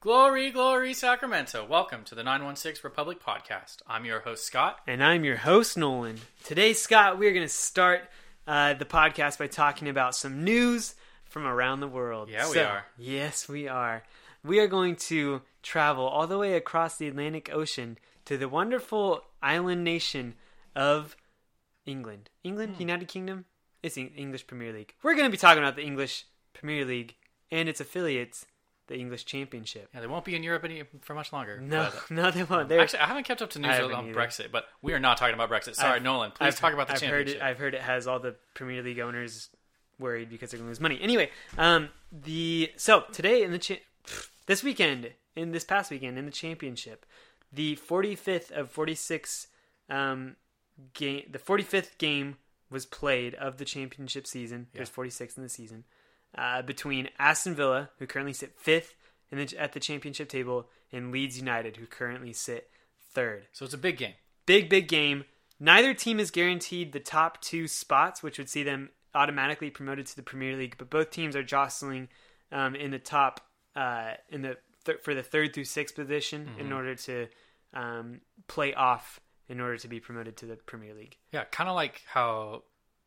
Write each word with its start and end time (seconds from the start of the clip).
Glory, 0.00 0.50
glory, 0.50 0.94
Sacramento. 0.94 1.66
Welcome 1.68 2.04
to 2.04 2.14
the 2.14 2.22
916 2.24 2.80
Republic 2.82 3.22
podcast. 3.22 3.78
I'm 3.86 4.06
your 4.06 4.20
host, 4.20 4.44
Scott. 4.46 4.78
And 4.86 5.04
I'm 5.04 5.24
your 5.24 5.36
host, 5.36 5.76
Nolan. 5.76 6.18
Today, 6.42 6.72
Scott, 6.72 7.18
we're 7.18 7.32
going 7.34 7.44
to 7.46 7.52
start 7.52 8.08
uh, 8.46 8.72
the 8.74 8.86
podcast 8.86 9.38
by 9.38 9.46
talking 9.46 9.88
about 9.90 10.14
some 10.14 10.42
news 10.42 10.94
from 11.24 11.46
around 11.46 11.80
the 11.80 11.88
world. 11.88 12.30
Yeah, 12.30 12.46
we 12.48 12.54
So- 12.54 12.64
are. 12.64 12.86
Yes, 12.96 13.46
we 13.46 13.68
are. 13.68 14.02
We 14.42 14.58
are 14.60 14.66
going 14.68 14.96
to 14.96 15.42
travel 15.62 16.06
all 16.08 16.26
the 16.26 16.38
way 16.38 16.54
across 16.54 16.96
the 16.96 17.06
Atlantic 17.08 17.50
Ocean 17.52 17.98
to 18.24 18.38
the 18.38 18.48
wonderful 18.48 19.22
island 19.42 19.84
nation 19.84 20.32
of 20.74 21.14
England. 21.84 22.30
England? 22.42 22.76
Hmm. 22.76 22.80
United 22.82 23.08
Kingdom? 23.08 23.44
It's 23.82 23.96
the 23.96 24.10
English 24.16 24.46
Premier 24.46 24.72
League. 24.72 24.94
We're 25.02 25.12
going 25.14 25.26
to 25.26 25.30
be 25.30 25.36
talking 25.36 25.62
about 25.62 25.76
the 25.76 25.82
English 25.84 26.24
Premier 26.54 26.86
League 26.86 27.16
and 27.50 27.68
its 27.68 27.80
affiliates, 27.82 28.46
the 28.90 28.98
English 28.98 29.24
Championship. 29.24 29.88
Yeah, 29.94 30.00
they 30.00 30.08
won't 30.08 30.24
be 30.24 30.34
in 30.34 30.42
Europe 30.42 30.64
any, 30.64 30.82
for 31.00 31.14
much 31.14 31.32
longer. 31.32 31.60
No, 31.60 31.90
but- 31.94 32.10
no, 32.10 32.30
they 32.32 32.42
won't. 32.42 32.68
They're, 32.68 32.80
actually, 32.80 32.98
I 32.98 33.06
haven't 33.06 33.22
kept 33.22 33.40
up 33.40 33.50
to 33.50 33.60
news 33.60 33.78
on 33.78 33.92
either. 34.08 34.12
Brexit, 34.12 34.50
but 34.50 34.64
we 34.82 34.92
are 34.92 34.98
not 34.98 35.16
talking 35.16 35.32
about 35.34 35.48
Brexit. 35.48 35.76
Sorry, 35.76 35.94
I've- 35.96 36.04
Nolan. 36.04 36.32
Please 36.32 36.46
I've- 36.48 36.56
talk 36.56 36.72
about 36.74 36.88
the 36.88 36.94
I've 36.94 37.00
championship. 37.00 37.40
Heard 37.40 37.46
it, 37.46 37.50
I've 37.50 37.58
heard 37.58 37.74
it 37.74 37.82
has 37.82 38.08
all 38.08 38.18
the 38.18 38.34
Premier 38.54 38.82
League 38.82 38.98
owners 38.98 39.48
worried 40.00 40.28
because 40.28 40.50
they're 40.50 40.58
going 40.58 40.66
to 40.66 40.70
lose 40.70 40.80
money. 40.80 40.98
Anyway, 41.00 41.30
um, 41.56 41.88
the 42.10 42.72
so 42.76 43.04
today 43.12 43.42
in 43.44 43.52
the 43.52 43.58
cha- 43.58 43.76
this 44.46 44.64
weekend 44.64 45.12
in 45.36 45.52
this 45.52 45.62
past 45.62 45.90
weekend 45.92 46.18
in 46.18 46.24
the 46.26 46.32
championship, 46.32 47.06
the 47.52 47.76
45th 47.76 48.50
of 48.50 48.70
46 48.72 49.46
um, 49.88 50.34
game, 50.94 51.22
the 51.30 51.38
45th 51.38 51.96
game 51.98 52.38
was 52.70 52.86
played 52.86 53.34
of 53.36 53.58
the 53.58 53.64
championship 53.64 54.26
season. 54.26 54.66
There's 54.74 54.88
46 54.88 55.36
in 55.36 55.42
the 55.44 55.48
season 55.48 55.84
uh, 56.36 56.62
between 56.62 57.08
Aston 57.18 57.54
Villa, 57.54 57.90
who 57.98 58.06
currently 58.06 58.32
sit 58.32 58.58
fifth 58.58 58.94
in 59.30 59.38
the, 59.38 59.56
at 59.58 59.72
the 59.72 59.80
championship 59.80 60.28
table, 60.28 60.68
and 60.92 61.12
Leeds 61.12 61.38
United, 61.38 61.76
who 61.76 61.86
currently 61.86 62.32
sit 62.32 62.68
third. 63.12 63.46
So 63.52 63.64
it's 63.64 63.74
a 63.74 63.78
big 63.78 63.96
game. 63.96 64.14
big 64.46 64.68
big 64.68 64.88
game. 64.88 65.24
Neither 65.58 65.92
team 65.92 66.18
is 66.18 66.30
guaranteed 66.30 66.92
the 66.92 67.00
top 67.00 67.40
two 67.42 67.68
spots 67.68 68.22
which 68.22 68.38
would 68.38 68.48
see 68.48 68.62
them 68.62 68.90
automatically 69.14 69.70
promoted 69.70 70.06
to 70.06 70.16
the 70.16 70.22
premier 70.22 70.56
league 70.56 70.76
but 70.78 70.88
both 70.88 71.10
teams 71.10 71.34
are 71.34 71.42
jostling 71.42 72.08
um, 72.52 72.74
in 72.74 72.92
the 72.92 72.98
top 72.98 73.40
uh, 73.76 74.12
in 74.30 74.42
the 74.42 74.56
th- 74.84 75.00
for 75.02 75.14
the 75.14 75.22
third 75.22 75.52
through 75.52 75.64
sixth 75.64 75.94
position 75.94 76.48
in 76.58 76.72
order 76.72 76.94
to 76.94 77.26
um, 77.74 78.20
play 78.48 78.72
off 78.74 79.20
in 79.48 79.60
order 79.60 79.76
to 79.76 79.88
be 79.88 79.98
promoted 80.00 80.36
to 80.38 80.46
the 80.46 80.56
premier 80.56 80.94
league. 80.94 81.16
Yeah, 81.32 81.44
kind 81.44 81.68
of 81.68 81.74
like 81.74 82.02
how, 82.06 82.62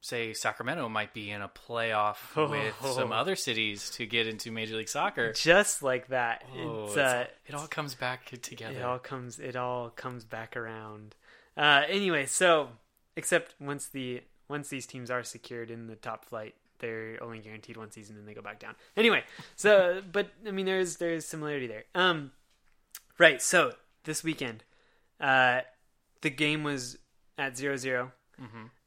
say, 0.06 0.34
Sacramento 0.34 0.90
might 0.90 1.14
be 1.14 1.32
in 1.32 1.42
a 1.42 1.48
playoff 1.50 2.18
with 2.50 2.76
some 2.94 3.14
other 3.14 3.38
cities 3.38 3.90
to 3.92 4.06
get 4.06 4.28
into 4.28 4.52
Major 4.52 4.76
League 4.76 4.90
Soccer. 4.90 5.32
just 5.32 5.82
like 5.82 6.09
that. 6.09 6.44
Oh, 6.58 6.84
it's, 6.84 6.92
it's- 6.98 7.14
uh, 7.14 7.26
it 7.46 7.56
all 7.56 7.68
comes 7.68 7.96
back 7.96 8.26
together. 8.42 8.78
it 8.78 8.84
all 8.84 9.00
comes 9.00 9.40
it 9.40 9.56
all 9.56 9.90
comes 9.90 10.26
back 10.26 10.58
around. 10.58 11.16
Uh 11.56 11.84
anyway 11.88 12.26
so 12.26 12.70
except 13.16 13.56
once 13.62 13.88
the 13.88 14.22
once 14.50 14.68
these 14.70 14.86
teams 14.86 15.09
are 15.09 15.24
secured 15.24 15.72
in 15.72 15.88
the 15.88 15.96
top 15.96 16.26
flight 16.26 16.56
they're 16.80 17.18
only 17.22 17.40
guaranteed 17.40 17.78
one 17.78 17.92
season 17.92 18.18
and 18.18 18.28
they 18.28 18.34
go 18.34 18.42
back 18.42 18.59
down. 18.59 18.76
Anyway 18.98 19.24
so 19.56 20.02
but 20.12 20.28
i 20.48 20.52
mean 20.52 20.66
there's 20.66 20.98
there's 20.98 21.26
similarity 21.26 21.68
there. 21.68 21.84
Um 21.96 22.31
right 23.18 23.42
so 23.42 23.72
this 24.04 24.22
weekend 24.24 24.64
uh 25.22 25.62
the 26.22 26.30
game 26.30 26.64
was 26.64 26.98
at 27.38 27.54
0-0 27.54 28.09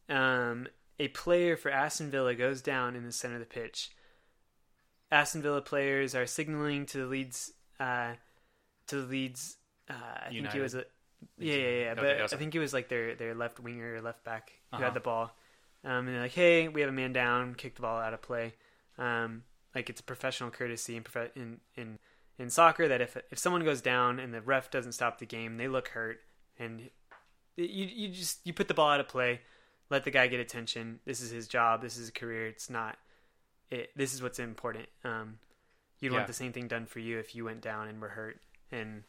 um 0.09 0.67
a 0.98 1.08
player 1.08 1.56
for 1.56 1.70
aston 1.70 2.11
villa 2.11 2.34
goes 2.34 2.62
down 2.62 2.97
in 2.97 3.05
the 3.05 3.12
center 3.12 3.34
of 3.34 3.41
the 3.41 3.47
pitch. 3.47 3.91
Aston 5.11 5.42
villa 5.42 5.62
players 5.62 6.14
are 6.14 6.27
signaling 6.27 6.86
to 6.86 6.98
the 6.98 7.06
leeds 7.06 7.53
uh 7.78 8.14
to 8.88 9.03
the 9.03 9.06
leeds 9.06 9.56
uh, 9.88 9.94
I 9.94 10.25
think 10.25 10.34
United. 10.36 10.58
it 10.58 10.62
was 10.62 10.75
a 10.75 10.84
yeah 11.38 11.55
yeah 11.55 11.69
yeah, 11.84 11.91
Okay, 11.92 12.00
but 12.00 12.33
I 12.33 12.36
think 12.36 12.55
it 12.55 12.58
was 12.58 12.72
like 12.75 12.88
their 12.88 13.14
their 13.14 13.34
left 13.34 13.61
winger 13.61 13.94
or 13.94 14.00
left 14.00 14.25
back 14.25 14.53
who 14.70 14.77
Uh-huh. 14.77 14.84
had 14.86 14.94
the 14.94 15.00
ball, 15.00 15.37
um, 15.84 16.06
and 16.06 16.09
they're 16.09 16.22
like, 16.22 16.32
hey, 16.32 16.69
we 16.69 16.81
have 16.81 16.91
a 16.91 16.93
man 16.93 17.12
down, 17.12 17.54
kick 17.54 17.76
the 17.76 17.82
ball 17.82 17.99
out 18.00 18.12
of 18.15 18.20
play, 18.20 18.54
um, 18.99 19.44
like 19.75 19.88
it's 19.88 20.00
a 20.00 20.04
professional 20.04 20.50
courtesy 20.50 20.97
in 20.97 21.04
in 21.37 21.60
in 21.76 21.99
in 22.38 22.50
soccer 22.50 22.88
that 22.88 23.00
if 23.00 23.16
if 23.31 23.38
someone 23.38 23.65
goes 23.65 23.81
down 23.81 24.19
and 24.19 24.34
the 24.34 24.41
ref 24.43 24.70
doesn't 24.70 24.93
stop 24.93 25.19
the 25.19 25.26
game, 25.26 25.56
they 25.56 25.69
look 25.69 25.88
hurt, 25.88 26.19
and 26.59 26.91
you 27.56 27.87
you 27.87 28.09
just 28.09 28.44
you 28.44 28.53
put 28.53 28.66
the 28.69 28.75
ball 28.75 28.91
out 28.91 29.00
of 29.00 29.09
play, 29.09 29.41
let 29.91 30.04
the 30.04 30.10
guy 30.10 30.26
get 30.26 30.41
attention. 30.41 31.00
This 31.04 31.20
is 31.20 31.30
his 31.30 31.48
job. 31.48 31.80
This 31.82 31.94
is 31.94 32.00
his 32.00 32.10
career. 32.10 32.47
It's 32.47 32.69
not. 32.70 32.97
It, 33.70 33.91
this 33.97 34.14
is 34.14 34.22
what's 34.22 34.38
important. 34.38 34.86
Um, 35.04 35.38
you'd 36.00 36.12
Yeah. 36.12 36.19
want 36.19 36.26
the 36.28 36.32
same 36.32 36.52
thing 36.52 36.69
done 36.69 36.86
for 36.86 36.98
you 37.00 37.19
if 37.19 37.34
you 37.34 37.44
went 37.44 37.60
down 37.60 37.88
and 37.88 38.00
were 38.00 38.08
hurt. 38.08 38.41
And 38.70 39.02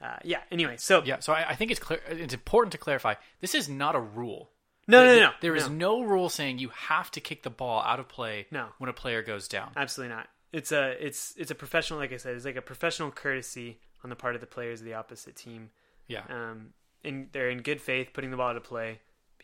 uh, 0.00 0.16
yeah. 0.24 0.40
Anyway, 0.50 0.76
so 0.78 1.02
Yeah, 1.04 1.20
so 1.20 1.32
I, 1.32 1.50
I 1.50 1.54
think 1.54 1.70
it's 1.70 1.80
clear. 1.80 2.00
It's 2.08 2.34
important 2.34 2.72
to 2.72 2.78
clarify. 2.78 3.14
This 3.40 3.54
is 3.54 3.68
not 3.68 3.94
a 3.94 4.00
rule. 4.00 4.50
no, 4.88 5.04
no, 5.04 5.06
There- 5.06 5.16
no, 5.20 5.26
no. 5.28 5.32
There 5.40 5.56
is 5.56 5.68
no. 5.68 6.00
no 6.00 6.02
rule 6.02 6.28
saying 6.28 6.58
you 6.58 6.70
have 6.70 7.10
to 7.12 7.20
kick 7.20 7.42
the 7.44 7.50
ball 7.50 7.82
out 7.82 8.00
of 8.00 8.08
play 8.08 8.46
No. 8.50 8.68
when 8.78 8.90
a 8.90 8.92
player 8.92 9.22
goes 9.22 9.46
down. 9.48 9.70
Absolutely 9.76 10.14
not. 10.16 10.28
It's 10.52 10.70
a 10.72 10.90
it's 11.04 11.32
it's 11.38 11.50
a 11.50 11.54
professional. 11.54 11.98
Like 11.98 12.12
I 12.12 12.16
said, 12.18 12.34
it's 12.34 12.44
like 12.44 12.56
a 12.56 12.62
professional 12.62 13.10
courtesy 13.10 13.78
on 14.04 14.10
the 14.10 14.16
part 14.16 14.34
of 14.34 14.40
the 14.40 14.46
players 14.46 14.80
of 14.80 14.84
the 14.86 14.94
opposite 14.94 15.34
team. 15.36 15.70
Yeah. 16.08 16.24
Um, 16.28 16.74
and 17.04 17.28
they're 17.32 17.48
in 17.50 17.62
good 17.62 17.80
faith 17.80 18.10
putting 18.12 18.30
the 18.30 18.36
ball 18.36 18.52
to 18.52 18.60
play 18.60 19.00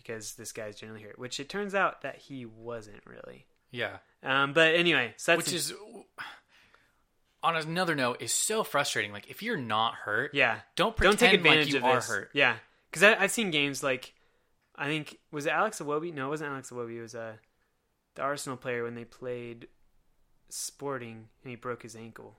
because 0.09 0.35
this 0.35 0.53
guy's 0.53 0.77
generally 0.77 1.03
hurt. 1.03 1.19
Which 1.19 1.39
it 1.39 1.49
turns 1.49 1.75
out 1.75 2.01
that 2.03 2.17
he 2.17 2.47
wasn't 2.47 3.03
really. 3.07 3.47
Yeah. 3.71 3.99
Um, 4.23 4.53
but 4.55 4.75
anyway, 4.75 5.13
so 5.19 5.37
that's 5.37 5.47
Which 5.47 5.55
is, 5.55 5.75
on 7.43 7.55
another 7.57 7.95
note, 7.95 8.21
is 8.23 8.33
so 8.33 8.65
frustrating. 8.65 9.13
Like, 9.13 9.29
if 9.31 9.43
you're 9.43 9.57
not 9.59 9.95
hurt, 9.95 10.33
yeah. 10.35 10.61
don't 10.75 10.97
Don't 10.97 11.19
take 11.19 11.35
advantage 11.35 11.67
like 11.67 11.73
you 11.73 11.79
of 11.79 11.85
are 11.85 11.95
this. 11.97 12.09
hurt. 12.09 12.31
Yeah, 12.33 12.57
because 12.91 13.03
I've 13.03 13.31
seen 13.31 13.51
games 13.51 13.83
like 13.83 14.15
I 14.75 14.87
think 14.87 15.19
was 15.31 15.47
it 15.47 15.51
Alex 15.51 15.79
Iwobi? 15.81 16.13
No, 16.15 16.27
it 16.27 16.31
wasn't 16.31 16.51
Alex 16.51 16.71
Iwobi. 16.71 16.97
It 16.99 17.03
was 17.03 17.15
uh, 17.15 17.35
the 18.15 18.23
Arsenal 18.23 18.57
player 18.57 18.83
when 18.85 18.95
they 18.95 19.05
played 19.05 19.69
Sporting 20.49 21.29
and 21.43 21.51
he 21.51 21.57
broke 21.57 21.83
his 21.83 21.95
ankle 21.95 22.39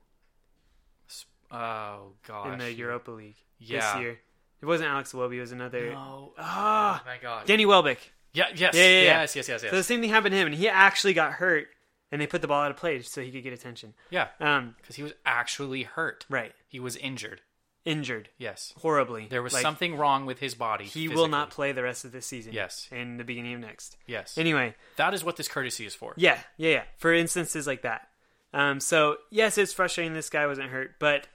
Oh, 1.51 2.13
gosh. 2.27 2.53
in 2.53 2.59
the 2.59 2.71
Europa 2.73 3.11
League 3.11 3.37
Yeah. 3.57 3.93
this 3.93 4.01
year. 4.01 4.19
It 4.61 4.65
wasn't 4.65 4.89
Alex 4.89 5.13
Iwobi. 5.13 5.35
It 5.37 5.41
was 5.41 5.51
another. 5.51 5.91
No. 5.91 6.33
Ah, 6.37 7.01
oh, 7.03 7.09
my 7.09 7.17
God. 7.21 7.45
Danny 7.45 7.65
Welbeck. 7.65 7.99
yeah, 8.33 8.47
yes. 8.53 8.73
Yeah, 8.75 8.81
yeah, 8.83 8.89
yeah. 8.89 9.03
Yes, 9.21 9.35
yes, 9.35 9.47
yes, 9.47 9.63
yes. 9.63 9.71
So 9.71 9.77
the 9.77 9.83
same 9.83 10.01
thing 10.01 10.09
happened 10.09 10.33
to 10.33 10.37
him, 10.37 10.47
and 10.47 10.55
he 10.55 10.67
actually 10.69 11.13
got 11.13 11.33
hurt, 11.33 11.67
and 12.11 12.21
they 12.21 12.27
put 12.27 12.41
the 12.41 12.47
ball 12.47 12.61
out 12.63 12.71
of 12.71 12.77
play 12.77 13.01
so 13.01 13.21
he 13.21 13.31
could 13.31 13.43
get 13.43 13.53
attention. 13.53 13.93
yeah. 14.09 14.27
Um, 14.39 14.75
Because 14.81 14.95
he 14.95 15.03
was 15.03 15.13
actually 15.25 15.83
hurt. 15.83 16.25
right, 16.29 16.53
He 16.67 16.79
was 16.79 16.95
injured. 16.97 17.41
injured 17.85 18.29
Yes. 18.37 18.73
horribly. 18.81 19.27
There 19.29 19.41
was 19.41 19.53
Like, 19.53 19.61
something 19.61 19.95
wrong 19.95 20.25
with 20.25 20.39
his 20.39 20.53
body. 20.55 20.85
He 20.85 21.07
will 21.07 21.15
physically. 21.15 21.31
not 21.31 21.49
play 21.51 21.71
the 21.71 21.83
rest 21.83 22.03
of 22.05 22.11
this 22.11 22.25
season. 22.25 22.53
Yes. 22.53 22.87
and 22.91 23.19
the 23.19 23.23
beginning 23.23 23.53
of 23.53 23.61
next. 23.61 23.97
Yes. 24.05 24.37
Anyway, 24.37 24.75
that 24.97 25.13
is 25.13 25.23
what 25.23 25.37
this 25.37 25.47
courtesy 25.47 25.85
is 25.85 25.95
for. 25.95 26.13
Yeah, 26.17 26.39
yeah, 26.57 26.69
yeah. 26.71 26.83
For 26.97 27.13
instances 27.13 27.65
like 27.65 27.81
that. 27.83 28.09
Um, 28.53 28.79
so 28.79 29.17
yes, 29.31 29.57
it's 29.57 29.73
frustrating. 29.73 30.13
This 30.13 30.29
guy 30.29 30.45
wasn't 30.47 30.69
hurt, 30.71 30.95
but 30.99 31.27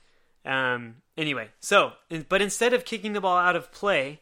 um, 0.44 0.96
anyway. 1.16 1.48
So, 1.60 1.92
but 2.28 2.42
instead 2.42 2.72
of 2.72 2.84
kicking 2.84 3.12
the 3.12 3.20
ball 3.20 3.36
out 3.36 3.56
of 3.56 3.72
play, 3.72 4.20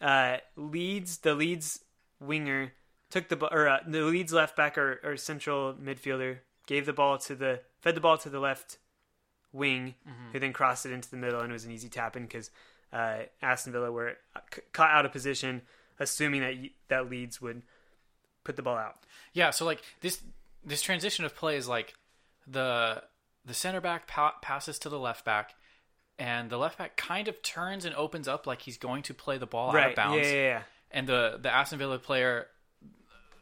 uh, 0.00 0.38
Leeds, 0.56 1.18
the 1.18 1.34
Leeds 1.34 1.80
winger 2.20 2.72
took 3.10 3.28
the 3.28 3.36
ball, 3.36 3.50
or 3.52 3.68
uh, 3.68 3.78
the 3.86 4.02
Leeds 4.02 4.32
left 4.32 4.56
back 4.56 4.76
or, 4.76 5.00
or 5.02 5.16
central 5.16 5.74
midfielder 5.74 6.38
gave 6.66 6.86
the 6.86 6.92
ball 6.92 7.18
to 7.18 7.34
the 7.34 7.60
fed 7.80 7.94
the 7.94 8.00
ball 8.00 8.18
to 8.18 8.28
the 8.28 8.40
left 8.40 8.78
wing, 9.52 9.94
who 10.32 10.38
then 10.38 10.52
crossed 10.52 10.84
it 10.84 10.92
into 10.92 11.10
the 11.10 11.16
middle, 11.16 11.40
and 11.40 11.50
it 11.50 11.52
was 11.52 11.64
an 11.64 11.72
easy 11.72 11.88
tap 11.88 12.16
in 12.16 12.24
because 12.24 12.50
uh, 12.92 13.20
Aston 13.40 13.72
Villa 13.72 13.90
were 13.90 14.16
c- 14.52 14.62
caught 14.72 14.90
out 14.90 15.06
of 15.06 15.12
position, 15.12 15.62
assuming 15.98 16.40
that 16.40 16.54
that 16.88 17.10
Leeds 17.10 17.40
would 17.40 17.62
put 18.44 18.56
the 18.56 18.62
ball 18.62 18.76
out. 18.76 18.96
Yeah, 19.32 19.50
so 19.50 19.64
like 19.64 19.82
this 20.00 20.20
this 20.64 20.82
transition 20.82 21.24
of 21.24 21.34
play 21.34 21.56
is 21.56 21.68
like 21.68 21.94
the 22.46 23.02
the 23.46 23.54
center 23.54 23.80
back 23.80 24.06
pa- 24.06 24.34
passes 24.42 24.78
to 24.80 24.88
the 24.88 24.98
left 24.98 25.24
back, 25.24 25.54
and 26.18 26.50
the 26.50 26.58
left 26.58 26.78
back 26.78 26.96
kind 26.96 27.28
of 27.28 27.42
turns 27.42 27.84
and 27.84 27.94
opens 27.94 28.28
up 28.28 28.46
like 28.46 28.62
he's 28.62 28.76
going 28.76 29.02
to 29.04 29.14
play 29.14 29.38
the 29.38 29.46
ball 29.46 29.74
out 29.76 29.90
of 29.90 29.96
bounds. 29.96 30.26
Yeah, 30.26 30.34
yeah, 30.34 30.42
yeah. 30.42 30.62
And 30.90 31.06
the 31.06 31.38
the 31.40 31.50
Aston 31.52 31.78
Villa 31.78 31.98
player 31.98 32.48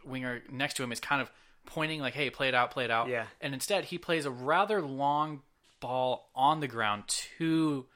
winger 0.04 0.42
next 0.50 0.74
to 0.74 0.82
him 0.82 0.92
is 0.92 1.00
kind 1.00 1.22
of 1.22 1.30
pointing 1.66 2.00
like, 2.00 2.14
"Hey, 2.14 2.30
play 2.30 2.48
it 2.48 2.54
out, 2.54 2.70
play 2.70 2.84
it 2.84 2.90
out." 2.90 3.08
Yeah. 3.08 3.26
And 3.40 3.54
instead, 3.54 3.86
he 3.86 3.98
plays 3.98 4.26
a 4.26 4.30
rather 4.30 4.82
long 4.82 5.42
ball 5.80 6.30
on 6.34 6.60
the 6.60 6.68
ground 6.68 7.04
to 7.38 7.86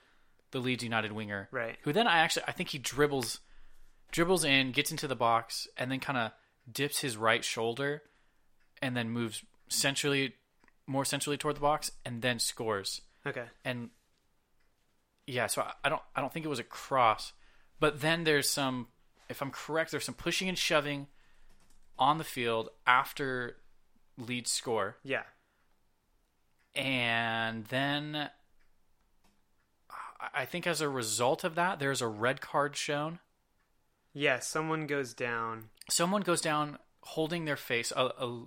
the 0.51 0.59
Leeds 0.59 0.83
United 0.83 1.13
winger, 1.13 1.49
Right. 1.51 1.77
Who 1.83 1.93
then 1.93 2.07
I 2.07 2.19
actually 2.19 2.45
I 2.47 2.53
think 2.53 2.71
he 2.71 2.79
dribbles 2.79 3.41
dribbles 4.11 4.45
in, 4.45 4.73
gets 4.73 4.91
into 4.91 5.07
the 5.07 5.17
box, 5.17 5.69
and 5.77 5.91
then 5.91 6.01
kind 6.01 6.19
of 6.19 6.33
dips 6.71 7.01
his 7.01 7.17
right 7.17 7.45
shoulder, 7.45 8.03
and 8.81 8.97
then 8.97 9.11
moves 9.11 9.45
centrally, 9.69 10.35
more 10.89 11.05
centrally 11.05 11.37
toward 11.37 11.55
the 11.55 11.61
box, 11.61 11.93
and 12.05 12.23
then 12.23 12.41
scores. 12.41 13.03
Okay. 13.25 13.45
And 13.65 13.91
yeah, 15.27 15.47
so 15.47 15.63
I, 15.63 15.73
I 15.85 15.89
don't 15.89 16.03
I 16.17 16.21
don't 16.21 16.33
think 16.33 16.45
it 16.45 16.49
was 16.49 16.59
a 16.59 16.65
cross, 16.65 17.33
but 17.79 18.01
then 18.01 18.25
there's 18.25 18.51
some, 18.51 18.89
if 19.29 19.41
I'm 19.43 19.51
correct, 19.53 19.91
there's 19.93 20.05
some 20.05 20.15
pushing 20.15 20.49
and 20.49 20.59
shoving 20.59 21.07
on 21.99 22.19
the 22.19 22.25
field 22.25 22.71
after 22.87 23.59
lead 24.17 24.49
score, 24.49 24.97
Yeah. 25.05 25.23
and 26.75 27.65
then 27.67 28.31
I 30.35 30.45
think 30.45 30.67
as 30.67 30.81
a 30.81 30.89
result 30.89 31.45
of 31.45 31.55
that, 31.55 31.79
there's 31.79 32.03
a 32.03 32.09
red 32.09 32.41
card 32.41 32.77
shown. 32.77 33.19
Yeah, 34.13 34.39
someone 34.41 34.87
goes 34.87 35.15
down. 35.15 35.71
Someone 35.91 36.23
goes 36.23 36.41
down 36.41 36.79
holding 37.03 37.45
their 37.45 37.57
face. 37.57 37.93
A, 37.97 38.07
a, 38.19 38.45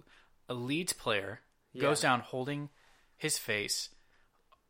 a 0.50 0.54
Leeds 0.54 0.94
player 0.94 1.40
goes 1.80 2.02
down 2.02 2.20
holding 2.20 2.70
his 3.18 3.38
face 3.38 3.90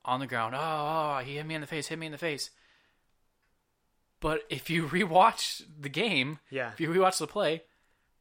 on 0.06 0.20
the 0.20 0.28
ground. 0.28 0.56
Oh, 0.56 0.60
oh, 0.60 1.22
he 1.24 1.36
hit 1.36 1.46
me 1.46 1.56
in 1.56 1.62
the 1.62 1.68
face, 1.68 1.88
hit 1.88 1.98
me 2.00 2.06
in 2.06 2.12
the 2.12 2.18
face. 2.18 2.50
But 4.20 4.42
if 4.50 4.70
you 4.70 4.88
rewatch 4.88 5.64
the 5.80 5.90
game, 5.90 6.40
Yeah, 6.50 6.72
if 6.74 6.80
you 6.80 6.90
rewatch 6.90 7.18
the 7.18 7.28
play, 7.28 7.64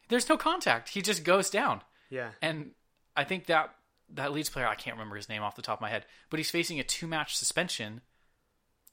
there's 0.08 0.28
no 0.28 0.36
contact. 0.36 0.90
He 0.90 1.02
just 1.02 1.24
goes 1.24 1.50
down. 1.50 1.82
yeah, 2.10 2.30
And 2.42 2.72
I 3.16 3.24
think 3.24 3.46
that 3.46 3.74
that 4.12 4.32
Leeds 4.32 4.48
player, 4.50 4.66
I 4.66 4.74
can't 4.74 4.96
remember 4.96 5.14
his 5.14 5.28
name 5.28 5.42
off 5.42 5.54
the 5.54 5.62
top 5.62 5.78
of 5.78 5.82
my 5.82 5.88
head, 5.90 6.04
but 6.30 6.38
he's 6.40 6.50
facing 6.50 6.80
a 6.80 6.82
two 6.84 7.06
match 7.06 7.36
suspension 7.36 8.00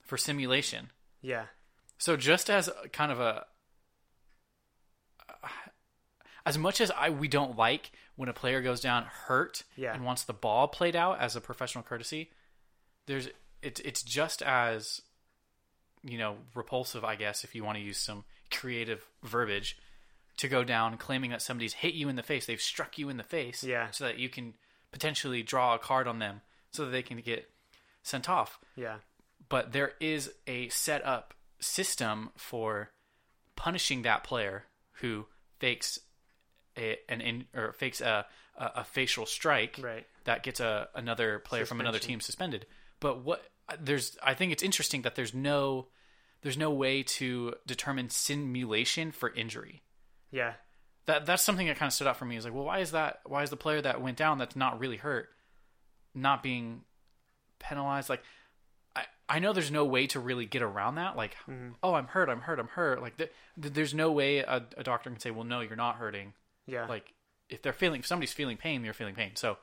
for 0.04 0.16
simulation. 0.16 0.90
yeah, 1.20 1.46
So 1.98 2.16
just 2.16 2.48
as 2.48 2.70
kind 2.92 3.10
of 3.10 3.18
a 3.20 3.46
as 6.46 6.56
much 6.56 6.80
as 6.80 6.90
I 6.90 7.10
we 7.10 7.28
don't 7.28 7.56
like 7.56 7.90
when 8.18 8.28
a 8.28 8.32
player 8.34 8.60
goes 8.60 8.80
down 8.80 9.04
hurt 9.04 9.62
Yeah. 9.76 9.94
and 9.94 10.04
wants 10.04 10.24
the 10.24 10.32
ball 10.32 10.66
played 10.68 10.96
out 10.96 11.20
as 11.20 11.36
a 11.36 11.40
professional 11.40 11.84
courtesy, 11.84 12.30
there's 13.06 13.28
it's 13.62 13.80
it's 13.80 14.02
just 14.02 14.42
as 14.42 15.00
you 16.02 16.18
know 16.18 16.36
repulsive, 16.54 17.04
I 17.04 17.14
guess, 17.14 17.44
if 17.44 17.54
you 17.54 17.62
want 17.64 17.78
to 17.78 17.82
use 17.84 17.98
some 17.98 18.24
creative 18.50 19.06
verbiage 19.22 19.78
to 20.38 20.48
go 20.48 20.64
down 20.64 20.96
claiming 20.98 21.30
that 21.30 21.42
somebody's 21.42 21.74
hit 21.74 21.94
you 21.94 22.08
in 22.08 22.16
the 22.16 22.22
face, 22.22 22.46
they've 22.46 22.60
struck 22.60 22.98
you 22.98 23.08
in 23.08 23.16
the 23.18 23.22
face, 23.24 23.62
Yeah. 23.64 23.90
so 23.92 24.04
that 24.04 24.18
you 24.18 24.28
can 24.28 24.54
potentially 24.90 25.42
draw 25.42 25.74
a 25.74 25.78
card 25.78 26.06
on 26.08 26.18
them 26.18 26.40
so 26.72 26.84
that 26.84 26.90
they 26.90 27.02
can 27.02 27.18
get 27.20 27.48
sent 28.02 28.28
off 28.28 28.58
yeah, 28.76 28.98
but 29.48 29.72
there 29.72 29.92
is 30.00 30.32
a 30.46 30.68
set 30.70 31.04
up 31.04 31.34
system 31.60 32.30
for 32.36 32.90
punishing 33.56 34.02
that 34.02 34.24
player 34.24 34.64
who 35.00 35.26
fakes 35.58 35.98
a, 36.78 36.98
an 37.08 37.20
in, 37.20 37.44
or 37.54 37.72
fakes 37.72 38.00
a, 38.00 38.24
a, 38.56 38.70
a 38.76 38.84
facial 38.84 39.26
strike 39.26 39.78
right. 39.82 40.06
that 40.24 40.42
gets 40.42 40.60
a 40.60 40.88
another 40.94 41.38
player 41.40 41.66
from 41.66 41.80
another 41.80 41.98
team 41.98 42.20
suspended. 42.20 42.66
But 43.00 43.24
what 43.24 43.42
there's 43.80 44.16
I 44.22 44.34
think 44.34 44.52
it's 44.52 44.62
interesting 44.62 45.02
that 45.02 45.14
there's 45.14 45.34
no 45.34 45.88
there's 46.42 46.56
no 46.56 46.70
way 46.70 47.02
to 47.02 47.54
determine 47.66 48.10
simulation 48.10 49.10
for 49.12 49.28
injury. 49.34 49.82
Yeah, 50.30 50.54
That 51.06 51.26
that's 51.26 51.42
something 51.42 51.66
that 51.66 51.76
kind 51.78 51.88
of 51.88 51.92
stood 51.94 52.06
out 52.06 52.16
for 52.16 52.24
me. 52.24 52.36
Is 52.36 52.44
like, 52.44 52.54
well, 52.54 52.64
why 52.64 52.78
is 52.78 52.92
that? 52.92 53.20
Why 53.26 53.42
is 53.42 53.50
the 53.50 53.56
player 53.56 53.80
that 53.82 54.00
went 54.00 54.16
down 54.16 54.38
that's 54.38 54.56
not 54.56 54.78
really 54.78 54.96
hurt 54.98 55.28
not 56.14 56.42
being 56.42 56.82
penalized? 57.58 58.08
Like, 58.08 58.22
I 58.94 59.04
I 59.28 59.38
know 59.38 59.52
there's 59.52 59.70
no 59.70 59.84
way 59.84 60.06
to 60.08 60.20
really 60.20 60.46
get 60.46 60.62
around 60.62 60.96
that. 60.96 61.16
Like, 61.16 61.36
Mm-hmm. 61.48 61.70
oh, 61.82 61.94
I'm 61.94 62.06
hurt, 62.06 62.28
I'm 62.28 62.40
hurt, 62.42 62.58
I'm 62.58 62.68
hurt. 62.68 63.00
Like, 63.02 63.16
th- 63.16 63.32
there's 63.56 63.94
no 63.94 64.12
way 64.12 64.38
a, 64.38 64.64
a 64.76 64.82
doctor 64.84 65.10
can 65.10 65.18
say, 65.18 65.30
well, 65.30 65.44
no, 65.44 65.60
you're 65.60 65.76
not 65.76 65.96
hurting. 65.96 66.34
Yeah, 66.68 66.86
Like, 66.86 67.12
if 67.48 67.62
they're 67.62 67.72
feeling, 67.72 68.00
if 68.00 68.06
somebody's 68.06 68.32
feeling 68.32 68.56
pain, 68.56 68.82
they're 68.82 68.92
feeling 68.92 69.14
pain. 69.16 69.34
So, 69.34 69.56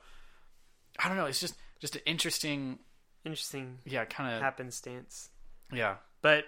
I 0.98 1.08
don't 1.08 1.16
know. 1.16 1.26
It's 1.26 1.40
just 1.40 1.54
just 1.78 1.94
an 1.96 2.02
interesting, 2.06 2.78
interesting 3.24 3.78
yeah, 3.84 4.04
kind 4.04 4.34
of, 4.34 4.42
happenstance. 4.42 5.30
yeah, 5.72 5.96
But 6.22 6.44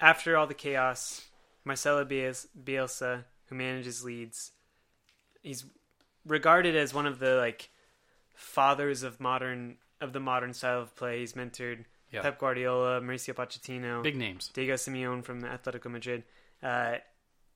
after 0.00 0.36
all 0.36 0.46
the 0.46 0.54
chaos, 0.54 1.26
Marcelo 1.64 2.04
Bielsa, 2.04 2.46
Bielsa, 2.64 3.24
who 3.46 3.54
manages 3.56 4.02
Leeds, 4.04 4.52
he's 5.42 5.64
regarded 6.24 6.76
as 6.76 6.94
one 6.94 7.06
of 7.06 7.18
the 7.18 7.34
like 7.36 7.70
fathers 8.34 9.02
of 9.02 9.20
modern 9.20 9.76
of 10.00 10.12
the 10.12 10.20
modern 10.20 10.54
style 10.54 10.80
of 10.80 10.94
play. 10.96 11.18
He's 11.20 11.34
mentored 11.34 11.84
Yeah. 12.10 12.22
Pep 12.22 12.38
Guardiola, 12.38 13.00
Mauricio 13.00 13.34
Pochettino, 13.34 14.02
big 14.02 14.16
names. 14.16 14.48
Diego 14.54 14.74
Simeone 14.74 15.22
from 15.24 15.42
Atletico 15.42 15.90
Madrid. 15.90 16.22
Uh, 16.62 16.96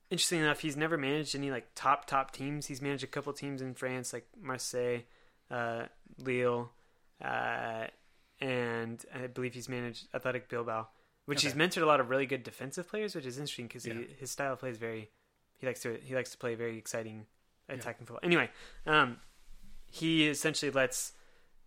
interesting 0.09 0.39
enough, 0.41 0.59
he's 0.59 0.77
never 0.77 0.97
managed 0.97 1.35
any 1.35 1.51
like 1.51 1.67
top 1.75 2.05
top 2.05 2.31
teams. 2.31 2.67
He's 2.67 2.81
managed 2.81 3.03
a 3.03 3.07
couple 3.07 3.33
teams 3.33 3.61
in 3.61 3.73
France, 3.73 4.13
like 4.13 4.27
Marseille, 4.41 4.99
uh, 5.51 5.83
Lille, 6.17 6.71
uh, 7.23 7.87
and 8.39 9.03
I 9.13 9.27
believe 9.27 9.53
he's 9.53 9.69
managed 9.69 10.07
Athletic 10.13 10.49
Bilbao, 10.49 10.87
which 11.25 11.41
he's 11.43 11.53
mentored 11.53 11.81
a 11.81 11.85
lot 11.85 11.99
of 11.99 12.09
really 12.09 12.25
good 12.25 12.43
defensive 12.43 12.87
players, 12.87 13.15
which 13.15 13.25
is 13.25 13.37
interesting 13.37 13.67
because 13.67 13.85
Yeah. 13.85 13.95
his 14.19 14.31
style 14.31 14.53
of 14.53 14.59
play 14.59 14.69
is 14.69 14.77
very 14.77 15.11
he 15.57 15.65
likes 15.65 15.81
to 15.81 15.97
he 16.03 16.15
likes 16.15 16.31
to 16.31 16.37
play 16.37 16.55
very 16.55 16.77
exciting 16.77 17.25
attacking 17.69 18.05
football. 18.05 18.19
Anyway, 18.23 18.49
um, 18.85 19.17
he 19.87 20.27
essentially 20.27 20.71
lets 20.71 21.13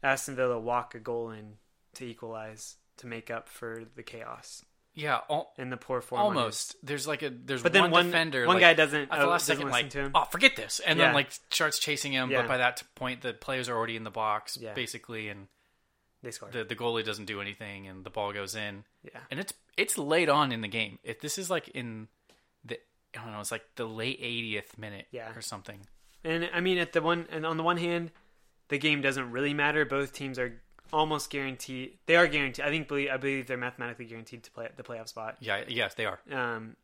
Aston 0.03 0.37
Villa 0.37 0.59
walk 0.61 0.95
a 0.95 1.01
goal 1.01 1.31
in 1.31 1.57
to 1.95 2.05
equalize 2.05 2.77
to 2.99 3.07
make 3.07 3.31
up 3.31 3.49
for 3.49 3.85
the 3.97 4.03
chaos 4.03 4.65
Yeah, 5.01 5.21
al- 5.31 5.53
and 5.59 5.71
the 5.71 5.77
poor 5.77 6.01
form. 6.01 6.21
almost. 6.21 6.75
There's 6.83 7.07
like 7.07 7.23
a 7.23 7.31
there's 7.31 7.63
But 7.63 7.73
then 7.73 7.83
one, 7.83 7.91
one 7.93 8.07
defender. 8.07 8.47
one 8.47 8.57
like, 8.57 8.63
guy 8.63 8.75
doesn't. 8.75 9.03
at 9.03 9.11
the 9.11 9.27
uh, 9.27 9.31
last 9.31 9.47
doesn't 9.47 9.59
second, 9.59 9.71
like, 9.71 9.91
to 9.91 9.99
him. 10.01 10.11
oh, 10.15 10.25
forget 10.25 10.57
this, 10.57 10.81
and 10.81 10.99
Yeah. 10.99 11.07
then 11.07 11.15
like 11.15 11.31
starts 11.51 11.79
chasing 11.79 12.13
him. 12.13 12.31
Yeah. 12.31 12.43
But 12.43 12.49
by 12.49 12.57
that 12.59 12.83
point, 12.97 13.21
the 13.23 13.33
players 13.33 13.69
are 13.69 13.77
already 13.77 13.95
in 13.97 14.03
the 14.05 14.11
box, 14.11 14.59
Yeah. 14.61 14.75
basically, 14.75 15.29
and 15.29 15.47
they 16.23 16.33
score. 16.33 16.51
the 16.51 16.65
the 16.65 16.75
goalie 16.75 17.05
doesn't 17.05 17.27
do 17.27 17.41
anything, 17.41 17.87
and 17.87 18.05
the 18.05 18.11
ball 18.11 18.33
goes 18.33 18.57
in, 18.57 18.85
yeah, 19.05 19.21
and 19.31 19.39
it's 19.39 19.53
it's 19.77 19.97
late 19.97 20.29
on 20.29 20.51
in 20.51 20.63
the 20.63 20.69
game. 20.69 20.99
If 21.05 21.21
this 21.21 21.39
is 21.39 21.49
like 21.49 21.69
in 21.69 22.09
the 22.65 22.79
I 23.17 23.23
don't 23.23 23.33
know, 23.33 23.41
it's 23.41 23.53
like 23.53 23.65
the 23.77 23.87
late 23.87 24.21
80th 24.21 24.77
minute, 24.79 25.07
Yeah. 25.13 25.33
or 25.35 25.41
something. 25.43 25.87
and 26.25 26.51
I 26.53 26.61
mean, 26.61 26.79
at 26.79 26.93
the 26.93 27.01
one 27.03 27.29
and 27.31 27.47
on 27.47 27.57
the 27.57 27.63
one 27.63 27.77
hand, 27.77 28.11
the 28.69 28.79
game 28.79 29.01
doesn't 29.01 29.31
really 29.31 29.55
matter. 29.55 29.85
Both 29.85 30.13
teams 30.13 30.39
are 30.41 30.61
almost 30.93 31.31
guaranteed. 31.31 31.99
They 32.07 32.17
are 32.17 32.27
guaranteed. 32.27 32.65
I 32.65 32.69
think 32.71 32.89
believe 32.89 33.11
I 33.11 33.17
believe 33.17 33.47
they're 33.47 33.57
mathematically 33.57 34.07
guaranteed 34.07 34.43
to 34.45 34.51
play 34.51 34.69
the 34.77 34.83
playoff 34.83 35.09
spot. 35.09 35.37
Yeah, 35.41 35.65
yes, 35.69 35.95
they 35.95 36.05
are. 36.07 36.21
Um, 36.31 36.77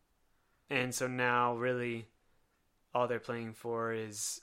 and 0.70 0.94
so 0.94 1.06
now 1.06 1.54
really, 1.56 2.06
all 2.94 3.06
they're 3.08 3.20
playing 3.20 3.54
for 3.54 3.92
is 3.92 4.40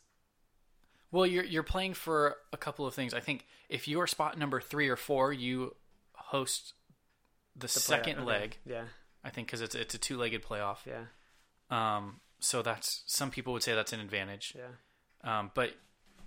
Well, 1.11 1.25
you're 1.25 1.43
you're 1.43 1.63
playing 1.63 1.93
for 1.95 2.37
a 2.53 2.57
couple 2.57 2.85
of 2.87 2.93
things. 2.93 3.13
I 3.13 3.19
think 3.19 3.45
if 3.69 3.87
you 3.87 3.99
are 4.01 4.07
spot 4.07 4.37
number 4.37 4.61
three 4.61 4.87
or 4.89 4.95
four, 4.97 5.33
you 5.33 5.75
host 6.13 6.73
the, 7.55 7.61
the 7.61 7.67
playoff- 7.67 7.79
second 7.79 8.15
okay. 8.17 8.25
leg. 8.25 8.57
Yeah, 8.65 8.83
I 9.23 9.29
think 9.29 9.47
because 9.47 9.61
it's 9.61 9.75
it's 9.75 9.93
a 9.93 9.97
two 9.97 10.17
legged 10.17 10.43
playoff. 10.43 10.77
yeah, 10.85 11.05
Um, 11.69 12.21
so 12.39 12.61
that's 12.61 13.03
some 13.05 13.29
people 13.31 13.53
would 13.53 13.63
say 13.63 13.73
that's 13.75 13.93
an 13.93 13.99
advantage. 13.99 14.55
yeah. 14.57 14.69
Um, 15.23 15.51
but 15.53 15.71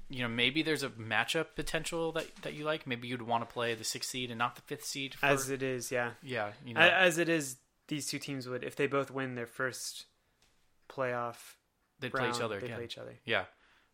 you 0.09 0.23
know 0.23 0.29
maybe 0.29 0.62
there's 0.62 0.83
a 0.83 0.91
matchup 0.91 1.55
potential 1.56 2.12
that 2.12 2.27
that 2.43 2.55
you 2.55 2.65
like. 2.65 2.87
Maybe 2.87 3.09
you'd 3.09 3.23
want 3.23 3.49
to 3.49 3.53
play 3.53 3.75
the 3.75 3.85
sixth 3.85 4.11
seed 4.11 4.31
and 4.31 4.39
not 4.39 4.56
the 4.56 4.62
fifth 4.62 4.85
seed. 4.85 5.15
For, 5.15 5.27
As 5.27 5.51
it 5.51 5.62
is, 5.62 5.91
yeah. 5.91 6.11
yeah, 6.23 6.53
you 6.65 6.75
know, 6.75 6.81
As 6.81 7.19
it 7.19 7.29
is, 7.29 7.56
these 7.89 8.06
two 8.06 8.19
teams 8.19 8.49
would 8.49 8.63
if 8.65 8.77
they 8.77 8.87
both 8.87 9.11
win 9.11 9.34
their 9.34 9.46
first 9.46 10.06
playoff 10.89 11.55
they'd 12.01 12.13
play 12.13 12.29
each 12.29 12.41
other 12.41 12.61
They 12.61 12.69
play 12.69 12.84
each 12.84 12.99
other. 12.99 13.15
Yeah, 13.25 13.44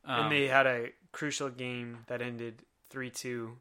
um, 0.05 0.25
and 0.25 0.33
they 0.33 0.49
had 0.49 0.67
a 0.67 0.89
crucial 1.13 1.49
game 1.51 1.99
that 2.09 2.21
ended 2.23 2.63
3-2 2.93 3.53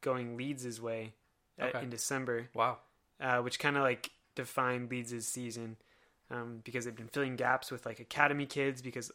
going 0.00 0.36
Leeds' 0.36 0.80
way 0.80 1.14
at, 1.58 1.74
Okay. 1.74 1.84
in 1.84 1.90
December, 1.90 2.48
wow. 2.54 2.78
uh, 3.20 3.38
which 3.38 3.58
kind 3.58 3.76
of 3.76 3.82
like 3.82 4.10
defined 4.34 4.90
Leeds' 4.90 5.26
season 5.26 5.76
um, 6.30 6.60
because 6.64 6.84
they've 6.84 6.96
been 6.96 7.08
filling 7.08 7.36
gaps 7.36 7.70
with 7.70 7.86
like 7.86 8.00
academy 8.00 8.46
kids 8.46 8.82
because 8.82 9.10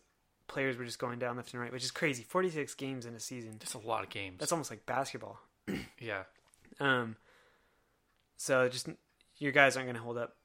players 0.51 0.77
were 0.77 0.83
just 0.83 0.99
going 0.99 1.17
down 1.17 1.37
left 1.37 1.53
and 1.53 1.61
right, 1.61 1.71
which 1.71 1.83
is 1.83 1.91
crazy. 1.91 2.23
46 2.23 2.75
games 2.75 3.05
in 3.05 3.15
a 3.15 3.19
season. 3.19 3.55
That's 3.59 3.73
a 3.73 3.79
lot 3.79 4.03
of 4.03 4.09
games. 4.09 4.37
That's 4.39 4.51
almost 4.51 4.69
like 4.69 4.85
basketball. 4.85 5.39
yeah, 5.99 6.23
Um, 6.79 7.15
so 8.35 8.67
just 8.67 8.89
your 9.37 9.53
guys 9.53 9.77
aren't 9.77 9.87
going 9.87 9.95
to 9.95 10.01
hold 10.01 10.17
up 10.17 10.35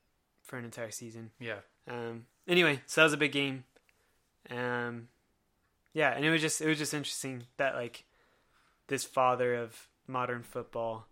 for 0.45 0.59
an 0.59 0.65
entire 0.65 0.93
season. 0.93 1.31
yeah, 1.41 1.59
Um, 1.89 2.27
anyway, 2.47 2.81
so 2.87 3.01
that 3.01 3.07
was 3.07 3.13
a 3.15 3.17
big 3.19 3.33
game. 3.33 3.65
Um, 4.49 5.09
yeah, 5.93 6.11
and 6.15 6.25
it 6.25 6.31
was 6.31 6.41
just 6.41 6.61
it 6.61 6.69
was 6.69 6.79
just 6.79 6.95
interesting 6.95 7.45
that 7.57 7.75
like 7.75 8.05
this 8.87 9.03
father 9.03 9.55
of 9.57 9.89
modern 10.07 10.45
football 10.45 11.07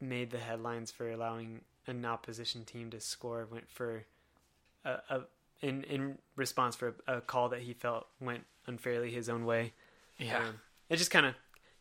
made 0.00 0.30
the 0.30 0.38
headlines 0.38 0.90
for 0.90 1.08
allowing 1.08 1.60
an 1.86 2.04
opposition 2.04 2.64
team 2.64 2.90
to 2.90 2.98
score 3.00 3.46
went 3.48 3.70
for 3.70 4.04
a, 4.84 4.98
a 5.10 5.20
in 5.62 5.82
in 5.84 6.18
response 6.36 6.76
for 6.76 6.94
a, 7.06 7.16
a 7.16 7.20
call 7.20 7.48
that 7.50 7.60
he 7.62 7.72
felt 7.72 8.06
went 8.20 8.44
unfairly 8.66 9.10
his 9.10 9.28
own 9.28 9.44
way. 9.46 9.72
yeah. 10.18 10.38
Um, 10.48 10.60
it's 10.88 11.00
just 11.00 11.10
kind 11.10 11.26
of 11.26 11.34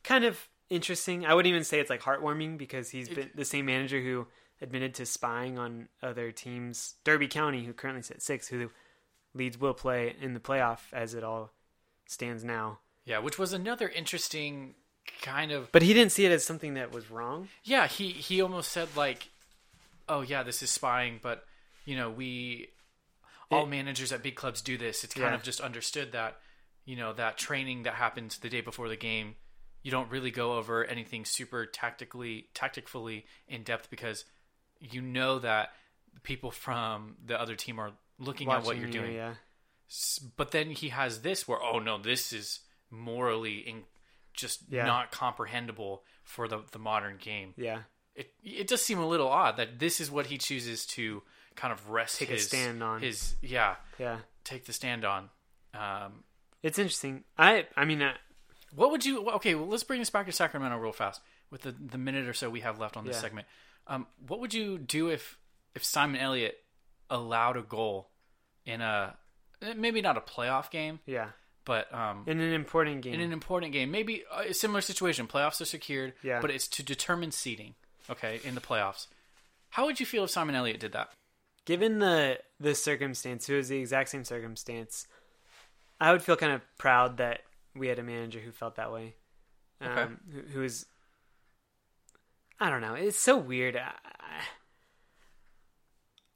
kind 0.04 0.24
of 0.26 0.48
interesting. 0.70 1.26
I 1.26 1.34
wouldn't 1.34 1.50
even 1.52 1.64
say 1.64 1.80
it's 1.80 1.90
like 1.90 2.02
heartwarming 2.02 2.58
because 2.58 2.90
he's 2.90 3.08
It- 3.10 3.16
been 3.16 3.32
the 3.36 3.46
same 3.46 3.66
manager 3.66 4.02
who 4.02 4.28
admitted 4.62 4.94
to 4.96 5.06
spying 5.06 5.60
on 5.60 5.90
other 6.02 6.32
teams. 6.32 6.96
Derby 7.04 7.28
County, 7.28 7.66
who 7.66 7.74
currently 7.74 8.02
sits 8.02 8.26
six, 8.26 8.48
who 8.48 8.72
Leeds 9.34 9.60
will 9.60 9.74
play 9.74 10.16
in 10.22 10.34
the 10.34 10.40
playoff 10.40 10.80
as 10.94 11.14
it 11.14 11.24
all 11.24 11.52
stands 12.08 12.44
now. 12.44 12.80
Yeah, 13.04 13.20
which 13.20 13.38
was 13.38 13.52
another 13.54 13.90
interesting 13.90 14.76
kind 15.22 15.52
of 15.52 15.72
But 15.72 15.82
he 15.84 15.94
didn't 15.94 16.12
see 16.14 16.26
it 16.26 16.32
as 16.32 16.44
something 16.46 16.76
that 16.76 16.92
was 16.92 17.12
wrong. 17.12 17.50
Yeah, 17.64 17.88
he 17.88 18.10
he 18.12 18.42
almost 18.42 18.72
said 18.72 18.88
like, 18.96 19.30
"Oh 20.08 20.22
yeah, 20.22 20.42
this 20.44 20.64
is 20.64 20.70
spying," 20.72 21.20
but 21.22 21.46
you 21.84 21.96
know, 21.96 22.10
we 22.10 22.70
all 23.52 23.64
It- 23.64 23.70
managers 23.70 24.12
at 24.12 24.24
big 24.24 24.36
clubs 24.36 24.62
do 24.62 24.78
this. 24.78 25.04
It's 25.04 25.14
kind 25.14 25.28
Yeah. 25.32 25.36
of 25.36 25.44
just 25.44 25.62
understood 25.62 26.12
that 26.14 26.40
you 26.86 26.96
know 26.96 27.14
that 27.14 27.38
training 27.38 27.84
that 27.84 27.96
happens 27.96 28.38
the 28.40 28.50
day 28.50 28.62
before 28.62 28.90
the 28.90 28.96
game, 28.96 29.36
you 29.82 29.92
don't 29.92 30.10
really 30.10 30.32
go 30.32 30.58
over 30.58 30.84
anything 30.86 31.26
super 31.26 31.66
tactically 31.66 32.50
tactically 32.54 33.26
in 33.48 33.64
depth 33.64 33.90
because 33.90 34.26
you 34.80 35.02
know 35.02 35.40
that 35.40 35.74
people 36.24 36.52
from 36.52 37.18
the 37.26 37.40
other 37.40 37.56
team 37.56 37.80
are 37.80 37.92
looking 38.20 38.50
at 38.50 38.64
what 38.64 38.78
you're 38.78 38.86
you, 38.88 38.92
doing. 38.94 39.14
Yeah. 39.16 39.36
But 40.38 40.52
then 40.52 40.72
he 40.72 40.90
has 40.90 41.22
this 41.22 41.48
where 41.48 41.62
oh 41.62 41.80
no, 41.80 41.98
this 41.98 42.34
is 42.34 42.60
morally 42.90 43.58
in, 43.68 43.84
just 44.34 44.62
Yeah. 44.70 44.86
not 44.86 45.12
comprehensible 45.12 46.04
for 46.24 46.48
the 46.48 46.60
the 46.72 46.80
modern 46.80 47.18
game. 47.18 47.54
Yeah. 47.58 47.84
It 48.16 48.34
it 48.44 48.68
does 48.68 48.82
seem 48.82 49.00
a 49.00 49.08
little 49.08 49.28
odd 49.28 49.58
that 49.58 49.80
this 49.80 50.00
is 50.00 50.10
what 50.12 50.28
he 50.28 50.38
chooses 50.38 50.86
to 50.88 51.24
kind 51.56 51.72
of 51.74 51.90
rest 51.90 52.20
Take 52.20 52.30
his 52.30 52.48
stand 52.48 52.84
on. 52.84 53.02
his 53.02 53.36
yeah 53.42 53.76
Yeah. 53.98 54.20
take 54.44 54.66
the 54.66 54.74
stand 54.74 55.06
on. 55.06 55.30
Um, 55.74 56.24
It's 56.64 56.80
interesting. 56.80 57.24
I 57.38 57.68
I 57.76 57.86
mean, 57.86 58.02
uh, 58.02 58.14
What 58.74 58.92
would 58.92 59.06
you? 59.06 59.30
Okay, 59.32 59.56
well, 59.56 59.68
let's 59.68 59.84
bring 59.84 60.00
this 60.00 60.10
back 60.10 60.26
to 60.26 60.32
Sacramento 60.32 60.78
real 60.78 60.92
fast 60.92 61.22
with 61.50 61.62
the, 61.62 61.72
the 61.72 61.98
minute 61.98 62.28
or 62.28 62.34
so 62.34 62.50
we 62.50 62.62
have 62.62 62.80
left 62.80 62.98
on 62.98 63.06
this 63.06 63.16
Yeah. 63.18 63.22
segment. 63.22 63.48
Um, 63.88 64.08
what 64.28 64.40
would 64.40 64.54
you 64.54 64.78
do 64.78 65.10
if 65.10 65.38
if 65.76 65.84
Simon 65.84 66.20
Elliott 66.20 66.64
allowed 67.10 67.56
a 67.58 67.62
goal 67.62 68.10
in 68.66 68.82
a 68.82 69.16
eh, 69.62 69.74
maybe 69.76 70.02
not 70.02 70.18
a 70.18 70.22
playoff 70.22 70.70
game, 70.72 71.00
yeah. 71.06 71.30
but 71.66 71.94
um, 71.94 72.24
In 72.28 72.40
an 72.40 72.54
important 72.54 73.02
game. 73.02 73.14
in 73.14 73.22
an 73.22 73.32
important 73.32 73.72
game, 73.74 73.92
maybe 73.92 74.24
a 74.34 74.54
similar 74.54 74.82
situation. 74.82 75.28
Playoffs 75.28 75.62
are 75.62 75.66
secured, 75.66 76.14
Yeah. 76.24 76.42
but 76.42 76.50
it's 76.50 76.68
to 76.70 76.84
determine 76.84 77.32
seeding. 77.32 77.76
Okay, 78.10 78.40
in 78.44 78.56
the 78.56 78.62
playoffs, 78.62 79.08
how 79.72 79.86
would 79.86 80.00
you 80.00 80.06
feel 80.06 80.24
if 80.24 80.30
Simon 80.32 80.56
Elliott 80.56 80.80
did 80.80 80.92
that? 80.94 81.12
Given 81.66 82.00
the 82.00 82.40
the 82.60 82.76
circumstance, 82.76 83.50
it 83.50 83.56
was 83.56 83.70
the 83.70 83.80
exact 83.80 84.10
same 84.10 84.24
circumstance. 84.24 85.08
I 86.00 86.12
would 86.12 86.22
feel 86.22 86.36
kind 86.36 86.54
of 86.54 86.62
proud 86.78 87.18
that 87.18 87.42
we 87.76 87.88
had 87.88 88.00
a 88.00 88.04
manager 88.04 88.40
who 88.40 88.52
felt 88.52 88.76
that 88.76 88.92
way. 88.92 89.16
Um, 89.82 89.90
Okay. 89.90 90.14
who, 90.32 90.42
who 90.54 90.60
was, 90.62 90.86
I 92.60 92.70
don't 92.70 92.82
know. 92.82 92.94
It's 92.94 93.20
so 93.20 93.38
weird. 93.38 93.78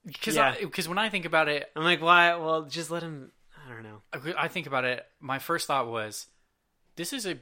Because 0.06 0.36
Yeah. 0.36 0.56
because 0.60 0.88
when 0.88 0.98
I 0.98 1.10
think 1.10 1.26
about 1.26 1.48
it, 1.50 1.70
I'm 1.76 1.84
like, 1.84 2.02
why? 2.02 2.36
Well, 2.36 2.64
just 2.64 2.90
let 2.90 3.04
him. 3.04 3.32
I 3.66 3.70
don't 3.72 3.84
know. 3.84 4.02
I 4.38 4.48
think 4.48 4.66
about 4.68 4.86
it. 4.86 5.06
My 5.20 5.40
first 5.40 5.68
thought 5.68 5.88
was, 5.88 6.28
this 6.96 7.14
is 7.14 7.26
a 7.28 7.38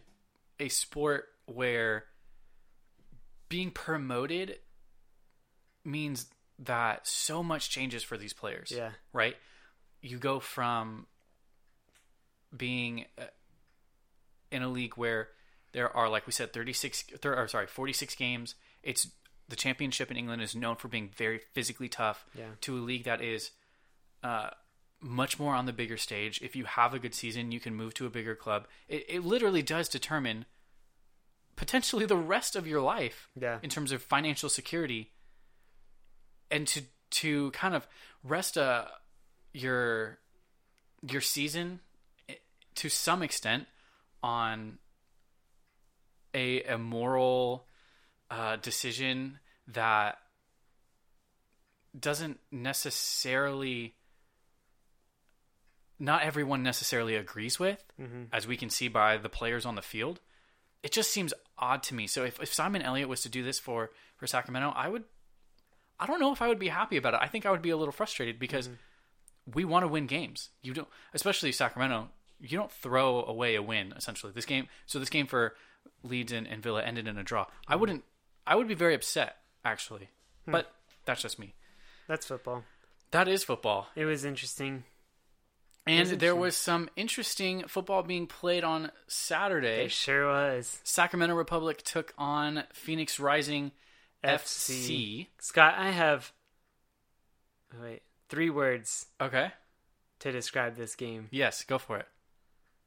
a 0.60 0.70
sport 0.70 1.26
where 1.46 2.06
being 3.48 3.72
promoted 3.72 4.58
means 5.86 6.26
that 6.60 7.08
so 7.08 7.44
much 7.44 7.70
changes 7.70 8.04
for 8.04 8.18
these 8.18 8.34
players. 8.34 8.72
Yeah. 8.76 8.92
Right. 9.14 9.36
You 10.02 10.18
go 10.18 10.40
from 10.40 11.08
being 12.56 13.06
uh, 13.20 13.26
in 14.52 14.64
a 14.64 14.70
league 14.70 14.94
where 14.96 15.30
there 15.74 15.96
are, 15.96 16.10
like 16.10 16.26
we 16.26 16.32
said, 16.32 16.54
thirty 16.54 16.74
six. 16.74 17.04
Or 17.24 17.48
sorry, 17.48 17.68
forty 17.68 17.94
six 17.94 18.16
games. 18.16 18.56
It's 18.84 19.08
the 19.50 19.56
championship 19.56 20.12
in 20.12 20.18
England 20.18 20.42
is 20.42 20.56
known 20.56 20.76
for 20.76 20.88
being 20.88 21.10
very 21.16 21.40
physically 21.54 21.90
tough. 21.90 22.26
Yeah. 22.38 22.46
To 22.62 22.78
a 22.78 22.80
league 22.82 23.04
that 23.06 23.22
is 23.22 23.52
uh, 24.24 24.50
much 25.00 25.40
more 25.40 25.54
on 25.54 25.66
the 25.66 25.74
bigger 25.74 25.98
stage. 25.98 26.42
If 26.42 26.56
you 26.56 26.66
have 26.66 26.94
a 26.94 27.00
good 27.00 27.14
season, 27.14 27.52
you 27.52 27.60
can 27.60 27.76
move 27.76 27.94
to 27.96 28.06
a 28.06 28.10
bigger 28.10 28.36
club. 28.36 28.68
It, 28.88 29.06
it 29.08 29.24
literally 29.24 29.62
does 29.62 29.88
determine 29.90 30.46
potentially 31.56 32.06
the 32.06 32.18
rest 32.18 32.56
of 32.56 32.68
your 32.68 32.82
life 32.82 33.30
Yeah. 33.40 33.60
in 33.64 33.70
terms 33.70 33.92
of 33.92 34.02
financial 34.02 34.50
security. 34.50 35.12
And 36.50 36.68
to 36.68 36.82
to 37.10 37.52
kind 37.52 37.76
of 37.76 37.88
rest 38.24 38.58
uh, 38.58 38.86
your 39.54 40.20
your 41.10 41.22
season 41.22 41.80
eh, 42.30 42.36
to 42.76 42.90
some 42.90 43.22
extent 43.24 43.66
on 44.24 44.78
a 46.34 46.64
a 46.64 46.78
moral 46.78 47.68
uh, 48.30 48.58
decision 48.58 49.40
that 49.68 50.18
doesn't 51.98 52.40
necessarily 52.52 53.96
not 56.00 56.22
everyone 56.24 56.62
necessarily 56.62 57.16
agrees 57.16 57.60
with 57.60 57.84
hmm 57.98 58.26
as 58.32 58.46
we 58.46 58.56
can 58.58 58.70
see 58.70 58.88
by 58.88 59.18
the 59.18 59.30
players 59.30 59.66
on 59.66 59.76
the 59.76 59.82
field. 59.82 60.20
It 60.84 60.92
just 60.92 61.12
seems 61.12 61.34
odd 61.58 61.82
to 61.84 61.96
me. 61.96 62.06
So 62.08 62.24
if, 62.24 62.40
if 62.40 62.54
simon 62.54 62.82
elliott 62.82 63.10
was 63.10 63.22
to 63.22 63.30
do 63.30 63.44
this 63.44 63.60
for 63.60 63.92
for 64.16 64.28
sacramento 64.28 64.74
i 64.76 64.88
would 64.88 65.04
i 66.00 66.06
don't 66.06 66.20
know 66.20 66.32
if 66.32 66.42
i 66.42 66.48
would 66.48 66.60
be 66.60 66.70
happy 66.70 66.98
about 66.98 67.14
it. 67.14 67.20
I 67.22 67.28
think 67.28 67.46
i 67.46 67.52
would 67.52 67.62
be 67.62 67.70
a 67.70 67.78
little 67.78 67.92
frustrated 67.92 68.40
because 68.40 68.68
mm-hmm. 68.68 69.52
we 69.54 69.66
want 69.66 69.84
to 69.84 69.88
win 69.88 70.08
games. 70.08 70.50
You 70.62 70.74
don't 70.74 70.88
especially 71.14 71.52
sacramento 71.52 72.10
you 72.40 72.58
don't 72.58 72.72
throw 72.72 73.24
away 73.24 73.56
a 73.56 73.62
win 73.62 73.94
essentially. 73.96 74.32
This 74.34 74.46
game 74.46 74.68
so 74.86 75.00
this 75.00 75.10
game 75.10 75.28
for 75.28 75.56
leeds 76.04 76.32
and, 76.32 76.48
and 76.48 76.62
villa 76.62 76.84
ended 76.84 77.08
in 77.08 77.18
a 77.18 77.24
draw. 77.24 77.46
I 77.68 77.74
mm-hmm. 77.74 77.80
wouldn't 77.82 78.04
i 78.46 78.56
would 78.56 78.68
be 78.68 78.76
very 78.76 78.94
upset 78.94 79.38
actually. 79.66 80.10
Hmm. 80.46 80.52
But 80.52 80.72
that's 81.06 81.22
just 81.22 81.40
me. 81.40 81.56
That's 82.08 82.26
football. 82.26 82.64
that 83.12 83.28
is 83.28 83.44
football. 83.44 83.88
It 83.96 84.06
was 84.06 84.24
interesting. 84.24 84.84
and 85.86 86.00
was 86.00 86.10
there 86.10 86.16
interesting. 86.16 86.40
was 86.40 86.58
some 86.58 86.90
interesting 86.96 87.64
football 87.68 88.04
being 88.04 88.28
played 88.28 88.64
on 88.64 88.92
saturday. 89.08 89.86
It 89.86 89.92
sure 89.92 90.28
was. 90.28 90.80
Sacramento 90.84 91.36
Republic 91.36 91.82
took 91.84 92.14
on 92.18 92.64
Phoenix 92.74 93.20
Rising 93.20 93.72
FC. 94.24 95.28
Scott, 95.40 95.76
I 95.78 95.92
have. 95.92 96.32
wait, 97.82 98.02
three 98.30 98.50
words 98.50 99.08
Okay. 99.22 99.52
to 100.20 100.32
describe 100.32 100.76
this 100.76 100.96
game. 100.96 101.28
Yes, 101.32 101.64
go 101.64 101.78
for 101.78 101.98
it. 101.98 102.08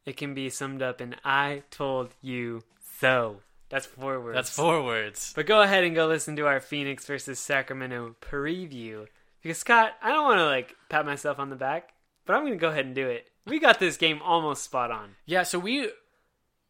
It 0.07 0.17
can 0.17 0.35
be 0.35 0.49
summed 0.51 0.83
up 0.83 1.01
in 1.01 1.17
"I 1.25 1.63
told 1.71 2.15
you 2.21 2.63
so." 2.99 3.43
That's 3.69 3.87
four 3.87 4.21
words. 4.21 4.35
That's 4.35 4.51
four 4.51 4.83
words. 4.83 5.33
But 5.35 5.47
go 5.47 5.61
ahead 5.63 5.85
and 5.85 5.95
go 5.95 6.07
listen 6.09 6.35
to 6.37 6.47
our 6.47 6.59
Phoenix 6.61 7.07
versus 7.07 7.39
Sacramento 7.39 8.17
preview. 8.21 9.07
Because 9.43 9.59
Scott, 9.59 9.93
I 10.03 10.11
don't 10.11 10.25
want 10.25 10.39
to 10.39 10.47
like 10.47 10.75
pat 10.89 11.07
myself 11.07 11.39
on 11.39 11.51
the 11.51 11.57
back, 11.57 11.93
but 12.27 12.35
I'm 12.35 12.43
going 12.43 12.53
to 12.55 12.59
go 12.59 12.69
ahead 12.71 12.87
and 12.87 12.95
do 12.95 13.07
it. 13.09 13.29
We 13.47 13.61
got 13.61 13.79
this 13.79 13.97
game 13.97 14.21
almost 14.23 14.65
spot 14.65 14.91
on. 14.91 15.15
Yeah, 15.25 15.45
so 15.45 15.59
we 15.59 15.91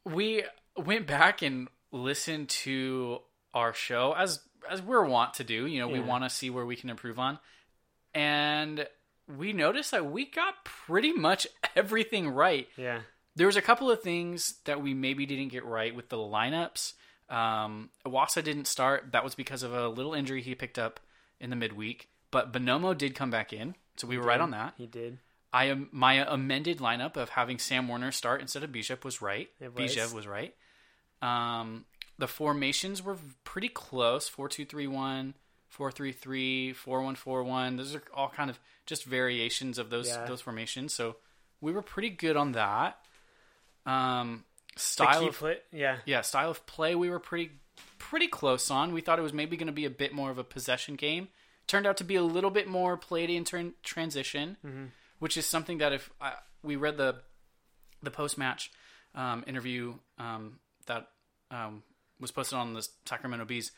we 0.04 0.42
went 0.76 1.06
back 1.06 1.40
and 1.42 1.68
listened 1.90 2.48
to 2.50 3.20
our 3.54 3.72
show 3.72 4.12
as 4.12 4.40
as 4.68 4.82
we're 4.82 5.04
wont 5.04 5.34
to 5.34 5.44
do. 5.44 5.66
You 5.66 5.80
know, 5.80 5.88
we 5.88 6.00
want 6.00 6.24
to 6.24 6.30
see 6.30 6.50
where 6.50 6.66
we 6.66 6.76
can 6.76 6.90
improve 6.90 7.18
on. 7.18 7.38
And 8.14 8.86
we 9.28 9.52
noticed 9.52 9.92
that 9.92 10.10
we 10.10 10.26
got 10.26 10.64
pretty 10.64 11.12
much 11.12 11.46
everything 11.76 12.28
right. 12.28 12.68
Yeah. 12.76 13.00
There 13.36 13.46
was 13.46 13.56
a 13.56 13.62
couple 13.62 13.90
of 13.90 14.02
things 14.02 14.54
that 14.64 14.82
we 14.82 14.92
maybe 14.92 15.24
didn't 15.26 15.48
get 15.48 15.64
right 15.64 15.94
with 15.94 16.08
the 16.08 16.16
lineups. 16.16 16.94
Um, 17.28 17.90
Iwasa 18.04 18.42
didn't 18.42 18.66
start. 18.66 19.12
That 19.12 19.22
was 19.22 19.34
because 19.34 19.62
of 19.62 19.72
a 19.72 19.88
little 19.88 20.14
injury 20.14 20.42
he 20.42 20.54
picked 20.54 20.78
up 20.78 21.00
in 21.38 21.50
the 21.50 21.56
midweek. 21.56 22.08
But 22.32 22.52
Bonomo 22.52 22.96
did 22.96 23.14
come 23.14 23.30
back 23.30 23.52
in, 23.52 23.74
so 23.96 24.06
we 24.06 24.18
were 24.18 24.24
right 24.24 24.40
on 24.40 24.50
that. 24.50 24.74
He 24.76 24.86
did. 24.86 25.18
I 25.52 25.64
am 25.64 25.88
my 25.90 26.14
amended 26.14 26.78
lineup 26.78 27.16
of 27.16 27.30
having 27.30 27.58
Sam 27.58 27.88
Warner 27.88 28.12
start 28.12 28.40
instead 28.40 28.62
of 28.62 28.70
Bishop 28.70 29.04
was 29.04 29.20
right. 29.20 29.48
It 29.60 29.74
was. 29.74 29.96
Bijev 29.96 30.14
was 30.14 30.26
right. 30.26 30.54
Um, 31.22 31.84
the 32.20 32.28
formations 32.28 33.02
were 33.02 33.16
pretty 33.44 33.68
close: 33.68 34.28
four 34.28 34.48
two 34.48 34.64
three 34.64 34.86
one, 34.86 35.34
four 35.68 35.90
three 35.90 36.12
three, 36.12 36.72
four 36.72 37.02
one 37.02 37.14
four 37.16 37.42
one. 37.42 37.76
Those 37.76 37.94
are 37.94 38.02
all 38.14 38.28
kind 38.28 38.50
of 38.50 38.60
just 38.86 39.04
variations 39.04 39.78
of 39.78 39.90
those 39.90 40.08
Yeah. 40.08 40.26
those 40.26 40.40
formations. 40.40 40.94
So 40.94 41.16
we 41.60 41.72
were 41.72 41.82
pretty 41.82 42.10
good 42.10 42.36
on 42.36 42.52
that. 42.52 42.98
Um, 43.86 44.44
style 44.76 45.26
of 45.28 45.36
play, 45.36 45.58
yeah. 45.72 45.98
yeah, 46.04 46.20
style 46.20 46.50
of 46.50 46.64
play 46.66 46.94
we 46.94 47.08
were 47.10 47.18
pretty 47.18 47.50
pretty 47.98 48.28
close 48.28 48.70
on. 48.70 48.92
We 48.92 49.00
thought 49.00 49.18
it 49.18 49.22
was 49.22 49.32
maybe 49.32 49.56
going 49.56 49.66
to 49.66 49.72
be 49.72 49.86
a 49.86 49.90
bit 49.90 50.12
more 50.12 50.30
of 50.30 50.38
a 50.38 50.44
possession 50.44 50.96
game. 50.96 51.28
Turned 51.66 51.86
out 51.86 51.96
to 51.98 52.04
be 52.04 52.16
a 52.16 52.22
little 52.22 52.50
bit 52.50 52.68
more 52.68 52.96
played 52.96 53.30
in 53.30 53.44
turn 53.44 53.74
transition, 53.82 54.92
which 55.18 55.36
is 55.36 55.46
something 55.46 55.78
that 55.78 55.92
if 55.92 56.10
I, 56.20 56.34
we 56.62 56.76
read 56.76 56.96
the 56.98 57.16
the 58.02 58.10
post 58.10 58.36
match 58.36 58.70
um, 59.14 59.44
interview 59.46 59.94
um, 60.18 60.58
that 60.86 61.08
um, 61.50 61.82
was 62.20 62.30
posted 62.30 62.58
on 62.58 62.74
the 62.74 62.86
Sacramento 63.06 63.44
Bee's 63.44 63.72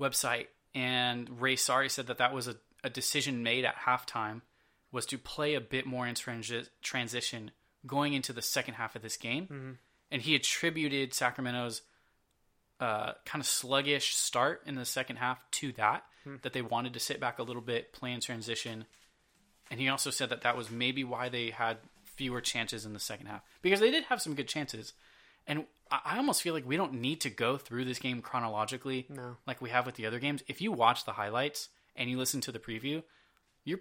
website, 0.00 0.46
and 0.74 1.40
Ray 1.40 1.56
Saari 1.56 1.90
said 1.90 2.06
that 2.06 2.18
that 2.18 2.32
was 2.32 2.48
a, 2.48 2.56
a 2.84 2.90
decision 2.90 3.42
made 3.42 3.64
at 3.64 3.76
halftime 3.76 4.42
was 4.92 5.04
to 5.06 5.18
play 5.18 5.54
a 5.54 5.60
bit 5.60 5.84
more 5.86 6.06
in 6.06 6.14
transi- 6.14 6.68
transition 6.82 7.50
going 7.86 8.14
into 8.14 8.32
the 8.32 8.42
second 8.42 8.74
half 8.74 8.96
of 8.96 9.02
this 9.02 9.16
game, 9.16 9.46
and 10.10 10.22
he 10.22 10.34
attributed 10.34 11.12
Sacramento's 11.14 11.82
uh, 12.80 13.12
kind 13.24 13.40
of 13.42 13.46
sluggish 13.46 14.14
start 14.14 14.62
in 14.66 14.76
the 14.76 14.84
second 14.84 15.16
half 15.16 15.38
to 15.50 15.72
that 15.72 16.04
that 16.42 16.52
they 16.52 16.62
wanted 16.62 16.92
to 16.92 17.00
sit 17.00 17.18
back 17.20 17.38
a 17.38 17.42
little 17.42 17.62
bit, 17.62 17.92
play 17.92 18.12
in 18.12 18.20
transition, 18.20 18.84
and 19.70 19.80
he 19.80 19.88
also 19.88 20.10
said 20.10 20.28
that 20.30 20.42
that 20.42 20.56
was 20.56 20.70
maybe 20.70 21.02
why 21.04 21.28
they 21.28 21.50
had 21.50 21.78
fewer 22.04 22.40
chances 22.40 22.84
in 22.84 22.92
the 22.92 23.00
second 23.00 23.26
half 23.26 23.40
because 23.62 23.80
they 23.80 23.90
did 23.90 24.04
have 24.04 24.20
some 24.20 24.34
good 24.34 24.48
chances, 24.48 24.92
and 25.48 25.64
I, 25.90 26.18
almost 26.18 26.42
feel 26.42 26.54
like 26.54 26.66
we 26.66 26.76
don't 26.76 26.94
need 26.94 27.22
to 27.22 27.30
go 27.30 27.56
through 27.56 27.86
this 27.86 27.98
game 27.98 28.20
chronologically 28.22 29.06
No. 29.08 29.36
like 29.46 29.60
we 29.62 29.70
have 29.70 29.86
with 29.86 29.94
the 29.96 30.06
other 30.06 30.18
games. 30.20 30.42
If 30.46 30.60
you 30.60 30.70
watch 30.70 31.04
the 31.06 31.12
highlights 31.12 31.70
and 31.96 32.08
you 32.10 32.18
listen 32.18 32.40
to 32.42 32.52
the 32.52 32.58
preview, 32.58 33.02
you're 33.64 33.80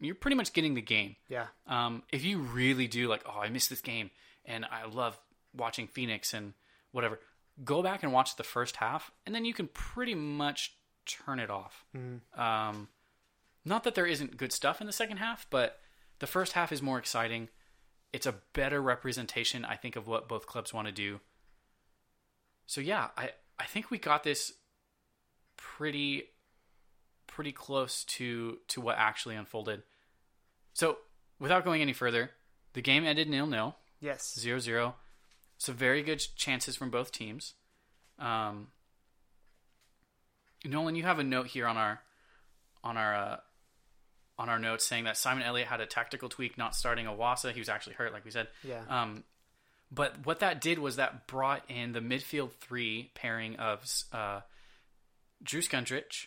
you're 0.00 0.14
pretty 0.14 0.36
much 0.36 0.52
getting 0.54 0.74
the 0.74 0.80
game. 0.80 1.16
Yeah. 1.28 1.48
Um, 1.66 2.04
if 2.10 2.24
you 2.24 2.38
really 2.38 2.86
do 2.86 3.06
like, 3.08 3.22
oh, 3.26 3.38
I 3.40 3.50
missed 3.50 3.68
this 3.68 3.82
game 3.82 4.10
and 4.46 4.64
I 4.64 4.86
love 4.86 5.18
watching 5.54 5.88
Phoenix 5.88 6.32
and 6.32 6.54
whatever, 6.92 7.20
go 7.64 7.82
back 7.82 8.02
and 8.02 8.10
watch 8.12 8.36
the 8.36 8.42
first 8.44 8.76
half, 8.76 9.10
and 9.26 9.34
then 9.34 9.44
you 9.44 9.52
can 9.52 9.68
pretty 9.68 10.14
much 10.14 10.74
turn 11.04 11.38
it 11.40 11.50
off. 11.50 11.84
Um, 12.34 12.88
not 13.64 13.84
that 13.84 13.94
there 13.94 14.06
isn't 14.06 14.36
good 14.38 14.52
stuff 14.52 14.80
in 14.80 14.86
the 14.86 14.92
second 14.92 15.18
half, 15.18 15.46
but 15.50 15.80
the 16.20 16.26
first 16.26 16.52
half 16.52 16.72
is 16.72 16.80
more 16.80 16.98
exciting. 16.98 17.48
It's 18.12 18.26
a 18.26 18.34
better 18.52 18.80
representation, 18.82 19.64
I 19.64 19.76
think, 19.76 19.96
of 19.96 20.06
what 20.06 20.28
both 20.28 20.46
clubs 20.46 20.74
want 20.74 20.88
to 20.88 20.92
do. 20.92 21.20
So 22.66 22.80
yeah, 22.80 23.08
I 23.16 23.30
I 23.58 23.64
think 23.64 23.90
we 23.90 23.98
got 23.98 24.24
this 24.24 24.52
pretty 25.56 26.24
pretty 27.26 27.52
close 27.52 28.04
to 28.04 28.58
to 28.68 28.80
what 28.80 28.96
actually 28.98 29.36
unfolded. 29.36 29.82
So 30.72 30.98
without 31.38 31.64
going 31.64 31.82
any 31.82 31.92
further, 31.92 32.30
the 32.72 32.82
game 32.82 33.04
ended 33.04 33.28
nil 33.28 33.46
nil. 33.46 33.76
Yes. 34.00 34.34
Zero 34.38 34.58
zero. 34.58 34.94
So 35.58 35.72
very 35.72 36.02
good 36.02 36.22
chances 36.36 36.74
from 36.74 36.90
both 36.90 37.12
teams. 37.12 37.54
Um, 38.18 38.68
Nolan, 40.64 40.94
you 40.94 41.02
have 41.02 41.18
a 41.18 41.24
note 41.24 41.48
here 41.48 41.66
on 41.66 41.76
our 41.76 42.00
on 42.82 42.96
our 42.96 43.14
uh, 43.14 43.36
on 44.40 44.48
our 44.48 44.58
notes 44.58 44.86
saying 44.86 45.04
that 45.04 45.18
Simon 45.18 45.42
Elliott 45.42 45.68
had 45.68 45.82
a 45.82 45.86
tactical 45.86 46.30
tweak 46.30 46.56
not 46.56 46.74
starting 46.74 47.04
Iwasa. 47.04 47.52
He 47.52 47.60
was 47.60 47.68
actually 47.68 47.92
hurt, 47.94 48.12
like 48.12 48.24
we 48.24 48.30
said. 48.30 48.48
Yeah. 48.64 48.80
Um, 48.88 49.22
but 49.92 50.24
what 50.24 50.40
that 50.40 50.62
did 50.62 50.78
was 50.78 50.96
that 50.96 51.26
brought 51.26 51.62
in 51.68 51.92
the 51.92 52.00
midfield 52.00 52.52
three 52.52 53.10
pairing 53.14 53.56
of 53.56 53.84
uh, 54.12 54.40
Drew 55.42 55.60
Skundrich, 55.60 56.26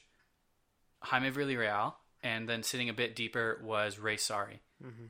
Jaime 0.99 1.31
Villarreal, 1.31 1.93
and 2.21 2.47
then 2.47 2.61
sitting 2.61 2.87
a 2.87 2.93
bit 2.93 3.15
deeper 3.15 3.59
was 3.63 3.97
Ray 3.97 4.17
Saari, 4.17 4.59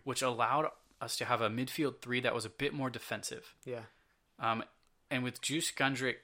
which 0.06 0.22
allowed 0.22 0.70
us 1.02 1.18
to 1.18 1.26
have 1.26 1.42
a 1.42 1.50
midfield 1.50 2.02
three 2.02 2.22
that 2.22 2.34
was 2.34 2.46
a 2.46 2.50
bit 2.50 2.74
more 2.74 2.90
defensive. 2.90 3.54
yeah. 3.66 3.82
Um, 4.40 4.64
and 5.12 5.24
with 5.24 5.42
Drew 5.42 5.60
Skundrich 5.60 6.16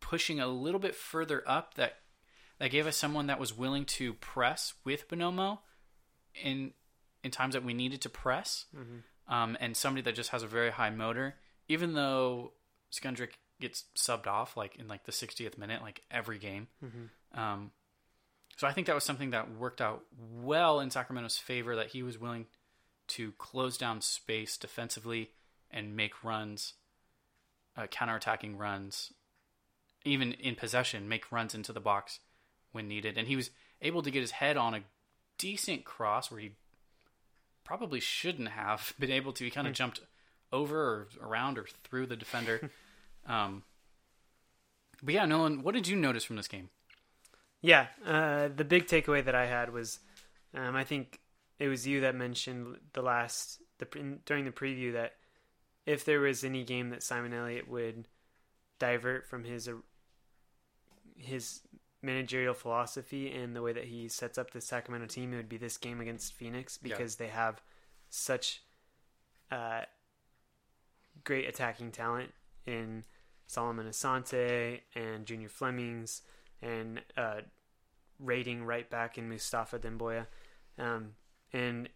pushing 0.00 0.40
a 0.40 0.46
little 0.46 0.80
bit 0.80 0.94
further 0.94 1.42
up, 1.46 1.74
that 1.74 1.96
that 2.58 2.70
gave 2.70 2.86
us 2.86 2.96
someone 2.96 3.26
that 3.26 3.40
was 3.40 3.56
willing 3.56 3.84
to 3.86 4.14
press 4.14 4.74
with 4.84 5.08
Bonomo 5.08 5.58
in 6.34 6.72
in 7.22 7.30
times 7.30 7.54
that 7.54 7.64
we 7.64 7.74
needed 7.74 8.00
to 8.02 8.08
press, 8.08 8.66
um, 9.28 9.56
and 9.60 9.76
somebody 9.76 10.02
that 10.02 10.14
just 10.14 10.30
has 10.30 10.42
a 10.42 10.46
very 10.46 10.70
high 10.70 10.90
motor. 10.90 11.36
Even 11.68 11.94
though 11.94 12.52
Skundrich 12.92 13.32
gets 13.60 13.84
subbed 13.94 14.26
off 14.26 14.56
like 14.56 14.76
in 14.76 14.88
like 14.88 15.04
the 15.04 15.12
60th 15.12 15.58
minute, 15.58 15.82
like 15.82 16.02
every 16.10 16.38
game. 16.38 16.68
Um, 17.34 17.70
so 18.56 18.66
I 18.66 18.72
think 18.72 18.86
that 18.86 18.94
was 18.94 19.04
something 19.04 19.30
that 19.30 19.54
worked 19.56 19.80
out 19.80 20.02
well 20.18 20.80
in 20.80 20.90
Sacramento's 20.90 21.38
favor. 21.38 21.76
That 21.76 21.88
he 21.88 22.02
was 22.02 22.18
willing 22.18 22.46
to 23.08 23.32
close 23.32 23.76
down 23.78 24.00
space 24.00 24.56
defensively 24.56 25.30
and 25.70 25.96
make 25.96 26.24
runs 26.24 26.74
uh, 27.76 27.86
counterattacking 27.86 28.58
runs, 28.58 29.12
even 30.04 30.32
in 30.32 30.54
possession, 30.56 31.08
make 31.08 31.30
runs 31.30 31.54
into 31.54 31.72
the 31.72 31.80
box 31.80 32.20
when 32.72 32.88
needed. 32.88 33.16
And 33.16 33.28
he 33.28 33.36
was 33.36 33.50
able 33.80 34.02
to 34.02 34.10
get 34.10 34.20
his 34.20 34.32
head 34.32 34.56
on 34.56 34.74
a 34.74 34.80
decent 35.40 35.84
cross 35.84 36.30
where 36.30 36.40
he 36.40 36.52
probably 37.64 38.00
shouldn't 38.00 38.48
have 38.48 38.92
been 38.98 39.10
able 39.10 39.32
to. 39.32 39.44
He 39.44 39.50
kind 39.50 39.66
of 39.66 39.72
jumped 39.72 40.00
over 40.52 40.78
or 40.78 41.08
around 41.22 41.58
or 41.58 41.66
through 41.84 42.06
the 42.06 42.16
defender. 42.16 42.70
um, 43.26 43.62
but 45.02 45.14
yeah, 45.14 45.24
Nolan, 45.24 45.62
what 45.62 45.74
did 45.74 45.88
you 45.88 45.96
notice 45.96 46.24
from 46.24 46.36
this 46.36 46.48
game? 46.48 46.68
Yeah, 47.62 47.86
uh, 48.06 48.48
the 48.54 48.64
big 48.64 48.86
takeaway 48.86 49.24
that 49.24 49.34
I 49.34 49.46
had 49.46 49.72
was, 49.72 49.98
um, 50.54 50.76
I 50.76 50.84
think 50.84 51.20
it 51.58 51.68
was 51.68 51.86
you 51.86 52.00
that 52.00 52.14
mentioned 52.14 52.76
the 52.94 53.02
last 53.02 53.60
the 53.78 53.86
during 54.24 54.44
the 54.44 54.50
preview 54.50 54.94
that 54.94 55.12
if 55.86 56.04
there 56.04 56.20
was 56.20 56.42
any 56.42 56.64
game 56.64 56.90
that 56.90 57.02
Simon 57.02 57.32
Elliott 57.32 57.68
would 57.68 58.06
divert 58.78 59.26
from 59.26 59.44
his 59.44 59.68
his 61.16 61.60
managerial 62.02 62.54
philosophy 62.54 63.30
and 63.30 63.54
the 63.54 63.62
way 63.62 63.72
that 63.72 63.84
he 63.84 64.08
sets 64.08 64.38
up 64.38 64.50
the 64.50 64.60
Sacramento 64.60 65.06
team, 65.06 65.32
it 65.32 65.36
would 65.36 65.48
be 65.48 65.58
this 65.58 65.76
game 65.76 66.00
against 66.00 66.32
Phoenix 66.34 66.78
Yeah. 66.82 66.94
because 66.96 67.16
they 67.16 67.28
have 67.28 67.60
such 68.08 68.62
uh, 69.50 69.82
great 71.24 71.48
attacking 71.48 71.90
talent 71.92 72.32
in 72.66 73.04
Solomon 73.46 73.86
Asante 73.86 74.80
and 74.94 75.26
Junior 75.26 75.48
Flemmings 75.48 76.22
and 76.62 77.02
uh, 77.16 77.40
rating 78.18 78.64
right 78.64 78.88
back 78.88 79.18
in 79.18 79.28
Mustapha 79.28 79.78
Dumbuya. 79.78 80.26
Um, 80.78 81.10
and 81.52 81.88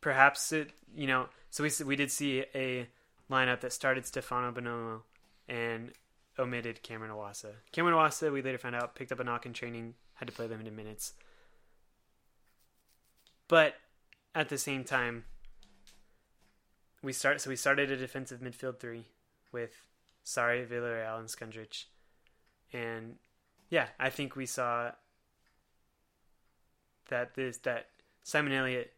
perhaps 0.00 0.52
it, 0.52 0.70
you 0.94 1.06
know, 1.06 1.26
so 1.50 1.64
we 1.64 1.70
we 1.84 1.96
did 1.96 2.10
see 2.10 2.44
a 2.54 2.86
lineup 3.30 3.60
that 3.60 3.72
started 3.72 4.06
Stefano 4.06 4.52
Bonomo 4.52 5.02
and 5.48 5.92
omitted 6.38 6.82
Cameron 6.82 7.10
Iwasa. 7.10 7.52
Cameron 7.72 7.96
Iwasa, 7.96 8.32
we 8.32 8.42
later 8.42 8.58
found 8.58 8.74
out, 8.74 8.94
picked 8.94 9.12
up 9.12 9.20
a 9.20 9.24
knock 9.24 9.46
in 9.46 9.52
training, 9.52 9.94
had 10.14 10.28
to 10.28 10.32
play 10.32 10.46
limited 10.46 10.74
minutes. 10.74 11.14
But 13.48 13.74
at 14.34 14.48
the 14.48 14.58
same 14.58 14.84
time, 14.84 15.24
we 17.02 17.12
start. 17.12 17.40
So 17.40 17.50
we 17.50 17.56
started 17.56 17.90
a 17.90 17.96
defensive 17.96 18.40
midfield 18.40 18.78
three 18.78 19.06
with 19.50 19.72
Saari, 20.24 20.66
Villarreal, 20.66 21.18
and 21.18 21.28
Skundrich, 21.28 21.84
and 22.72 23.16
yeah, 23.68 23.88
I 23.98 24.10
think 24.10 24.36
we 24.36 24.46
saw 24.46 24.92
that 27.08 27.34
this 27.34 27.58
that 27.58 27.88
Simon 28.22 28.52
Elliott 28.52 28.92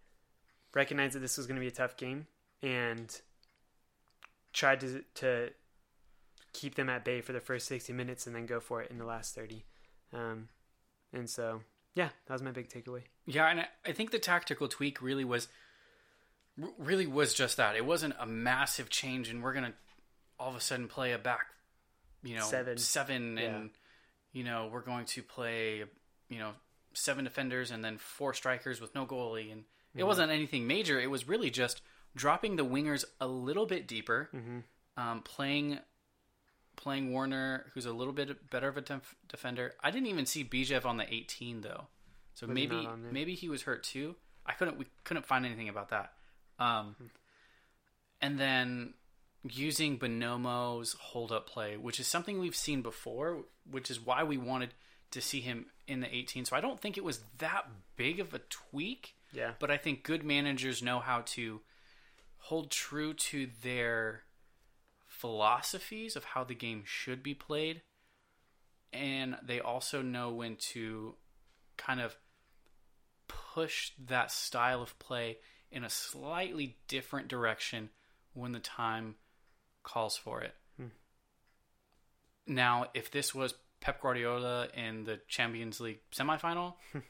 recognized 0.74 1.14
that 1.14 1.20
this 1.20 1.36
was 1.36 1.46
going 1.46 1.56
to 1.56 1.60
be 1.60 1.68
a 1.68 1.72
tough 1.72 1.96
game 1.96 2.26
and 2.62 3.20
tried 4.52 4.80
to 4.80 5.02
to 5.14 5.50
keep 6.54 6.74
them 6.76 6.88
at 6.88 7.04
bay 7.04 7.20
for 7.20 7.32
the 7.34 7.40
first 7.40 7.66
60 7.66 7.92
minutes 7.92 8.26
and 8.26 8.34
then 8.34 8.46
go 8.46 8.58
for 8.60 8.80
it 8.80 8.90
in 8.90 8.96
the 8.98 9.04
last 9.04 9.34
30. 9.34 9.64
Um, 10.14 10.48
and 11.12 11.28
so, 11.28 11.60
yeah, 11.94 12.08
that 12.26 12.32
was 12.32 12.42
my 12.42 12.52
big 12.52 12.68
takeaway. 12.70 13.02
Yeah, 13.26 13.46
and 13.48 13.60
I, 13.60 13.66
I 13.84 13.92
think 13.92 14.10
the 14.12 14.18
tactical 14.18 14.68
tweak 14.68 15.02
really 15.02 15.24
was 15.24 15.48
really 16.78 17.06
was 17.06 17.34
just 17.34 17.56
that. 17.56 17.76
It 17.76 17.84
wasn't 17.84 18.14
a 18.18 18.26
massive 18.26 18.88
change, 18.88 19.28
and 19.28 19.42
we're 19.42 19.52
gonna 19.54 19.72
all 20.38 20.50
of 20.50 20.56
a 20.56 20.60
sudden 20.60 20.88
play 20.88 21.12
a 21.12 21.18
back, 21.18 21.46
you 22.22 22.36
know, 22.36 22.44
Seven. 22.44 22.78
seven, 22.78 23.36
Yeah. 23.36 23.42
and 23.56 23.70
you 24.32 24.44
know 24.44 24.68
we're 24.72 24.80
going 24.82 25.04
to 25.06 25.22
play, 25.22 25.84
you 26.28 26.38
know, 26.38 26.52
seven 26.92 27.24
defenders 27.24 27.70
and 27.70 27.84
then 27.84 27.98
four 27.98 28.34
strikers 28.34 28.80
with 28.80 28.94
no 28.94 29.04
goalie, 29.06 29.50
and 29.52 29.64
it 29.96 30.04
wasn't 30.04 30.30
anything 30.30 30.66
major. 30.66 31.00
It 31.00 31.10
was 31.10 31.26
really 31.28 31.50
just 31.50 31.80
dropping 32.16 32.56
the 32.56 32.64
wingers 32.64 33.04
a 33.20 33.26
little 33.26 33.66
bit 33.66 33.86
deeper, 33.88 34.30
um, 34.96 35.22
playing 35.22 35.78
playing 36.76 37.12
Warner, 37.12 37.66
who's 37.74 37.86
a 37.86 37.92
little 37.92 38.12
bit 38.12 38.50
better 38.50 38.68
of 38.68 38.76
a 38.76 38.80
def- 38.80 39.14
defender. 39.28 39.74
I 39.82 39.90
didn't 39.90 40.08
even 40.08 40.26
see 40.26 40.44
Bijev 40.44 40.84
on 40.84 40.96
the 40.96 41.12
18 41.12 41.60
though, 41.60 41.86
so 42.34 42.46
maybe 42.46 42.76
not 42.76 42.86
on 42.86 43.02
there? 43.02 43.12
maybe 43.12 43.34
he 43.34 43.48
was 43.48 43.62
hurt 43.62 43.82
too. 43.82 44.16
I 44.46 44.52
couldn't 44.52 44.78
we 44.78 44.86
couldn't 45.04 45.26
find 45.26 45.46
anything 45.46 45.68
about 45.68 45.90
that. 45.90 46.12
Um, 46.58 46.96
and 48.20 48.38
then 48.38 48.94
using 49.42 49.98
Bonomo's 49.98 50.94
hold 50.94 51.32
up 51.32 51.48
play, 51.48 51.76
which 51.76 52.00
is 52.00 52.06
something 52.06 52.38
we've 52.38 52.56
seen 52.56 52.82
before, 52.82 53.44
which 53.70 53.90
is 53.90 54.00
why 54.00 54.22
we 54.24 54.36
wanted 54.36 54.74
to 55.10 55.20
see 55.20 55.40
him 55.40 55.66
in 55.86 56.00
the 56.00 56.14
18. 56.14 56.44
So 56.44 56.56
I 56.56 56.60
don't 56.60 56.80
think 56.80 56.96
it 56.96 57.04
was 57.04 57.20
that 57.38 57.66
big 57.96 58.20
of 58.20 58.34
a 58.34 58.40
tweak. 58.50 59.14
Yeah. 59.32 59.52
But 59.58 59.70
I 59.70 59.76
think 59.76 60.02
good 60.02 60.24
managers 60.24 60.82
know 60.82 61.00
how 61.00 61.22
to 61.26 61.60
hold 62.38 62.70
true 62.70 63.14
to 63.14 63.48
their 63.62 64.23
philosophies 65.24 66.16
of 66.16 66.24
how 66.24 66.44
the 66.44 66.54
game 66.54 66.82
should 66.84 67.22
be 67.22 67.32
played. 67.32 67.80
And 68.92 69.38
they 69.42 69.58
also 69.58 70.02
know 70.02 70.30
when 70.30 70.56
to 70.72 71.14
kind 71.78 71.98
of 71.98 72.14
push 73.26 73.92
that 74.06 74.30
style 74.30 74.82
of 74.82 74.98
play 74.98 75.38
in 75.72 75.82
a 75.82 75.88
slightly 75.88 76.76
different 76.88 77.28
direction 77.28 77.88
when 78.34 78.52
the 78.52 78.60
time 78.60 79.14
calls 79.82 80.14
for 80.14 80.42
it. 80.42 80.54
Hmm. 80.76 80.88
Now, 82.46 82.88
if 82.92 83.10
this 83.10 83.34
was 83.34 83.54
Pep 83.80 84.02
Guardiola 84.02 84.68
in 84.76 85.04
the 85.04 85.20
Champions 85.26 85.80
League 85.80 86.00
semifinal, 86.14 86.74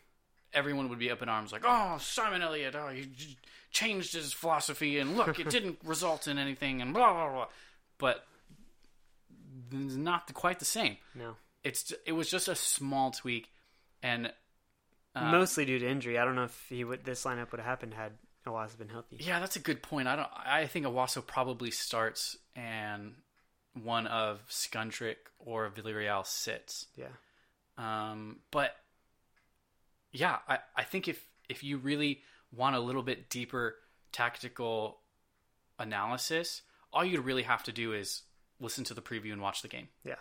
everyone 0.55 0.89
would 0.89 1.01
be 1.01 1.11
up 1.11 1.21
in 1.21 1.29
arms 1.29 1.51
like, 1.51 1.65
"Oh, 1.67 1.99
Simon 2.01 2.43
Elliott, 2.43 2.77
oh, 2.77 2.91
he 2.91 3.37
changed 3.73 4.13
his 4.13 4.33
philosophy, 4.33 5.01
and 5.01 5.17
look, 5.17 5.41
it 5.41 5.51
didn't 5.51 5.81
result 5.85 6.29
in 6.29 6.39
anything, 6.39 6.81
and 6.81 6.95
blah 6.95 7.13
blah 7.13 7.33
blah." 7.33 7.47
But 8.05 8.23
it's 9.73 9.97
not 9.97 10.35
quite 10.35 10.59
the 10.59 10.67
same. 10.67 10.99
No. 11.15 11.37
It's 11.63 11.91
it 12.05 12.13
was 12.13 12.31
just 12.31 12.49
a 12.49 12.55
small 12.55 13.13
tweak, 13.13 13.49
and 14.03 14.31
uh, 15.15 15.31
Mostly 15.31 15.65
due 15.65 15.79
to 15.79 15.89
injury. 15.89 16.19
I 16.19 16.27
don't 16.27 16.35
know 16.35 16.45
if 16.45 16.67
he 16.69 16.85
would 16.85 17.03
this 17.07 17.25
lineup 17.25 17.51
would 17.51 17.61
have 17.61 17.67
happened 17.67 17.95
had 17.95 18.13
Iwasa 18.47 18.77
been 18.77 18.91
healthy. 18.91 19.17
yeah, 19.21 19.41
that's 19.41 19.57
a 19.57 19.61
good 19.61 19.83
point. 19.83 20.07
I 20.07 20.17
don't. 20.17 20.29
I 20.35 20.67
think 20.67 20.85
Iwasa 20.85 21.27
probably 21.27 21.71
starts, 21.71 22.37
and 22.55 23.15
one 23.73 24.07
of 24.07 24.43
Skundrich 24.51 25.17
or 25.39 25.71
Villarreal 25.71 26.27
sits. 26.27 26.87
Yeah. 26.97 27.07
Um, 27.79 28.41
but 28.51 28.77
yeah, 30.13 30.41
I, 30.47 30.59
I 30.77 30.83
think 30.83 31.09
if 31.09 31.27
if 31.49 31.65
you 31.65 31.79
really 31.79 32.21
want 32.53 32.77
a 32.77 32.81
little 32.81 33.03
bit 33.03 33.31
deeper 33.31 33.77
tactical 34.13 35.01
analysis, 35.79 36.61
all 36.95 37.05
you'd 37.05 37.21
really 37.25 37.43
have 37.43 37.63
to 37.65 37.73
do 37.73 37.93
is 37.93 38.23
listen 38.61 38.85
to 38.85 38.95
the 38.95 39.03
preview 39.03 39.33
and 39.33 39.43
watch 39.43 39.63
the 39.63 39.69
game. 39.69 39.89
Yeah. 40.05 40.15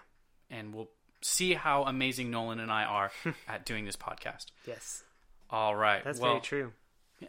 and 0.49 0.73
we'll 0.73 0.89
see 1.21 1.53
how 1.53 1.83
amazing 1.83 2.29
Nolan 2.31 2.59
and 2.59 2.69
I 2.71 2.83
are 2.83 3.12
at 3.47 3.65
doing 3.65 3.86
this 3.86 3.95
podcast. 3.95 4.47
Yes, 4.67 5.03
All 5.49 5.73
right. 5.75 6.03
that's 6.03 6.19
well, 6.19 6.31
very 6.33 6.41
true. 6.41 6.73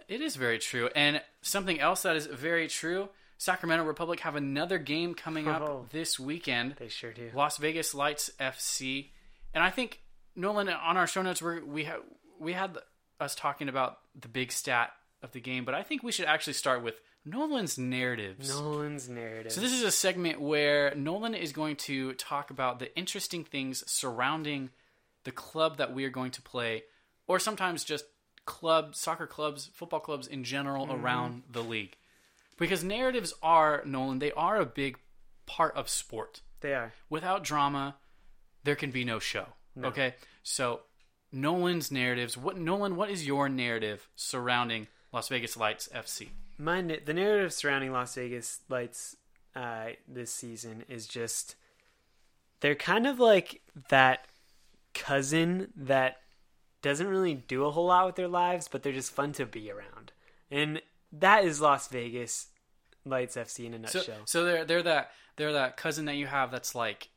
It 0.09 0.21
is 0.21 0.35
very 0.35 0.59
true. 0.59 0.89
And 0.97 1.23
something 1.43 1.79
else 1.79 2.03
that 2.03 2.17
is 2.17 2.27
very 2.27 2.67
true 2.69 3.09
Sacramento 3.39 3.85
Republic 3.85 4.21
have 4.21 4.35
another 4.37 4.79
game 4.79 5.15
coming 5.15 5.47
up 5.49 5.61
Oh. 5.63 5.87
this 5.93 6.19
weekend. 6.19 6.77
They 6.79 6.89
sure 6.89 7.13
do. 7.13 7.31
Las 7.35 7.59
Vegas 7.59 7.95
Lights 7.95 8.31
FC. 8.41 9.11
And 9.53 9.63
I 9.63 9.71
think 9.71 10.01
Nolan 10.35 10.69
on 10.69 10.97
our 10.97 11.07
show 11.07 11.21
notes 11.23 11.43
we 11.43 11.61
we 11.61 11.85
ha- 11.85 12.01
we 12.41 12.53
had 12.55 12.79
us 13.21 13.35
talking 13.35 13.69
about 13.69 13.99
the 14.19 14.29
big 14.29 14.51
stat 14.53 14.93
of 15.23 15.33
the 15.33 15.41
game, 15.41 15.65
but 15.65 15.75
I 15.75 15.83
think 15.83 16.03
we 16.03 16.11
should 16.13 16.27
actually 16.27 16.53
start 16.55 16.83
with 16.83 16.95
Nolan's 17.25 17.79
narratives. 17.79 18.49
Nolan's 18.49 19.09
narratives. 19.09 19.55
So 19.55 19.61
this 19.61 19.73
is 19.73 19.83
a 19.83 19.91
segment 19.91 20.41
where 20.41 20.95
Nolan 20.95 21.35
is 21.35 21.53
going 21.53 21.77
to 21.77 22.13
talk 22.15 22.51
about 22.51 22.79
the 22.79 22.95
interesting 22.97 23.45
things 23.45 23.83
surrounding 23.91 24.71
the 25.25 25.33
club 25.33 25.79
that 25.79 25.95
we 25.95 26.05
are 26.05 26.11
going 26.11 26.31
to 26.33 26.43
play, 26.43 26.85
or 27.27 27.39
sometimes 27.39 27.83
just 27.83 28.05
club 28.45 28.95
soccer 28.95 29.27
clubs, 29.27 29.71
football 29.73 30.01
clubs 30.01 30.27
in 30.27 30.45
general 30.45 30.87
mm-hmm. 30.87 31.03
around 31.03 31.43
the 31.51 31.63
league. 31.63 31.97
Because 32.59 32.85
narratives 32.85 33.33
are 33.43 33.83
Nolan, 33.87 34.19
they 34.19 34.33
are 34.33 34.61
a 34.61 34.67
big 34.67 34.99
part 35.47 35.75
of 35.75 35.89
sport. 35.89 36.43
they 36.61 36.75
are. 36.75 36.93
Without 37.09 37.43
drama, 37.43 37.97
there 38.65 38.77
can 38.77 38.91
be 38.91 39.05
no 39.05 39.19
show. 39.19 39.47
Okay? 39.83 40.15
So 40.43 40.81
Nolan's 41.33 41.91
narratives, 41.91 42.37
what 42.37 42.57
Nolan, 42.57 42.97
what 42.97 43.11
is 43.11 43.27
your 43.27 43.49
narrative 43.49 44.09
surrounding 44.15 44.87
Las 45.13 45.29
Vegas 45.29 45.57
Lights 45.57 45.89
FC? 45.95 46.29
My 46.59 46.81
the 46.83 47.13
narrative 47.15 47.53
surrounding 47.53 47.93
Las 47.93 48.15
Vegas 48.15 48.61
Lights 48.69 49.17
uh, 49.57 49.87
this 50.09 50.33
season 50.33 50.85
is 50.89 51.07
just 51.07 51.57
they're 52.61 52.75
kind 52.75 53.07
of 53.07 53.19
like 53.19 53.61
that 53.89 54.27
cousin 54.95 55.73
that 55.77 56.19
doesn't 56.83 57.09
really 57.09 57.35
do 57.35 57.65
a 57.65 57.71
whole 57.71 57.87
lot 57.87 58.07
with 58.07 58.17
their 58.17 58.29
lives, 58.29 58.69
but 58.69 58.83
they're 58.83 58.93
just 58.93 59.13
fun 59.13 59.33
to 59.33 59.47
be 59.47 59.71
around, 59.71 60.13
and 60.51 60.81
that 61.13 61.45
is 61.45 61.61
Las 61.61 61.89
Vegas 61.89 62.49
Lights 63.05 63.37
FC 63.37 63.67
in 63.67 63.75
a 63.85 63.89
So, 63.89 63.99
nutshell. 63.99 64.23
so 64.27 64.45
they're 64.45 64.65
they're 64.65 64.83
that 64.83 65.11
they're 65.37 65.53
that 65.55 65.77
cousin 65.77 66.05
that 66.07 66.17
you 66.17 66.27
have 66.27 66.51
that's 66.51 66.75
like 66.75 67.09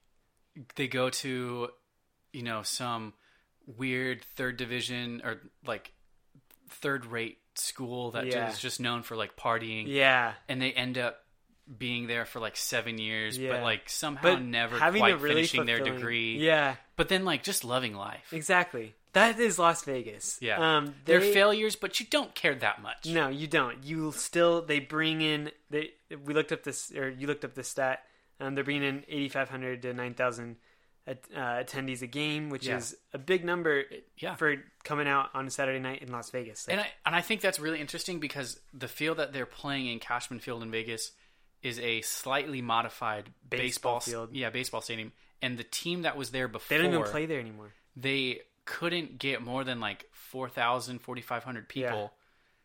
they 0.75 0.87
go 0.87 1.09
to 1.09 1.69
you 2.33 2.43
know 2.43 2.63
some 2.63 3.13
weird 3.67 4.23
third 4.35 4.57
division 4.57 5.21
or 5.23 5.41
like 5.65 5.91
third 6.69 7.05
rate 7.05 7.37
school 7.57 8.11
that 8.11 8.27
Yeah. 8.27 8.49
is 8.49 8.59
just 8.59 8.79
known 8.79 9.03
for 9.03 9.15
like 9.15 9.35
partying 9.35 9.85
yeah, 9.87 10.33
and 10.47 10.61
they 10.61 10.71
end 10.71 10.97
up 10.97 11.19
being 11.77 12.07
there 12.07 12.25
for 12.25 12.39
like 12.39 12.55
seven 12.55 12.97
years 12.97 13.37
Yeah. 13.37 13.53
but 13.53 13.63
like 13.63 13.89
somehow 13.89 14.21
but 14.23 14.41
never 14.41 14.77
quite 14.77 15.19
really 15.19 15.35
finishing 15.35 15.65
their 15.65 15.79
degree 15.79 16.37
Yeah, 16.37 16.75
but 16.95 17.09
then 17.09 17.25
like 17.25 17.43
just 17.43 17.63
loving 17.65 17.93
life 17.95 18.31
exactly. 18.31 18.95
That 19.13 19.39
is 19.39 19.57
Las 19.57 19.83
Vegas. 19.83 20.37
yeah 20.41 20.77
um, 20.77 20.93
they're 21.05 21.19
failures 21.21 21.75
but 21.75 21.99
you 21.99 22.05
don't 22.09 22.33
care 22.35 22.55
that 22.55 22.81
much 22.81 23.05
No, 23.07 23.27
you 23.29 23.47
don't. 23.47 23.83
You 23.83 24.11
still 24.13 24.61
they 24.61 24.79
bring 24.79 25.21
in 25.21 25.51
they 25.69 25.91
we 26.23 26.33
looked 26.33 26.51
up 26.51 26.63
this 26.63 26.91
or 26.91 27.09
you 27.09 27.27
looked 27.27 27.43
up 27.43 27.53
the 27.55 27.63
stat. 27.63 28.03
Um, 28.39 28.53
they're 28.55 28.63
bringing 28.63 28.83
in 28.83 29.03
eighty 29.09 29.27
five 29.29 29.49
hundred 29.49 29.81
to 29.81 29.93
nine 29.93 30.13
thousand 30.13 30.57
uh, 31.07 31.13
attendees 31.63 32.01
a 32.01 32.07
game, 32.07 32.49
which 32.49 32.67
Yeah. 32.67 32.77
is 32.77 32.95
a 33.13 33.17
big 33.17 33.45
number 33.45 33.83
yeah 34.17 34.35
for 34.35 34.55
coming 34.83 35.07
out 35.07 35.29
on 35.33 35.47
a 35.47 35.49
Saturday 35.49 35.79
night 35.79 36.01
in 36.01 36.11
Las 36.11 36.29
Vegas. 36.31 36.67
Like, 36.67 36.73
And 36.77 36.81
I 36.81 36.89
and 37.05 37.15
I 37.15 37.21
think 37.21 37.41
that's 37.41 37.59
really 37.59 37.79
interesting 37.79 38.19
because 38.19 38.59
the 38.73 38.87
field 38.87 39.17
that 39.17 39.31
they're 39.33 39.45
playing 39.45 39.87
in 39.87 39.99
Cashman 39.99 40.39
Field 40.39 40.63
in 40.63 40.71
Vegas 40.71 41.11
is 41.63 41.79
a 41.79 42.01
slightly 42.01 42.61
modified 42.61 43.29
Baseball 43.49 43.95
baseball, 43.95 43.99
field. 44.01 44.29
Yeah, 44.33 44.49
baseball 44.49 44.81
stadium. 44.81 45.11
And 45.41 45.57
the 45.57 45.63
team 45.63 46.01
that 46.03 46.17
was 46.17 46.31
there 46.31 46.47
before 46.47 46.77
they 46.77 46.83
don't 46.83 46.93
even 46.93 47.05
play 47.05 47.25
there 47.25 47.39
anymore. 47.39 47.73
they 47.95 48.41
couldn't 48.65 49.17
get 49.17 49.41
more 49.41 49.63
than 49.63 49.79
like 49.79 50.05
4,000, 50.11 50.99
4,500 50.99 51.69
people. 51.69 51.89
Yeah. 51.99 52.07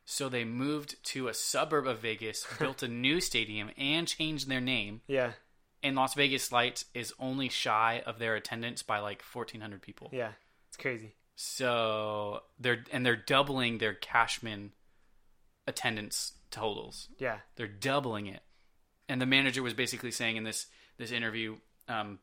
So 0.05 0.29
they 0.29 0.45
moved 0.45 0.97
to 1.05 1.29
a 1.29 1.35
suburb 1.35 1.87
of 1.87 2.01
Vegas, 2.01 2.45
built 2.59 2.83
a 2.83 2.89
new 2.89 3.21
stadium, 3.21 3.71
and 3.79 4.07
changed 4.09 4.49
their 4.49 4.61
name. 4.61 5.01
Yeah, 5.07 5.33
And 5.83 5.97
Las 5.97 6.15
Vegas 6.15 6.53
Lights 6.53 6.85
is 6.95 7.13
only 7.19 7.49
shy 7.49 8.03
of 8.07 8.19
their 8.19 8.37
attendance 8.37 8.83
by 8.83 9.01
like 9.01 9.23
1,400 9.23 9.83
people. 9.83 10.11
yeah, 10.13 10.33
it's 10.69 10.77
crazy. 10.77 11.15
So 11.35 12.43
they're 12.61 12.85
and 12.93 13.05
they're 13.05 13.17
doubling 13.17 13.79
their 13.79 13.95
Cashman 13.95 14.73
attendance 15.67 16.33
totals. 16.51 17.09
Yeah, 17.19 17.39
They're 17.57 17.67
doubling 17.67 18.27
it. 18.27 18.43
And 19.09 19.21
the 19.21 19.27
manager 19.27 19.63
was 19.63 19.75
basically 19.75 20.11
saying 20.11 20.37
in 20.37 20.45
this 20.45 20.67
this 20.99 21.11
interview, 21.11 21.57
um, 21.89 22.19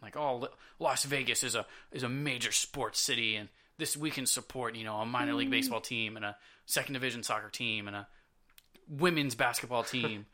like, 0.00 0.16
"Oh, 0.16 0.48
Las 0.78 1.04
Vegas 1.04 1.42
is 1.42 1.54
a 1.54 1.66
is 1.92 2.02
a 2.02 2.08
major 2.08 2.52
sports 2.52 3.00
city, 3.00 3.36
and 3.36 3.48
this 3.76 3.96
we 3.96 4.10
can 4.10 4.24
support, 4.26 4.76
you 4.76 4.84
know, 4.84 4.96
a 4.96 5.06
minor 5.06 5.34
league 5.34 5.50
baseball 5.50 5.80
team 5.80 6.16
and 6.16 6.24
a 6.24 6.36
second 6.64 6.94
division 6.94 7.22
soccer 7.22 7.50
team 7.50 7.86
and 7.88 7.96
a 7.96 8.08
women's 8.88 9.34
basketball 9.34 9.82
team." 9.82 10.26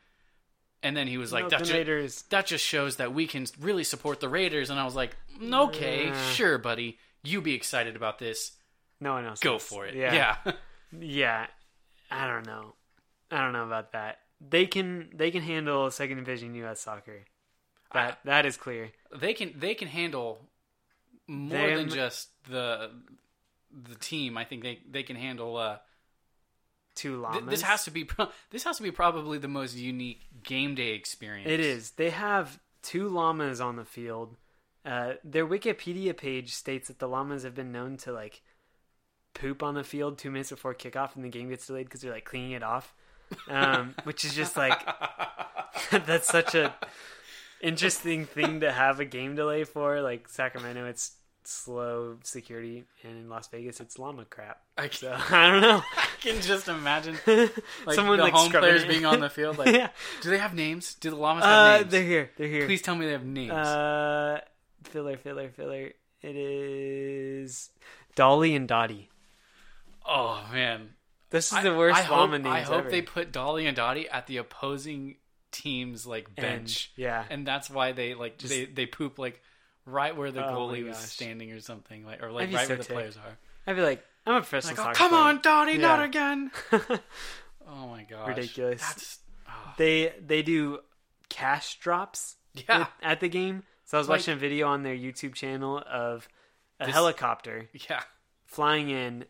And 0.83 0.95
then 0.97 1.07
he 1.07 1.17
was 1.17 1.31
like, 1.31 1.43
No, 1.45 1.49
"That 1.49 1.59
the 1.59 1.65
ju- 1.65 1.73
Raiders. 1.73 2.23
that 2.29 2.45
just 2.45 2.65
shows 2.65 2.95
that 2.97 3.13
we 3.13 3.27
can 3.27 3.45
really 3.59 3.83
support 3.83 4.19
the 4.19 4.29
Raiders." 4.29 4.69
And 4.69 4.79
I 4.79 4.85
was 4.85 4.95
like, 4.95 5.15
"Okay, 5.41 6.07
Yeah. 6.07 6.29
sure, 6.31 6.57
buddy, 6.57 6.97
you 7.23 7.41
be 7.41 7.53
excited 7.53 7.95
about 7.95 8.19
this. 8.19 8.51
No 8.99 9.13
one 9.13 9.25
else. 9.25 9.39
Go 9.39 9.53
does. 9.53 9.63
for 9.67 9.85
it." 9.85 9.95
Yeah, 9.95 10.37
yeah. 10.45 10.51
yeah. 10.99 11.47
I 12.09 12.27
don't 12.27 12.45
know. 12.45 12.75
I 13.31 13.39
don't 13.41 13.53
know 13.53 13.65
about 13.65 13.93
that. 13.93 14.19
They 14.41 14.65
can 14.65 15.09
they 15.13 15.31
can 15.31 15.43
handle 15.43 15.89
second 15.91 16.17
division 16.17 16.55
U.S. 16.55 16.81
soccer. 16.81 17.25
That 17.93 18.19
that 18.25 18.45
is 18.45 18.57
clear. 18.57 18.91
they 19.15 19.33
can 19.33 19.53
they 19.57 19.75
can 19.75 19.87
handle 19.87 20.49
more 21.27 21.67
Them- 21.67 21.77
than 21.77 21.89
just 21.89 22.29
the 22.49 22.91
the 23.71 23.95
team. 23.95 24.37
I 24.37 24.43
think 24.45 24.63
they 24.63 24.79
they 24.89 25.03
can 25.03 25.15
handle. 25.15 25.55
Uh, 25.57 25.77
Two 26.95 27.21
llamas. 27.21 27.49
this 27.49 27.61
has 27.61 27.85
to 27.85 27.91
be 27.91 28.03
pro- 28.03 28.29
this 28.49 28.63
has 28.63 28.77
to 28.77 28.83
be 28.83 28.91
probably 28.91 29.37
the 29.37 29.47
most 29.47 29.75
unique 29.77 30.21
game 30.43 30.75
day 30.75 30.93
experience. 30.93 31.49
It 31.49 31.59
is. 31.59 31.91
They 31.91 32.09
have 32.09 32.59
two 32.81 33.07
llamas 33.07 33.61
on 33.61 33.75
the 33.75 33.85
field. 33.85 34.35
Uh, 34.85 35.13
their 35.23 35.45
Wikipedia 35.47 36.15
page 36.15 36.53
states 36.53 36.87
that 36.87 36.99
the 36.99 37.07
llamas 37.07 37.43
have 37.43 37.55
been 37.55 37.71
known 37.71 37.97
to 37.97 38.11
like 38.11 38.41
poop 39.33 39.63
on 39.63 39.75
the 39.75 39.83
field 39.83 40.17
two 40.17 40.31
minutes 40.31 40.49
before 40.49 40.73
kickoff, 40.73 41.15
and 41.15 41.23
the 41.23 41.29
game 41.29 41.49
gets 41.49 41.67
delayed 41.67 41.85
because 41.85 42.01
they're 42.01 42.11
like 42.11 42.25
cleaning 42.25 42.51
it 42.51 42.63
off, 42.63 42.93
um, 43.47 43.95
which 44.03 44.25
is 44.25 44.33
just 44.33 44.57
like 44.57 44.85
that's 45.91 46.27
such 46.27 46.55
a 46.55 46.73
interesting 47.61 48.25
thing 48.25 48.61
to 48.61 48.71
have 48.71 48.99
a 48.99 49.05
game 49.05 49.35
delay 49.35 49.63
for. 49.63 50.01
Like 50.01 50.27
Sacramento, 50.27 50.85
it's 50.87 51.11
slow 51.47 52.17
security, 52.23 52.85
and 53.03 53.17
in 53.17 53.29
Las 53.29 53.47
Vegas, 53.49 53.79
it's 53.79 53.97
llama 53.99 54.25
crap. 54.25 54.61
I 54.77 54.89
So 54.89 55.11
I 55.31 55.49
don't 55.49 55.61
know. 55.61 55.81
I 55.97 56.05
can 56.21 56.41
just 56.41 56.67
imagine 56.67 57.17
like 57.85 57.95
Someone 57.95 58.17
the 58.17 58.23
like 58.23 58.33
home 58.33 58.51
players 58.51 58.83
it. 58.83 58.87
being 58.89 59.05
on 59.05 59.19
the 59.19 59.29
field. 59.29 59.57
Like, 59.57 59.73
yeah. 59.75 59.89
do 60.21 60.29
they 60.29 60.37
have 60.37 60.53
names? 60.53 60.93
Do 60.95 61.09
the 61.09 61.15
llamas 61.15 61.43
have 61.43 61.53
Uh, 61.53 61.77
names? 61.79 61.91
they're 61.91 62.03
here. 62.03 62.31
They're 62.37 62.47
here. 62.47 62.65
Please 62.65 62.81
tell 62.81 62.95
me 62.95 63.05
they 63.05 63.11
have 63.13 63.25
names. 63.25 63.51
Uh, 63.51 64.41
filler, 64.83 65.17
filler, 65.17 65.49
filler. 65.49 65.91
It 66.21 66.35
is 66.35 67.69
Dolly 68.15 68.55
and 68.55 68.67
Dottie. 68.67 69.09
oh 70.05 70.43
man, 70.51 70.89
This 71.29 71.47
is 71.51 71.57
I- 71.57 71.63
the 71.63 71.75
worst 71.75 71.97
I 71.99 72.09
llama 72.09 72.33
hope, 72.37 72.43
names 72.43 72.55
I 72.55 72.61
hope 72.61 72.79
ever. 72.81 72.89
they 72.91 73.01
put 73.01 73.31
Dolly 73.31 73.65
and 73.67 73.75
Dottie 73.75 74.07
at 74.09 74.27
the 74.27 74.37
opposing 74.37 75.15
team's 75.51 76.05
like 76.05 76.27
And- 76.27 76.35
bench. 76.35 76.91
yeah. 76.95 77.25
and 77.29 77.45
that's 77.47 77.69
why 77.69 77.91
they 77.93 78.13
like 78.13 78.37
Just- 78.37 78.53
they 78.53 78.65
they 78.65 78.85
poop 78.85 79.17
like 79.19 79.41
right 79.85 80.15
where 80.15 80.31
the 80.31 80.45
Oh 80.45 80.51
my 80.51 80.57
goalie 80.75 80.85
was 80.87 80.97
gosh. 80.97 81.05
standing 81.05 81.51
or 81.51 81.59
something 81.59 82.05
like 82.05 82.21
or 82.23 82.31
like 82.31 82.49
be 82.49 82.55
right 82.55 82.63
so 82.67 82.69
where 82.69 82.77
the 82.77 82.83
ticked. 82.83 82.93
players 82.95 83.17
are. 83.17 83.37
I'd 83.67 83.75
be 83.75 83.81
like, 83.81 84.03
I'm 84.25 84.35
a 84.35 84.39
professional 84.41 84.75
Like, 84.75 84.79
oh, 84.79 84.83
soccer 84.83 84.97
come 84.97 85.09
player. 85.11 85.21
on, 85.21 85.41
Dottie, 85.41 85.77
not 85.77 85.99
Yeah. 85.99 86.05
again. 86.05 86.51
oh 87.67 87.87
my 87.87 88.03
gosh, 88.03 88.27
Ridiculous. 88.29 88.81
That's 88.81 89.19
oh, 89.49 89.73
they 89.77 90.13
they 90.25 90.41
do 90.43 90.79
cash 91.29 91.79
drops 91.79 92.35
yeah, 92.53 92.81
at, 92.81 92.91
at 93.01 93.19
the 93.19 93.29
game. 93.29 93.63
So 93.85 93.97
I 93.97 93.99
was 93.99 94.07
Like- 94.09 94.19
watching 94.19 94.33
a 94.35 94.37
video 94.37 94.67
on 94.67 94.83
their 94.83 94.95
YouTube 94.95 95.33
channel 95.35 95.81
of 95.89 96.27
a 96.79 96.85
This- 96.85 96.93
helicopter 96.93 97.69
yeah. 97.89 98.01
flying 98.45 98.89
in, 98.89 99.25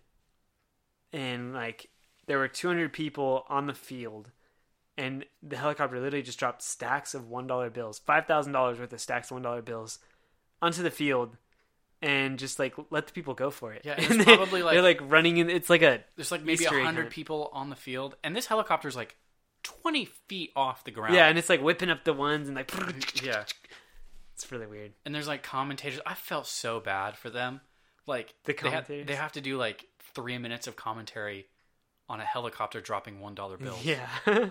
and 1.14 1.54
like 1.54 1.90
there 2.28 2.38
were 2.38 2.48
200 2.48 2.94
people 2.94 3.46
on 3.50 3.68
the 3.68 3.74
field, 3.74 4.32
and 4.98 5.26
the 5.44 5.58
helicopter 5.58 6.00
literally 6.00 6.22
just 6.24 6.40
dropped 6.40 6.62
stacks 6.62 7.14
of 7.14 7.28
one 7.28 7.48
dollar 7.48 7.70
bills, 7.70 8.00
five 8.00 8.26
thousand 8.26 8.54
dollars 8.54 8.80
worth 8.80 8.94
of 8.94 9.02
stacks 9.02 9.30
of 9.32 9.36
one 9.36 9.42
dollar 9.42 9.62
bills, 9.62 10.00
onto 10.62 10.84
the 10.84 10.92
field, 10.92 11.36
and 12.02 12.38
just 12.40 12.60
like 12.60 12.74
let 12.90 13.08
the 13.08 13.14
people 13.14 13.34
go 13.34 13.50
for 13.52 13.74
it. 13.74 13.82
Yeah, 13.86 13.94
and 13.98 14.06
And 14.12 14.16
it's 14.22 14.26
they- 14.26 14.36
probably, 14.38 14.64
like- 14.64 14.74
they're 14.74 14.82
like 14.82 15.00
running 15.04 15.38
in. 15.38 15.50
It's 15.50 15.70
like 15.70 15.82
a 15.82 16.02
There's 16.16 16.32
like 16.32 16.44
maybe 16.44 16.66
hundred 16.66 17.10
people 17.10 17.50
on 17.54 17.70
the 17.70 17.76
field, 17.76 18.16
and 18.24 18.36
this 18.36 18.46
helicopter's 18.48 18.96
like 18.96 19.16
twenty 19.64 20.06
feet 20.28 20.52
off 20.56 20.84
the 20.84 20.92
ground. 20.92 21.14
yeah, 21.16 21.28
and 21.28 21.38
it's 21.38 21.50
like 21.50 21.62
whipping 21.62 21.90
up 21.90 22.04
the 22.04 22.14
ones 22.14 22.48
and 22.48 22.56
like 22.58 22.72
yeah. 23.24 23.44
it's 24.34 24.52
really 24.52 24.66
weird. 24.68 24.94
And 25.06 25.14
there's 25.14 25.28
like 25.28 25.44
commentators. 25.44 26.00
I 26.06 26.14
felt 26.16 26.48
so 26.48 26.80
bad 26.80 27.18
for 27.18 27.30
them. 27.30 27.62
Like 28.08 28.34
The 28.46 28.54
they, 28.54 28.58
have, 28.70 28.72
commentators? 28.88 29.08
they 29.08 29.16
have 29.16 29.32
to 29.34 29.42
do 29.42 29.58
like 29.58 29.86
three 30.16 30.38
minutes 30.40 30.66
of 30.68 30.76
commentary 30.76 31.46
on 32.10 32.20
a 32.20 32.26
helicopter 32.26 32.82
dropping 32.82 33.20
one 33.22 33.36
dollar 33.36 33.58
bills. 33.58 33.86
Yeah. 33.86 34.10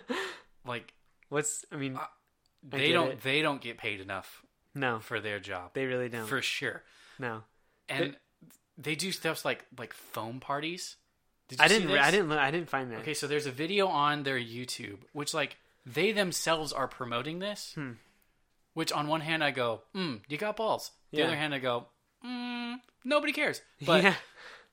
Like 0.66 0.92
What's 1.30 1.64
I 1.72 1.76
mean? 1.76 1.96
I 1.96 2.06
they 2.62 2.88
get 2.88 2.92
don't 2.92 3.10
it. 3.12 3.22
they 3.22 3.40
don't 3.42 3.60
get 3.60 3.78
paid 3.78 4.00
enough 4.00 4.42
No, 4.74 5.00
for 5.00 5.20
their 5.20 5.40
job 5.40 5.70
they 5.74 5.86
really 5.86 6.08
don't. 6.08 6.26
for 6.26 6.40
sure. 6.42 6.82
no, 7.18 7.42
And 7.88 8.16
they 8.78 8.94
do 8.94 9.12
stuff 9.12 9.44
like 9.44 9.64
like 9.78 9.92
foam 9.92 10.40
parties. 10.40 10.96
Did 11.48 11.58
you 11.58 11.64
I 11.64 11.68
didn't. 11.68 11.90
I 11.90 12.10
didn't. 12.10 12.32
I 12.32 12.50
didn't 12.50 12.70
find 12.70 12.92
that. 12.92 13.00
Okay, 13.00 13.14
so 13.14 13.26
there's 13.26 13.46
a 13.46 13.50
video 13.50 13.88
on 13.88 14.22
their 14.22 14.38
YouTube, 14.38 14.98
which 15.12 15.34
like 15.34 15.56
they 15.84 16.12
themselves 16.12 16.72
are 16.72 16.86
promoting 16.88 17.40
this. 17.40 17.72
Hmm. 17.74 17.92
Which 18.74 18.92
on 18.92 19.08
one 19.08 19.20
hand 19.20 19.42
I 19.42 19.50
go, 19.50 19.82
hmm, 19.92 20.16
you 20.28 20.38
got 20.38 20.56
balls. 20.56 20.92
The 21.10 21.18
Yeah. 21.18 21.24
other 21.26 21.36
hand 21.36 21.52
I 21.52 21.58
go, 21.58 21.86
hmm, 22.22 22.74
nobody 23.04 23.32
cares. 23.32 23.60
But 23.84 24.04
yeah, 24.04 24.14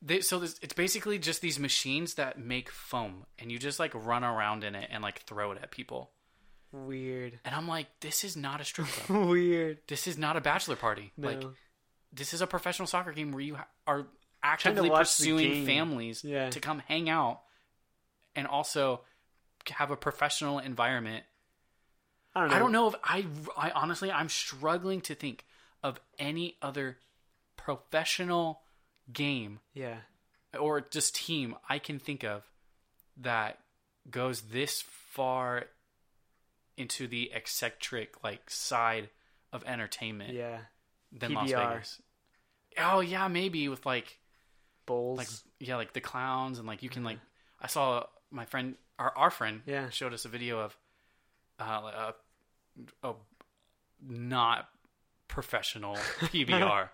they, 0.03 0.21
so 0.21 0.37
this, 0.37 0.59
it's 0.61 0.73
basically 0.75 1.17
just 1.17 1.41
these 1.41 1.57
machines 1.57 2.13
that 2.13 2.37
make 2.37 2.69
foam, 2.69 3.25
and 3.39 3.51
you 3.51 3.57
just 3.57 3.79
like 3.79 3.93
run 3.95 4.23
around 4.23 4.63
in 4.63 4.75
it 4.75 4.87
and 4.91 5.01
like 5.01 5.23
throw 5.23 5.51
it 5.51 5.57
at 5.63 5.71
people. 5.71 6.11
Weird, 6.71 7.39
And 7.45 7.53
I'm 7.55 7.67
like, 7.67 7.87
this 8.01 8.23
is 8.23 8.35
not 8.37 8.61
a 8.61 8.63
strip 8.65 8.87
club. 8.87 9.27
weird. 9.29 9.79
this 9.87 10.07
is 10.07 10.17
not 10.17 10.35
a 10.37 10.41
bachelor 10.41 10.75
party. 10.75 11.11
No, 11.17 11.27
Like 11.27 11.43
this 12.13 12.33
is 12.33 12.41
a 12.41 12.47
professional 12.47 12.87
soccer 12.87 13.11
game 13.11 13.31
where 13.31 13.41
you 13.41 13.55
ha- 13.55 13.67
are 13.85 14.07
actively 14.43 14.89
pursuing 14.89 15.65
families 15.65 16.23
Yeah. 16.23 16.49
to 16.49 16.59
come 16.59 16.79
hang 16.87 17.09
out 17.09 17.41
and 18.35 18.47
also 18.47 19.01
have 19.69 19.91
a 19.91 19.97
professional 19.97 20.59
environment. 20.59 21.23
I 22.35 22.41
don't 22.41 22.49
know. 22.49 22.55
I 22.55 22.59
don't 22.59 22.71
know 22.71 22.87
if 22.89 22.95
I, 23.03 23.25
I 23.57 23.71
honestly, 23.71 24.11
I'm 24.11 24.29
struggling 24.29 25.01
to 25.01 25.15
think 25.15 25.43
of 25.83 25.99
any 26.19 26.55
other 26.61 26.97
professional 27.55 28.61
game 29.11 29.59
Yeah, 29.73 29.97
or 30.57 30.81
just 30.81 31.15
team 31.15 31.55
I 31.69 31.79
can 31.79 31.99
think 31.99 32.23
of 32.23 32.43
that 33.17 33.59
goes 34.09 34.41
this 34.41 34.81
far 35.11 35.65
into 36.77 37.07
the 37.07 37.31
eccentric 37.33 38.23
like 38.23 38.49
side 38.49 39.09
of 39.51 39.63
entertainment 39.65 40.33
yeah. 40.33 40.59
than 41.11 41.33
Las 41.33 41.49
PBR. 41.51 41.69
Vegas. 41.73 42.01
Oh 42.79 42.99
yeah, 42.99 43.27
maybe 43.27 43.67
with 43.69 43.85
like 43.85 44.19
Bowls. 44.85 45.17
like 45.17 45.27
yeah, 45.59 45.75
like 45.75 45.93
the 45.93 46.01
clowns 46.01 46.59
and 46.59 46.67
like 46.67 46.83
you 46.83 46.89
can 46.89 47.03
like 47.03 47.19
I 47.59 47.67
saw 47.67 48.05
my 48.31 48.45
friend 48.45 48.75
our 48.99 49.11
our 49.17 49.31
friend 49.31 49.61
Yeah. 49.65 49.89
showed 49.89 50.13
us 50.13 50.25
a 50.25 50.29
video 50.29 50.59
of 50.59 50.77
uh 51.59 52.13
a, 53.03 53.07
a 53.07 53.13
not 54.07 54.69
professional 55.27 55.95
PBR 56.19 56.89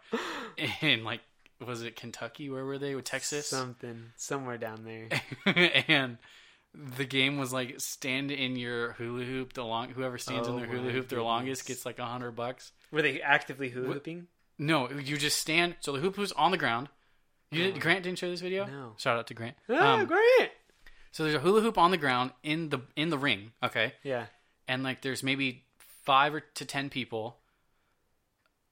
in 0.82 1.04
like 1.04 1.22
was 1.66 1.82
it 1.82 1.96
Kentucky 1.96 2.50
where 2.50 2.66
were 2.66 2.78
they 2.78 2.96
with 2.96 3.06
Texas 3.06 3.48
something 3.48 4.12
somewhere 4.16 4.58
down 4.58 4.84
there. 4.86 5.10
and 5.88 6.18
the 6.74 7.06
game 7.06 7.38
was 7.38 7.54
like 7.54 7.80
stand 7.80 8.32
in 8.32 8.56
your 8.56 8.94
hula 8.94 9.24
hoop 9.24 9.54
the 9.54 9.64
long 9.64 9.90
whoever 9.90 10.18
stands 10.18 10.48
in 10.48 10.56
Oh 10.56 10.58
their 10.58 10.68
hula 10.68 10.92
hoop 10.92 11.08
their 11.10 11.22
longest 11.22 11.68
gets 11.68 11.86
like 11.86 12.00
a 12.00 12.06
hundred 12.06 12.32
bucks 12.32 12.72
Were 12.92 13.02
they 13.04 13.22
actively 13.22 13.70
hula 13.70 13.94
hooping? 13.94 14.28
No, 14.58 14.90
you 14.90 15.18
just 15.18 15.40
stand. 15.40 15.76
So 15.82 15.92
the 15.92 16.00
hoop 16.00 16.16
hoop's 16.16 16.32
on 16.34 16.52
the 16.52 16.58
ground. 16.58 16.90
You 17.52 17.64
did, 17.72 17.80
Grant 17.82 18.04
didn't 18.04 18.18
show 18.20 18.30
this 18.30 18.42
video. 18.42 18.64
Oh. 18.66 18.72
No. 18.72 18.94
Shout 18.98 19.18
out 19.18 19.28
to 19.28 19.34
Grant. 19.36 19.56
Ah, 19.70 20.00
Um, 20.00 20.06
great. 20.06 20.52
so 21.12 21.24
there's 21.24 21.36
a 21.36 21.40
hula 21.40 21.62
hoop 21.62 21.78
on 21.78 21.92
the 21.92 21.98
ground 21.98 22.32
in 22.44 22.70
the 22.70 22.80
in 22.96 23.10
the 23.10 23.18
ring. 23.18 23.52
Okay, 23.62 23.94
Yeah. 24.04 24.26
and 24.68 24.84
like 24.84 25.02
there's 25.02 25.22
maybe 25.24 25.66
five 26.06 26.34
or 26.34 26.40
to 26.40 26.66
ten 26.66 26.90
people. 26.90 27.38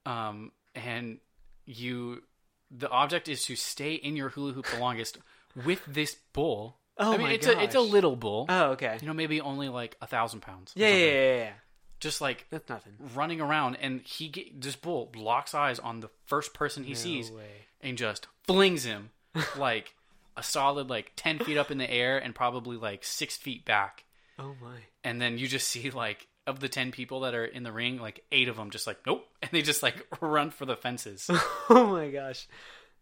Um, 0.05 0.51
and 0.73 1.19
you, 1.65 2.23
the 2.71 2.89
object 2.89 3.27
is 3.27 3.45
to 3.45 3.55
stay 3.55 3.93
in 3.93 4.15
your 4.15 4.29
hula 4.29 4.53
hoop 4.53 4.65
the 4.67 4.79
longest 4.79 5.17
with 5.55 5.81
this 5.87 6.15
bull. 6.33 6.77
Oh 6.97 7.13
I 7.13 7.17
mean, 7.17 7.27
my 7.27 7.33
it's 7.33 7.47
a 7.47 7.59
it's 7.61 7.75
a 7.75 7.79
little 7.79 8.15
bull. 8.15 8.45
Oh, 8.49 8.71
okay. 8.71 8.97
you 9.01 9.07
know, 9.07 9.13
maybe 9.13 9.41
only 9.41 9.69
like 9.69 9.95
a 10.01 10.07
thousand 10.07 10.41
pounds. 10.41 10.73
or 10.75 10.79
Yeah, 10.79 10.87
yeah, 10.87 10.93
something. 10.93 11.07
yeah, 11.15 11.21
yeah, 11.23 11.37
yeah. 11.45 11.51
Just 11.99 12.21
like 12.21 12.47
That's 12.49 12.67
nothing. 12.69 12.93
running 13.15 13.41
around, 13.41 13.77
and 13.81 14.01
he 14.01 14.27
get, 14.27 14.59
this 14.61 14.75
bull 14.75 15.11
locks 15.15 15.53
eyes 15.53 15.77
on 15.79 15.99
the 15.99 16.09
first 16.25 16.53
person 16.53 16.83
he 16.83 16.95
sees 16.95 17.29
way. 17.31 17.65
and 17.81 17.97
just 17.97 18.27
flings 18.43 18.83
him 18.83 19.11
like 19.57 19.93
a 20.35 20.41
solid 20.43 20.89
like 20.89 21.11
10 21.15 21.39
feet 21.39 21.57
up 21.57 21.69
in 21.71 21.77
the 21.77 21.89
air 21.89 22.17
and 22.17 22.33
probably 22.33 22.75
like 22.77 23.03
six 23.03 23.37
feet 23.37 23.65
back 23.65 24.05
Oh 24.39 24.55
my. 24.61 24.77
and 25.03 25.21
then 25.21 25.37
you 25.37 25.47
just 25.47 25.67
see 25.67 25.91
like 25.91 26.25
of 26.47 26.59
the 26.59 26.69
10 26.69 26.91
people 26.91 27.19
that 27.19 27.35
are 27.35 27.45
in 27.45 27.61
the 27.63 27.71
ring 27.71 27.99
like 27.99 28.23
eight 28.31 28.47
of 28.47 28.55
them 28.55 28.69
just 28.71 28.87
like 28.87 28.97
nope 29.05 29.27
and 29.41 29.51
they 29.51 29.61
just 29.61 29.83
like 29.83 30.07
run 30.21 30.49
for 30.49 30.65
the 30.65 30.75
fences 30.77 31.29
Oh 31.69 31.85
my 31.87 32.09
gosh. 32.09 32.47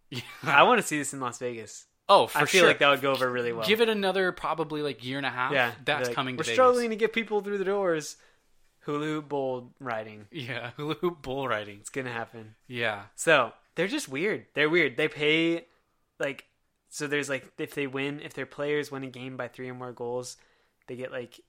Yeah. 0.10 0.22
I 0.44 0.64
want 0.64 0.82
to 0.82 0.86
see 0.88 0.98
this 0.98 1.14
in 1.14 1.20
Las 1.20 1.38
Vegas. 1.38 1.86
Oh 2.10 2.28
for 2.28 2.40
I 2.40 2.46
feel 2.46 2.62
sure 2.62 2.68
like 2.68 2.80
that 2.80 2.90
would 2.90 3.02
go 3.02 3.12
over 3.12 3.30
really 3.32 3.54
well. 3.54 3.66
give 3.68 3.80
it 3.82 3.88
another 3.90 4.32
probably 4.34 4.82
like 4.82 5.04
year 5.06 5.18
and 5.18 5.26
a 5.26 5.30
half 5.30 5.54
yeah, 5.54 5.72
that's 5.86 6.08
like, 6.10 6.16
coming 6.16 6.36
to 6.38 6.42
We're 6.42 6.54
struggling 6.54 6.90
to 6.90 6.96
get 6.98 7.14
people 7.14 7.40
through 7.42 7.60
the 7.60 7.66
doors. 7.66 8.18
Hula 8.82 9.06
hoop 9.06 9.30
bull 9.30 9.74
riding. 9.80 10.26
yeah 10.32 10.72
hula 10.78 10.96
hoop 10.96 11.22
bull 11.22 11.48
riding 11.48 11.78
It's 11.80 11.90
gonna 11.90 12.12
happen. 12.12 12.56
yeah 12.68 13.04
So 13.16 13.54
they're 13.76 13.88
just 13.88 14.10
weird. 14.10 14.46
They're 14.56 14.70
weird. 14.70 14.98
They 14.98 15.08
pay 15.08 15.66
like 16.20 16.46
so. 16.90 17.08
There's 17.08 17.30
like 17.30 17.50
if 17.58 17.76
they 17.76 17.88
win, 17.88 18.20
if 18.22 18.34
their 18.34 18.46
players 18.48 18.92
win 18.92 19.04
a 19.04 19.08
game 19.08 19.38
by 19.38 19.48
three 19.48 19.70
or 19.70 19.74
more 19.76 19.92
goals, 19.94 20.36
they 20.88 20.96
get 20.96 21.12
like 21.12 21.40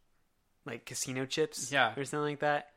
like 0.66 0.84
casino 0.84 1.24
chips, 1.24 1.72
Yeah. 1.72 1.94
or 1.96 2.04
something 2.04 2.30
like 2.32 2.40
that. 2.40 2.68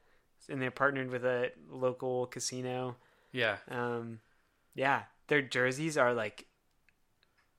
And 0.49 0.61
they're 0.61 0.71
partnered 0.71 1.11
with 1.11 1.25
a 1.25 1.51
local 1.69 2.27
casino. 2.27 2.95
yeah 3.33 3.57
Um, 3.69 4.19
yeah, 4.75 5.03
their 5.27 5.41
jerseys 5.41 5.97
are 5.97 6.13
like 6.13 6.45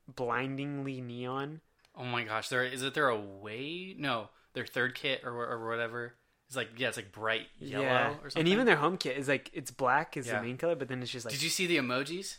blindingly 0.09 1.01
neon. 1.01 1.61
oh 1.97 2.05
my 2.05 2.25
gosh 2.25 2.49
there 2.49 2.64
is 2.64 2.83
it 2.83 2.95
their 2.95 3.09
away 3.09 3.95
no 3.99 4.29
their 4.53 4.67
third 4.67 4.95
kit 4.95 5.23
or, 5.25 5.33
or 5.33 5.69
whatever 5.69 6.14
it's 6.47 6.57
like 6.57 6.69
yeah 6.77 6.88
it's 6.88 6.97
like 6.97 7.11
bright 7.12 7.47
yellow 7.59 7.85
yeah, 7.85 8.09
or 8.23 8.31
something 8.31 8.40
and 8.40 8.49
even 8.49 8.67
their 8.67 8.77
home 8.77 8.97
kit 8.97 9.17
is 9.17 9.29
like 9.29 9.51
it's 9.55 9.71
black 9.71 10.17
is 10.17 10.27
Yeah. 10.27 10.37
the 10.40 10.47
main 10.47 10.57
color, 10.59 10.75
but 10.77 10.88
then 10.88 11.03
it's 11.03 11.11
just 11.11 11.25
like 11.25 11.33
did 11.33 11.43
you 11.43 11.49
see 11.51 11.67
the 11.67 11.79
emojis 11.79 12.37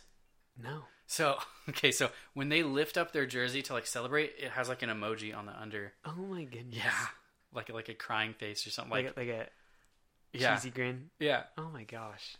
no. 0.62 0.84
So 1.08 1.36
okay, 1.68 1.90
so 1.92 2.10
when 2.34 2.48
they 2.48 2.62
lift 2.62 2.96
up 2.96 3.12
their 3.12 3.26
jersey 3.26 3.60
to 3.62 3.72
like 3.74 3.86
celebrate, 3.86 4.32
it 4.38 4.50
has 4.52 4.68
like 4.70 4.82
an 4.82 4.88
emoji 4.88 5.36
on 5.36 5.44
the 5.46 5.52
under. 5.60 5.92
Oh 6.04 6.14
my 6.16 6.44
goodness. 6.44 6.76
Yeah, 6.82 6.92
like 7.52 7.68
like 7.72 7.88
a 7.90 7.94
crying 7.94 8.32
face 8.32 8.66
or 8.66 8.70
something. 8.70 8.90
Like 8.90 9.16
Like, 9.16 9.28
a, 9.28 9.30
like 9.32 9.48
a 10.32 10.38
yeah, 10.38 10.54
cheesy 10.54 10.70
grin. 10.70 11.10
yeah, 11.20 11.42
Oh 11.58 11.68
my 11.72 11.84
gosh. 11.84 12.36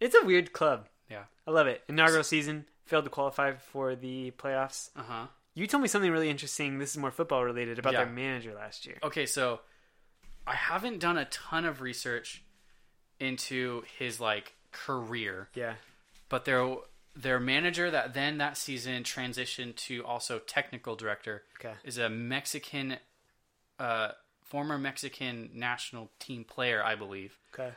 It's 0.00 0.14
a 0.14 0.24
weird 0.24 0.52
club. 0.52 0.88
yeah. 1.10 1.24
I 1.46 1.50
love 1.50 1.66
it. 1.66 1.82
Inaugural 1.88 2.24
season, 2.24 2.64
failed 2.84 3.04
to 3.04 3.10
qualify 3.10 3.52
for 3.52 3.94
the 3.96 4.30
playoffs. 4.32 4.90
Uh 4.96 5.02
huh. 5.02 5.26
You 5.54 5.66
told 5.66 5.82
me 5.82 5.88
something 5.88 6.10
really 6.10 6.30
interesting. 6.30 6.78
This 6.78 6.90
is 6.90 6.96
more 6.96 7.10
football 7.12 7.44
related 7.44 7.78
about 7.78 7.92
Yeah. 7.92 8.04
their 8.04 8.12
manager 8.12 8.54
last 8.54 8.86
year. 8.86 8.98
Okay, 9.02 9.24
so 9.26 9.60
I 10.46 10.54
haven't 10.54 10.98
done 10.98 11.16
a 11.16 11.24
ton 11.26 11.64
of 11.64 11.80
research 11.80 12.42
into 13.20 13.84
his 13.98 14.20
like 14.20 14.54
career, 14.72 15.48
Yeah. 15.54 15.74
but 16.28 16.44
their 16.44 16.76
their 17.16 17.38
manager 17.38 17.92
that 17.92 18.12
then 18.12 18.38
that 18.38 18.56
season 18.56 19.04
transitioned 19.04 19.76
to 19.76 20.04
also 20.04 20.40
technical 20.40 20.96
director 20.96 21.44
Okay. 21.60 21.74
is 21.84 21.96
a 21.96 22.08
Mexican, 22.08 22.98
uh, 23.78 24.10
former 24.42 24.76
Mexican 24.78 25.48
national 25.54 26.10
team 26.18 26.42
player, 26.44 26.82
I 26.82 26.96
believe. 26.96 27.38
Okay. 27.52 27.72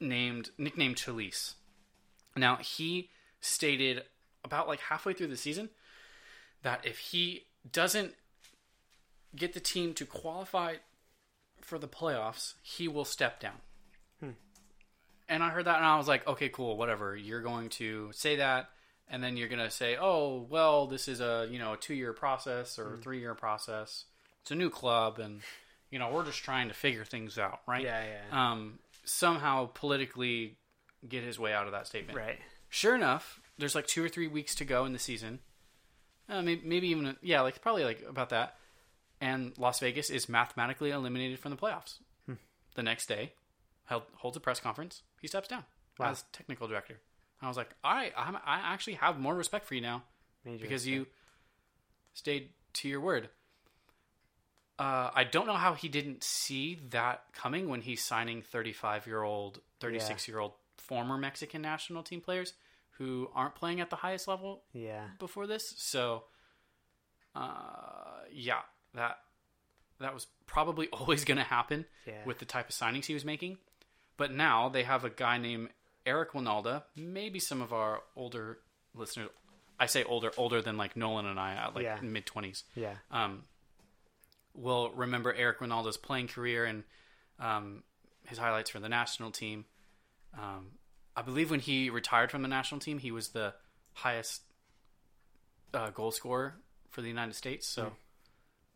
named 0.00 0.50
nicknamed 0.56 0.96
Chelís. 0.96 1.54
Now 2.36 2.56
he 2.56 3.10
stated 3.40 4.02
about 4.44 4.68
like 4.68 4.80
halfway 4.80 5.12
through 5.12 5.28
the 5.28 5.36
season 5.36 5.70
that 6.62 6.84
if 6.84 6.98
he 6.98 7.44
doesn't 7.70 8.14
get 9.36 9.52
the 9.52 9.60
team 9.60 9.94
to 9.94 10.04
qualify 10.04 10.76
for 11.60 11.78
the 11.78 11.88
playoffs, 11.88 12.54
he 12.62 12.88
will 12.88 13.04
step 13.04 13.40
down. 13.40 13.60
And 15.28 15.42
I 15.42 15.50
heard 15.50 15.66
that 15.66 15.76
and 15.76 15.84
I 15.84 15.96
was 15.98 16.08
like, 16.08 16.26
okay, 16.26 16.48
cool, 16.48 16.76
whatever. 16.76 17.14
You're 17.14 17.42
going 17.42 17.68
to 17.70 18.10
say 18.14 18.36
that 18.36 18.70
and 19.10 19.22
then 19.22 19.36
you're 19.36 19.48
going 19.48 19.58
to 19.58 19.70
say, 19.70 19.96
"Oh, 20.00 20.46
well, 20.48 20.86
this 20.86 21.08
is 21.08 21.20
a, 21.20 21.48
you 21.50 21.58
know, 21.58 21.74
a 21.74 21.76
2-year 21.76 22.12
process 22.12 22.78
or 22.78 22.94
a 22.94 22.98
3-year 22.98 23.34
process. 23.34 24.04
It's 24.42 24.50
a 24.50 24.54
new 24.54 24.70
club 24.70 25.18
and 25.18 25.40
you 25.90 25.98
know, 25.98 26.10
we're 26.10 26.24
just 26.24 26.44
trying 26.44 26.68
to 26.68 26.74
figure 26.74 27.04
things 27.04 27.38
out, 27.38 27.60
right?" 27.66 27.82
Yeah, 27.82 28.02
yeah. 28.04 28.52
um, 28.52 28.78
somehow 29.04 29.70
politically 29.72 30.56
get 31.08 31.24
his 31.24 31.38
way 31.38 31.52
out 31.52 31.66
of 31.66 31.72
that 31.72 31.86
statement. 31.86 32.18
right. 32.18 32.38
Sure 32.68 32.94
enough, 32.94 33.40
there's 33.58 33.74
like 33.74 33.86
two 33.86 34.04
or 34.04 34.08
three 34.08 34.28
weeks 34.28 34.54
to 34.56 34.64
go 34.64 34.84
in 34.84 34.92
the 34.92 34.98
season. 34.98 35.40
Uh, 36.28 36.42
maybe, 36.42 36.62
maybe 36.64 36.88
even 36.88 37.16
yeah, 37.22 37.40
like 37.40 37.60
probably 37.62 37.84
like 37.84 38.02
about 38.08 38.28
that. 38.30 38.56
And 39.20 39.52
Las 39.58 39.80
Vegas 39.80 40.10
is 40.10 40.28
mathematically 40.28 40.90
eliminated 40.90 41.38
from 41.38 41.50
the 41.50 41.56
playoffs. 41.56 41.98
Hmm. 42.26 42.34
The 42.74 42.82
next 42.82 43.06
day, 43.06 43.32
held, 43.86 44.02
holds 44.16 44.36
a 44.36 44.40
press 44.40 44.60
conference. 44.60 45.02
He 45.20 45.26
steps 45.28 45.48
down 45.48 45.64
Wow. 45.98 46.10
as 46.10 46.22
technical 46.32 46.68
director. 46.68 47.00
I 47.42 47.48
was 47.48 47.56
like, 47.56 47.70
all 47.82 47.92
right, 47.94 48.12
I'm, 48.16 48.36
I 48.36 48.60
actually 48.72 48.94
have 48.94 49.18
more 49.18 49.34
respect 49.34 49.66
for 49.66 49.74
you 49.74 49.80
now 49.80 50.02
Major 50.44 50.58
because 50.62 50.84
respect. 50.84 50.94
you 50.94 51.06
stayed 52.12 52.48
to 52.74 52.88
your 52.88 53.00
word. 53.00 53.28
Uh, 54.78 55.10
I 55.12 55.24
don't 55.24 55.46
know 55.46 55.54
how 55.54 55.74
he 55.74 55.88
didn't 55.88 56.22
see 56.22 56.78
that 56.90 57.24
coming 57.32 57.68
when 57.68 57.80
he's 57.80 58.02
signing 58.02 58.42
35 58.42 59.06
year 59.08 59.22
old, 59.22 59.60
36 59.80 60.28
year 60.28 60.38
old 60.38 60.52
former 60.88 61.16
Mexican 61.16 61.62
national 61.62 62.02
team 62.02 62.20
players 62.20 62.54
who 62.92 63.30
aren't 63.34 63.54
playing 63.54 63.80
at 63.80 63.90
the 63.90 63.96
highest 63.96 64.26
level 64.26 64.64
Yeah. 64.72 65.04
before 65.20 65.46
this. 65.46 65.72
So, 65.76 66.24
uh, 67.34 68.22
yeah, 68.32 68.60
that 68.94 69.18
that 70.00 70.14
was 70.14 70.26
probably 70.46 70.88
always 70.92 71.24
going 71.24 71.38
to 71.38 71.44
happen 71.44 71.84
Yeah. 72.06 72.24
with 72.24 72.38
the 72.38 72.44
type 72.44 72.68
of 72.68 72.74
signings 72.74 73.04
he 73.06 73.14
was 73.14 73.24
making. 73.24 73.58
but 74.16 74.32
now 74.32 74.68
they 74.68 74.82
have 74.82 75.04
a 75.04 75.10
guy 75.10 75.38
named 75.38 75.68
Eric 76.04 76.32
Wynalda. 76.32 76.82
Maybe 76.96 77.38
some 77.38 77.62
of 77.62 77.72
our 77.72 78.02
older 78.16 78.58
listeners, 78.92 79.28
I 79.78 79.86
say 79.86 80.02
older, 80.02 80.32
older 80.36 80.60
than 80.60 80.76
like 80.76 80.96
Nolan 80.96 81.24
and 81.26 81.38
I, 81.38 81.52
at 81.54 81.74
like 81.76 81.84
Yeah. 81.84 82.00
mid 82.02 82.26
twenties, 82.26 82.64
Yeah. 82.74 82.96
um, 83.12 83.44
will 84.54 84.90
remember 84.90 85.32
Eric 85.32 85.60
Wynalda's 85.60 85.96
playing 85.96 86.26
career 86.26 86.64
and 86.64 86.82
um, 87.38 87.84
his 88.26 88.38
highlights 88.38 88.70
for 88.70 88.80
the 88.80 88.88
national 88.88 89.30
team. 89.30 89.66
Um, 90.36 90.77
I 91.18 91.22
believe 91.22 91.50
when 91.50 91.60
he 91.60 91.90
retired 91.90 92.30
from 92.30 92.42
the 92.42 92.48
national 92.48 92.80
team, 92.80 92.98
he 92.98 93.10
was 93.10 93.30
the 93.30 93.54
highest 93.92 94.42
uh, 95.74 95.90
goal 95.90 96.12
scorer 96.12 96.54
for 96.90 97.02
the 97.02 97.08
United 97.08 97.34
States. 97.34 97.66
So 97.66 97.92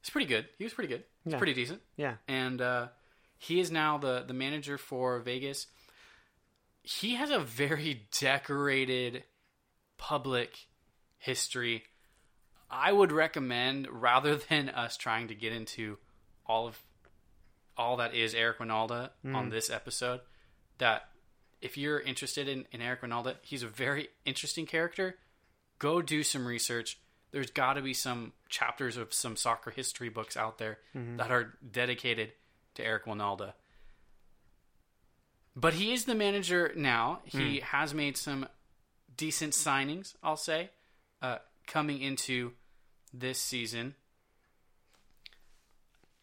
it's 0.00 0.10
pretty 0.10 0.26
good. 0.26 0.46
He 0.58 0.64
was 0.64 0.74
pretty 0.74 0.88
good. 0.88 1.04
It's 1.24 1.32
Yeah. 1.32 1.38
pretty 1.38 1.54
decent 1.54 1.82
Yeah. 1.96 2.16
and 2.26 2.60
uh, 2.60 2.88
he 3.38 3.60
is 3.60 3.70
now 3.70 3.98
the 3.98 4.24
the 4.26 4.34
manager 4.34 4.76
for 4.78 5.20
Vegas. 5.20 5.68
He 6.82 7.14
has 7.14 7.30
a 7.30 7.38
very 7.38 8.06
decorated 8.18 9.22
public 9.98 10.66
history. 11.18 11.84
I 12.68 12.90
would 12.90 13.12
recommend 13.12 13.86
rather 13.88 14.34
than 14.36 14.68
us 14.68 14.96
trying 14.96 15.28
to 15.28 15.34
get 15.36 15.52
into 15.52 15.98
all 16.46 16.66
of 16.66 16.82
all 17.76 17.98
that 17.98 18.14
is 18.14 18.34
Eric 18.34 18.58
Wynalda 18.58 19.10
on 19.24 19.48
this 19.50 19.70
episode, 19.70 20.20
that 20.78 21.08
if 21.62 21.78
you're 21.78 22.00
interested 22.00 22.48
in, 22.48 22.66
in 22.72 22.82
Eric 22.82 23.02
Wynalda, 23.02 23.36
he's 23.42 23.62
a 23.62 23.68
very 23.68 24.08
interesting 24.24 24.66
character. 24.66 25.16
Go 25.78 26.02
do 26.02 26.22
some 26.22 26.46
research. 26.46 26.98
There's 27.30 27.50
got 27.50 27.74
to 27.74 27.82
be 27.82 27.94
some 27.94 28.32
chapters 28.48 28.96
of 28.96 29.14
some 29.14 29.36
soccer 29.36 29.70
history 29.70 30.10
books 30.10 30.36
out 30.36 30.58
there 30.58 30.78
that 31.16 31.30
are 31.30 31.54
dedicated 31.70 32.32
to 32.74 32.84
Eric 32.84 33.06
Wynalda. 33.06 33.54
But 35.56 35.74
he 35.74 35.92
is 35.92 36.04
the 36.04 36.14
manager 36.14 36.72
now. 36.76 37.20
He 37.24 37.60
has 37.60 37.94
made 37.94 38.16
some 38.16 38.46
decent 39.16 39.52
signings, 39.52 40.14
I'll 40.22 40.36
say, 40.36 40.70
uh, 41.20 41.38
coming 41.66 42.00
into 42.00 42.52
this 43.14 43.38
season. 43.38 43.94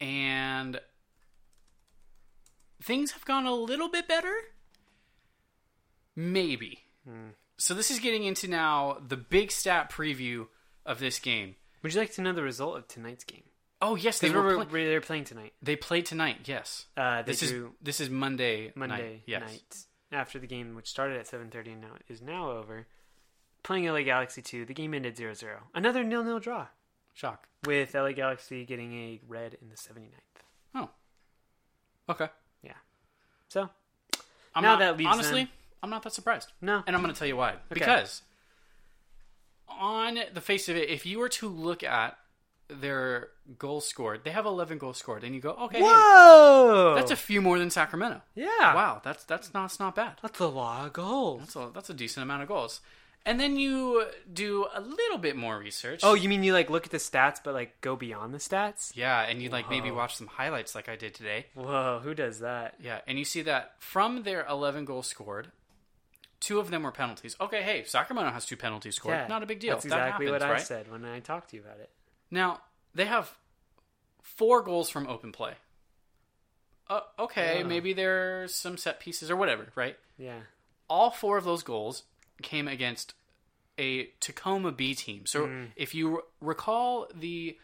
And 0.01 0.79
things 2.81 3.11
have 3.11 3.25
gone 3.25 3.45
a 3.45 3.53
little 3.53 3.89
bit 3.89 4.07
better. 4.07 4.33
Maybe. 6.19 6.79
So 7.57 7.73
this 7.73 7.89
is 7.89 7.99
getting 7.99 8.23
into 8.25 8.47
now 8.49 8.97
the 9.07 9.15
big 9.17 9.51
stat 9.51 9.89
preview 9.91 10.47
of 10.85 10.99
this 10.99 11.17
game. 11.19 11.55
Would 11.81 11.93
you 11.93 11.99
like 12.01 12.11
to 12.13 12.21
know 12.21 12.33
the 12.33 12.43
result 12.43 12.77
of 12.77 12.87
tonight's 12.89 13.23
game? 13.23 13.43
Oh 13.81 13.95
yes, 13.95 14.19
they 14.19 14.29
were. 14.29 14.43
we're, 14.57 14.65
play- 14.65 14.83
they're 14.85 14.99
playing 15.01 15.23
tonight. 15.23 15.53
they 15.61 15.77
played 15.77 16.05
tonight. 16.05 16.39
Yes, 16.45 16.85
Uh, 16.97 17.21
this 17.21 17.41
is 17.41 17.63
this 17.81 18.01
is 18.01 18.09
Monday. 18.09 18.73
Monday 18.75 19.11
night. 19.11 19.21
Yes. 19.25 19.41
night 19.41 19.77
after 20.11 20.39
the 20.39 20.47
game, 20.47 20.75
which 20.75 20.89
started 20.89 21.17
at 21.17 21.25
7:30 21.27 21.71
and 21.71 21.81
now 21.81 21.93
is 22.09 22.21
now 22.21 22.51
over. 22.51 22.85
Playing 23.63 23.85
LA 23.89 24.01
Galaxy 24.03 24.41
2, 24.41 24.65
the 24.65 24.73
game 24.73 24.93
ended 24.93 25.15
0-0. 25.17 25.43
Another 25.75 26.03
nil-nil 26.03 26.39
draw 26.39 26.67
Shock. 27.13 27.47
with 27.65 27.93
LA 27.93 28.11
Galaxy 28.13 28.65
getting 28.65 28.93
a 28.93 29.19
red 29.27 29.57
in 29.61 29.69
the 29.69 29.75
79th. 29.75 30.43
Oh. 30.75 30.89
Okay. 32.09 32.27
Yeah. 32.63 32.71
So, 33.49 33.69
I'm 34.55 34.63
Now 34.63 34.71
not, 34.75 34.79
that 34.79 34.97
leaves 34.97 35.09
honestly, 35.11 35.43
them- 35.43 35.51
I'm 35.81 35.89
not 35.89 36.03
that 36.03 36.13
surprised. 36.13 36.51
no. 36.61 36.83
And 36.85 36.95
I'm 36.95 37.01
going 37.01 37.13
to 37.13 37.17
tell 37.17 37.27
you 37.27 37.37
why. 37.37 37.55
Because 37.69 38.21
on 39.67 40.19
the 40.33 40.41
face 40.41 40.67
of 40.69 40.75
it, 40.75 40.89
if 40.89 41.05
you 41.05 41.19
were 41.19 41.29
to 41.29 41.47
look 41.47 41.83
at 41.83 42.17
their 42.67 43.29
goals 43.57 43.87
scored, 43.87 44.21
they 44.23 44.31
have 44.31 44.45
11 44.45 44.77
goals 44.77 44.97
scored, 44.97 45.23
and 45.23 45.33
you 45.33 45.41
go, 45.41 45.51
okay, 45.51 45.77
hey, 45.77 45.83
Whoa! 45.83 46.93
that's 46.95 47.11
a 47.11 47.15
few 47.15 47.41
more 47.41 47.57
than 47.57 47.69
Sacramento. 47.69 48.21
yeah. 48.35 48.75
Wow, 48.75 49.01
that's 49.03 49.23
that's 49.23 49.53
not 49.53 49.63
that's 49.63 49.79
not 49.79 49.95
bad. 49.95 50.13
That's 50.21 50.39
a 50.39 50.47
lot 50.47 50.85
of 50.85 50.93
goals. 50.93 51.39
That's 51.41 51.55
a 51.55 51.71
that's 51.73 51.89
a 51.89 51.93
decent 51.93 52.23
amount 52.23 52.43
of 52.43 52.47
goals. 52.47 52.81
And 53.25 53.37
then 53.39 53.57
you 53.57 54.05
do 54.31 54.65
a 54.73 54.79
little 54.79 55.17
bit 55.17 55.35
more 55.35 55.59
research. 55.59 55.99
Oh, 56.03 56.13
you 56.13 56.29
mean 56.29 56.41
you 56.41 56.53
like 56.53 56.69
look 56.69 56.85
at 56.85 56.91
the 56.91 56.97
stats, 56.97 57.37
but 57.43 57.53
like 57.53 57.79
go 57.81 57.95
beyond 57.95 58.33
the 58.33 58.37
stats? 58.37 58.91
yeah, 58.95 59.21
and 59.21 59.41
you 59.41 59.49
like 59.49 59.69
maybe 59.69 59.91
watch 59.91 60.15
some 60.15 60.27
highlights 60.27 60.73
like 60.73 60.87
I 60.87 60.95
did 60.95 61.13
today. 61.13 61.47
Whoa, 61.53 61.99
who 62.03 62.13
does 62.13 62.39
that? 62.39 62.75
Yeah, 62.81 63.01
and 63.07 63.19
you 63.19 63.25
see 63.25 63.41
that 63.43 63.73
from 63.79 64.23
their 64.23 64.45
11 64.47 64.85
goals 64.85 65.07
scored, 65.07 65.51
two 66.39 66.59
of 66.59 66.69
them 66.71 66.83
were 66.83 66.91
penalties. 66.91 67.35
Okay, 67.41 67.61
hey, 67.61 67.83
Sacramento 67.83 68.31
has 68.31 68.45
two 68.45 68.55
penalties 68.57 68.95
scored. 68.95 69.15
Yeah, 69.15 69.27
Not 69.27 69.43
a 69.43 69.45
big 69.45 69.59
deal. 69.59 69.75
That's 69.75 69.85
That 69.85 69.95
exactly 69.97 70.25
happens, 70.27 70.41
what 70.43 70.49
I 70.49 70.53
right? 70.53 70.61
said 70.61 70.91
when 70.91 71.05
I 71.05 71.19
talked 71.19 71.49
to 71.51 71.55
you 71.57 71.61
about 71.63 71.79
it. 71.79 71.89
Now, 72.31 72.61
they 72.95 73.05
have 73.05 73.35
four 74.21 74.61
goals 74.61 74.89
from 74.89 75.07
open 75.07 75.31
play. 75.31 75.53
Uh, 76.89 77.01
okay, 77.19 77.63
maybe 77.63 77.93
there's 77.93 78.55
some 78.55 78.75
set 78.77 78.99
pieces 78.99 79.29
or 79.29 79.35
whatever, 79.35 79.67
right? 79.75 79.95
Yeah. 80.17 80.39
All 80.89 81.11
four 81.11 81.37
of 81.37 81.43
those 81.43 81.61
goals 81.61 82.03
came 82.41 82.67
against 82.67 83.13
a 83.77 84.05
Tacoma 84.19 84.71
B 84.71 84.95
team. 84.95 85.25
So 85.27 85.45
Hmm. 85.45 85.65
if 85.75 85.93
you 85.93 86.15
r- 86.17 86.23
recall 86.41 87.07
the 87.13 87.57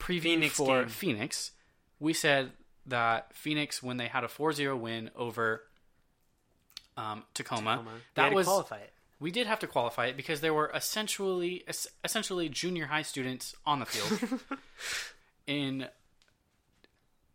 preview 0.00 0.22
Phoenix 0.22 0.56
for 0.56 0.80
game. 0.80 0.88
Phoenix, 0.88 1.52
we 2.00 2.12
said 2.12 2.52
that 2.86 3.34
Phoenix, 3.36 3.82
when 3.82 3.98
they 3.98 4.08
had 4.08 4.24
a 4.24 4.28
4 4.28 4.52
0 4.52 4.76
win 4.76 5.10
over 5.14 5.62
um, 6.96 7.24
Tacoma, 7.34 7.72
Tacoma. 7.76 7.90
That 8.14 8.32
was 8.32 8.46
qualify 8.46 8.78
it. 8.78 8.92
we 9.20 9.30
did 9.30 9.46
have 9.46 9.58
to 9.60 9.66
qualify 9.66 10.06
it 10.06 10.16
because 10.16 10.40
there 10.40 10.54
were 10.54 10.70
essentially 10.74 11.62
es- 11.68 11.86
essentially 12.04 12.48
junior 12.48 12.86
high 12.86 13.02
students 13.02 13.54
on 13.64 13.80
the 13.80 13.86
field 13.86 14.40
in 15.46 15.86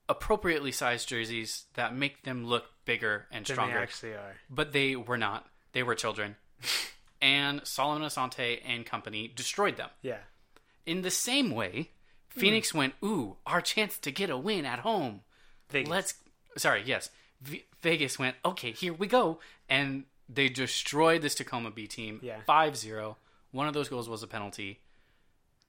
appropriately 0.09 0.71
sized 0.71 1.07
jerseys 1.07 1.65
that 1.75 1.95
make 1.95 2.23
them 2.23 2.45
look 2.45 2.65
bigger 2.85 3.27
and 3.31 3.45
stronger. 3.45 3.71
Than 3.73 3.77
they 3.79 3.83
actually 3.83 4.13
are. 4.13 4.35
but 4.49 4.73
they 4.73 4.95
were 4.95 5.17
not 5.17 5.47
they 5.73 5.83
were 5.83 5.95
children 5.95 6.35
and 7.21 7.61
Solomon 7.65 8.07
Asante 8.07 8.59
and 8.65 8.85
company 8.85 9.31
destroyed 9.33 9.77
them 9.77 9.89
Yeah. 10.01 10.17
in 10.85 11.01
the 11.01 11.11
same 11.11 11.51
way 11.51 11.91
Phoenix 12.29 12.73
went 12.73 12.93
ooh 13.03 13.37
our 13.45 13.61
chance 13.61 13.97
to 13.99 14.11
get 14.11 14.29
a 14.29 14.37
win 14.37 14.65
at 14.65 14.79
home 14.79 15.21
Vegas. 15.69 15.89
let's 15.89 16.13
sorry 16.57 16.83
yes 16.85 17.09
v- 17.41 17.65
vegas 17.81 18.17
went 18.19 18.35
okay 18.45 18.71
here 18.71 18.93
we 18.93 19.07
go 19.07 19.39
and 19.69 20.03
they 20.29 20.47
destroyed 20.49 21.21
this 21.21 21.35
tacoma 21.35 21.71
b 21.71 21.87
team 21.87 22.19
Yeah. 22.23 22.39
5-0 22.47 23.15
one 23.51 23.67
of 23.67 23.73
those 23.73 23.89
goals 23.89 24.07
was 24.07 24.23
a 24.23 24.27
penalty 24.27 24.79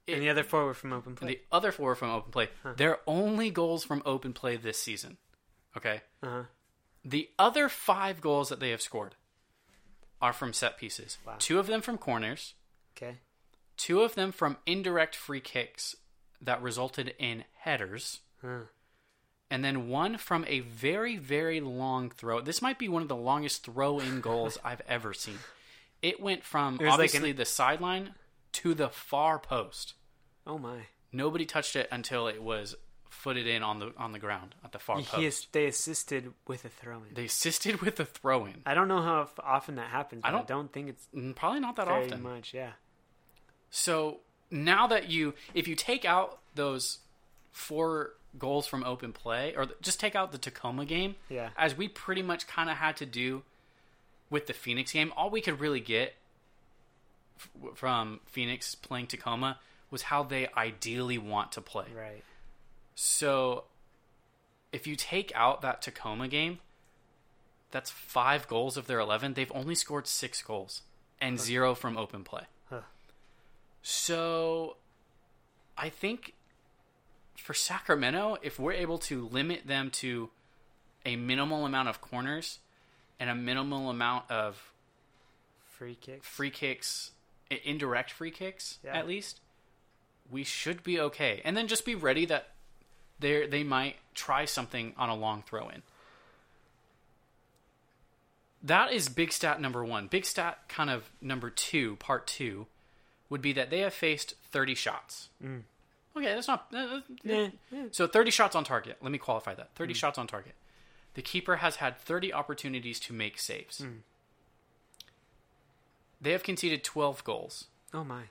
and 0.07 0.21
the 0.21 0.29
other 0.29 0.43
four 0.43 0.65
were 0.65 0.73
from 0.73 0.91
open 0.93 1.15
play. 1.15 1.27
the 1.27 1.39
other 1.51 1.71
four 1.71 1.87
were 1.87 1.95
from 1.95 2.09
open 2.11 2.31
play 2.31 2.49
they're 2.77 2.99
only 3.07 3.49
goals 3.49 3.83
from 3.83 4.01
open 4.05 4.33
play 4.33 4.55
this 4.57 4.77
season 4.79 5.17
okay 5.75 6.01
Uh-huh. 6.21 6.43
the 7.03 7.29
other 7.39 7.69
five 7.69 8.21
goals 8.21 8.49
that 8.49 8.59
they 8.59 8.69
have 8.71 8.81
scored 8.81 9.15
are 10.21 10.33
from 10.33 10.53
set 10.53 10.77
pieces 10.77 11.17
Wow. 11.25 11.35
two 11.39 11.59
of 11.59 11.67
them 11.67 11.81
from 11.81 11.97
corners 11.97 12.53
Okay. 12.95 13.17
two 13.77 14.01
of 14.01 14.15
them 14.15 14.31
from 14.31 14.57
indirect 14.65 15.15
free 15.15 15.41
kicks 15.41 15.95
that 16.41 16.61
resulted 16.61 17.13
in 17.19 17.43
headers 17.65 18.19
Huh. 18.41 18.63
And 19.53 19.63
then 19.63 19.87
one 19.87 20.17
from 20.17 20.43
a 20.47 20.59
very 20.61 21.15
very 21.17 21.61
long 21.61 22.09
throw. 22.09 22.41
This 22.41 22.61
might 22.61 22.79
be 22.79 22.89
one 22.89 23.01
of 23.03 23.07
the 23.07 23.15
longest 23.15 23.63
throw-in 23.65 24.19
goals 24.19 24.57
I've 24.63 24.81
ever 24.87 25.13
seen. 25.13 25.37
It 26.01 26.19
went 26.19 26.43
from 26.43 26.73
was 26.77 26.81
like 26.87 26.93
obviously 26.93 27.29
an- 27.29 27.35
the 27.37 27.45
sideline 27.45 28.15
to 28.53 28.73
the 28.73 28.89
far 28.89 29.37
post. 29.39 29.93
Oh 30.47 30.57
my. 30.57 30.87
Nobody 31.11 31.45
touched 31.45 31.75
it 31.75 31.87
until 31.91 32.27
it 32.27 32.41
was 32.41 32.75
footed 33.09 33.45
in 33.45 33.61
on 33.61 33.77
the 33.77 33.93
on 33.97 34.11
the 34.11 34.19
ground 34.19 34.55
at 34.65 34.71
the 34.71 34.79
far 34.79 34.97
He 34.97 35.03
post. 35.05 35.23
is, 35.23 35.47
they 35.51 35.67
assisted 35.67 36.33
with 36.47 36.65
a 36.65 36.69
throw 36.69 36.97
in. 36.97 37.13
They 37.13 37.25
assisted 37.25 37.79
with 37.81 37.99
a 37.99 38.05
throw-in. 38.05 38.63
I 38.65 38.73
don't 38.73 38.87
know 38.87 39.01
how 39.03 39.29
often 39.43 39.75
that 39.75 39.89
happens. 39.91 40.23
But 40.23 40.29
I 40.29 40.31
don't- 40.31 40.47
don't, 40.47 40.73
think 40.73 40.89
it's 40.89 41.07
Mm, 41.15 41.35
Probably 41.35 41.59
not 41.59 41.75
that 41.75 41.87
often. 41.87 42.21
much. 42.23 42.53
Yeah. 42.55 42.71
So 43.69 44.19
now 44.51 44.87
that 44.87 45.09
you, 45.09 45.33
if 45.53 45.67
you 45.67 45.75
take 45.75 46.05
out 46.05 46.39
those 46.55 46.99
four 47.51 48.13
goals 48.37 48.65
from 48.67 48.83
open 48.83 49.13
play, 49.13 49.53
or 49.55 49.67
just 49.81 49.99
take 49.99 50.15
out 50.15 50.31
the 50.31 50.37
Tacoma 50.37 50.85
game, 50.85 51.15
Yeah. 51.29 51.49
as 51.57 51.75
we 51.75 51.87
pretty 51.87 52.21
much 52.23 52.47
kind 52.47 52.69
of 52.69 52.77
had 52.77 52.97
to 52.97 53.05
do 53.05 53.43
with 54.29 54.47
the 54.47 54.53
Phoenix 54.53 54.91
game, 54.91 55.13
all 55.15 55.29
we 55.29 55.41
could 55.41 55.59
really 55.59 55.79
get 55.79 56.15
f- 57.37 57.49
from 57.75 58.19
Phoenix 58.25 58.73
playing 58.75 59.07
Tacoma 59.07 59.59
was 59.91 60.03
how 60.03 60.23
they 60.23 60.47
ideally 60.57 61.17
want 61.19 61.51
to 61.51 61.61
play. 61.61 61.85
Right. 61.95 62.23
So 62.95 63.65
if 64.71 64.87
you 64.87 64.95
take 64.95 65.31
out 65.35 65.61
that 65.61 65.81
Tacoma 65.83 66.27
game, 66.27 66.59
that's 67.69 67.91
five 67.91 68.47
goals 68.47 68.77
of 68.77 68.87
their 68.87 68.99
11. 68.99 69.33
They've 69.35 69.51
only 69.53 69.75
scored 69.75 70.07
six 70.07 70.41
goals 70.41 70.81
and 71.21 71.39
zero 71.39 71.75
from 71.75 71.97
open 71.97 72.23
play. 72.23 72.43
Huh. 72.69 72.81
So 73.81 74.77
I 75.77 75.89
think 75.89 76.33
for 77.37 77.53
Sacramento, 77.53 78.37
if 78.41 78.59
we're 78.59 78.73
able 78.73 78.97
to 78.99 79.27
limit 79.27 79.67
them 79.67 79.89
to 79.91 80.29
a 81.05 81.15
minimal 81.15 81.65
amount 81.65 81.89
of 81.89 81.99
corners 82.01 82.59
and 83.19 83.29
a 83.29 83.35
minimal 83.35 83.89
amount 83.89 84.29
of 84.31 84.71
Free 85.65 85.95
kicks. 85.95 86.25
free 86.27 86.49
kicks, 86.51 87.11
indirect 87.49 88.11
free 88.11 88.31
kicks 88.31 88.79
Yeah. 88.83 88.95
at 88.97 89.07
least, 89.07 89.39
we 90.29 90.43
should 90.43 90.83
be 90.83 90.99
okay. 90.99 91.41
And 91.43 91.57
then 91.57 91.67
just 91.67 91.85
be 91.85 91.95
ready 91.95 92.25
that 92.25 92.51
they 93.19 93.45
they 93.47 93.63
might 93.63 93.97
try 94.13 94.45
something 94.45 94.93
on 94.97 95.09
a 95.09 95.15
long 95.15 95.43
throw 95.43 95.69
in. 95.69 95.83
that 98.65 98.93
is 98.93 99.09
big 99.09 99.31
stat 99.33 99.59
number 99.59 99.83
one. 99.83 100.07
Big 100.07 100.25
stat 100.25 100.59
kind 100.69 100.89
of 100.89 101.09
number 101.21 101.49
two, 101.49 101.97
part 101.97 102.25
two, 102.25 102.65
would 103.29 103.41
be 103.41 103.51
that 103.53 103.69
they 103.69 103.79
have 103.79 103.93
faced 103.93 104.35
30 104.51 104.73
shots. 104.75 105.29
Mm. 105.43 105.63
Okay, 106.15 106.33
that's 106.35 106.47
not. 106.47 106.67
uh, 106.75 107.01
Yeah, 107.23 107.47
yeah. 107.71 107.85
So 107.91 108.07
30 108.07 108.29
shots 108.31 108.55
on 108.55 108.63
target. 108.63 108.97
Let 109.01 109.11
me 109.11 109.17
qualify 109.17 109.53
that. 109.55 109.69
30 109.75 109.93
shots 109.93 110.17
on 110.17 110.27
target. 110.27 110.53
The 111.15 111.21
keeper 111.21 111.57
has 111.57 111.77
had 111.77 111.97
30 111.99 112.31
opportunities 112.33 112.99
to 113.01 113.13
make 113.13 113.39
saves. 113.39 113.83
They 116.21 116.31
have 116.31 116.43
conceded 116.43 116.83
12 116.83 117.23
goals, 117.23 117.65
Oh 117.93 118.03
my. 118.03 118.23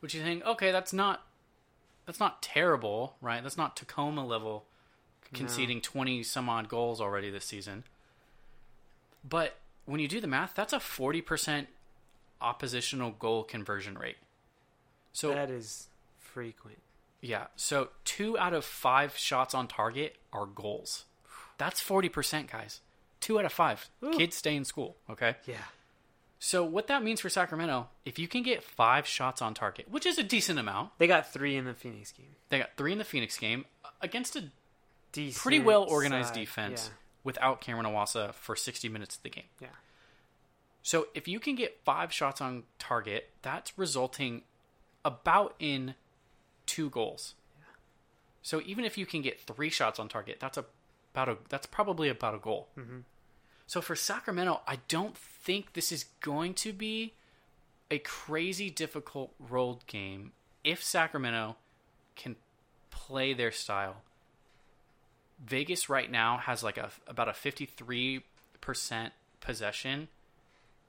which 0.00 0.14
you 0.14 0.22
think, 0.22 0.44
okay, 0.44 0.72
that's 0.72 0.92
not 0.92 1.26
that's 2.04 2.18
not 2.18 2.42
terrible, 2.42 3.14
right? 3.20 3.42
That's 3.42 3.56
not 3.56 3.76
Tacoma 3.76 4.26
level 4.26 4.64
conceding 5.32 5.80
20 5.80 6.22
some 6.24 6.48
odd 6.48 6.68
goals 6.68 7.00
already 7.00 7.30
this 7.30 7.44
season. 7.44 7.84
But 9.26 9.56
when 9.86 10.00
you 10.00 10.08
do 10.08 10.20
the 10.20 10.26
math, 10.26 10.54
that's 10.54 10.72
a 10.72 10.78
40% 10.78 11.68
oppositional 12.40 13.12
goal 13.12 13.44
conversion 13.44 13.96
rate. 13.96 14.16
So 15.12 15.32
that 15.32 15.48
is 15.48 15.86
frequent. 16.18 16.78
Yeah. 17.22 17.46
So 17.56 17.88
two 18.04 18.36
out 18.36 18.52
of 18.52 18.64
five 18.64 19.16
shots 19.16 19.54
on 19.54 19.68
target 19.68 20.16
are 20.32 20.44
goals. 20.44 21.04
That's 21.56 21.80
forty 21.80 22.08
percent, 22.10 22.50
guys. 22.50 22.80
Two 23.20 23.38
out 23.38 23.44
of 23.46 23.52
five. 23.52 23.88
Ooh. 24.04 24.10
Kids 24.10 24.36
stay 24.36 24.54
in 24.56 24.64
school. 24.64 24.96
Okay. 25.08 25.36
Yeah. 25.46 25.54
So 26.40 26.64
what 26.64 26.88
that 26.88 27.04
means 27.04 27.20
for 27.20 27.28
Sacramento, 27.28 27.88
if 28.04 28.18
you 28.18 28.26
can 28.26 28.42
get 28.42 28.64
five 28.64 29.06
shots 29.06 29.40
on 29.40 29.54
target, 29.54 29.86
which 29.88 30.04
is 30.04 30.18
a 30.18 30.24
decent 30.24 30.58
amount, 30.58 30.90
They 30.98 31.06
got 31.06 31.32
three 31.32 31.54
in 31.56 31.64
the 31.64 31.74
Phoenix 31.74 32.10
game. 32.10 32.34
they 32.48 32.58
got 32.58 32.76
three 32.76 32.90
in 32.90 32.98
the 32.98 33.04
Phoenix 33.04 33.38
game 33.38 33.64
uh, 33.84 33.88
against 34.00 34.34
a 34.34 34.50
Decent 35.12 35.40
pretty 35.40 35.60
well 35.60 35.84
organized 35.84 36.28
side. 36.28 36.34
defense 36.34 36.90
without 37.22 37.60
Cameron 37.60 37.86
Iwasa 37.86 38.34
for 38.34 38.56
sixty 38.56 38.88
minutes 38.88 39.14
of 39.16 39.22
the 39.22 39.30
game. 39.30 39.44
Yeah. 39.60 39.68
yeah. 39.68 39.74
So 40.82 41.06
if 41.14 41.28
you 41.28 41.38
can 41.38 41.54
get 41.54 41.78
five 41.84 42.12
shots 42.12 42.40
on 42.40 42.64
target, 42.80 43.30
that's 43.42 43.78
resulting 43.78 44.42
about 45.04 45.54
in 45.60 45.94
two 46.66 46.90
goals. 46.90 47.34
So 48.42 48.60
even 48.66 48.84
if 48.84 48.98
you 48.98 49.06
can 49.06 49.22
get 49.22 49.40
three 49.40 49.70
shots 49.70 49.98
on 49.98 50.08
target, 50.08 50.38
that's 50.40 50.58
a, 50.58 50.64
about 51.14 51.28
a 51.28 51.36
that's 51.48 51.66
probably 51.66 52.08
about 52.08 52.34
a 52.34 52.38
goal. 52.38 52.68
So 53.66 53.80
for 53.80 53.94
Sacramento, 53.94 54.60
I 54.66 54.80
don't 54.88 55.16
think 55.16 55.72
this 55.72 55.92
is 55.92 56.06
going 56.20 56.54
to 56.54 56.72
be 56.72 57.14
a 57.90 57.98
crazy 57.98 58.68
difficult 58.70 59.32
road 59.38 59.86
game 59.86 60.32
if 60.64 60.82
Sacramento 60.82 61.56
can 62.16 62.36
play 62.90 63.32
their 63.32 63.52
style. 63.52 63.96
Vegas 65.44 65.88
right 65.88 66.10
now 66.10 66.38
has 66.38 66.62
like 66.62 66.78
a 66.78 66.90
about 67.06 67.28
a 67.28 67.32
53% 67.32 68.22
possession 69.40 70.08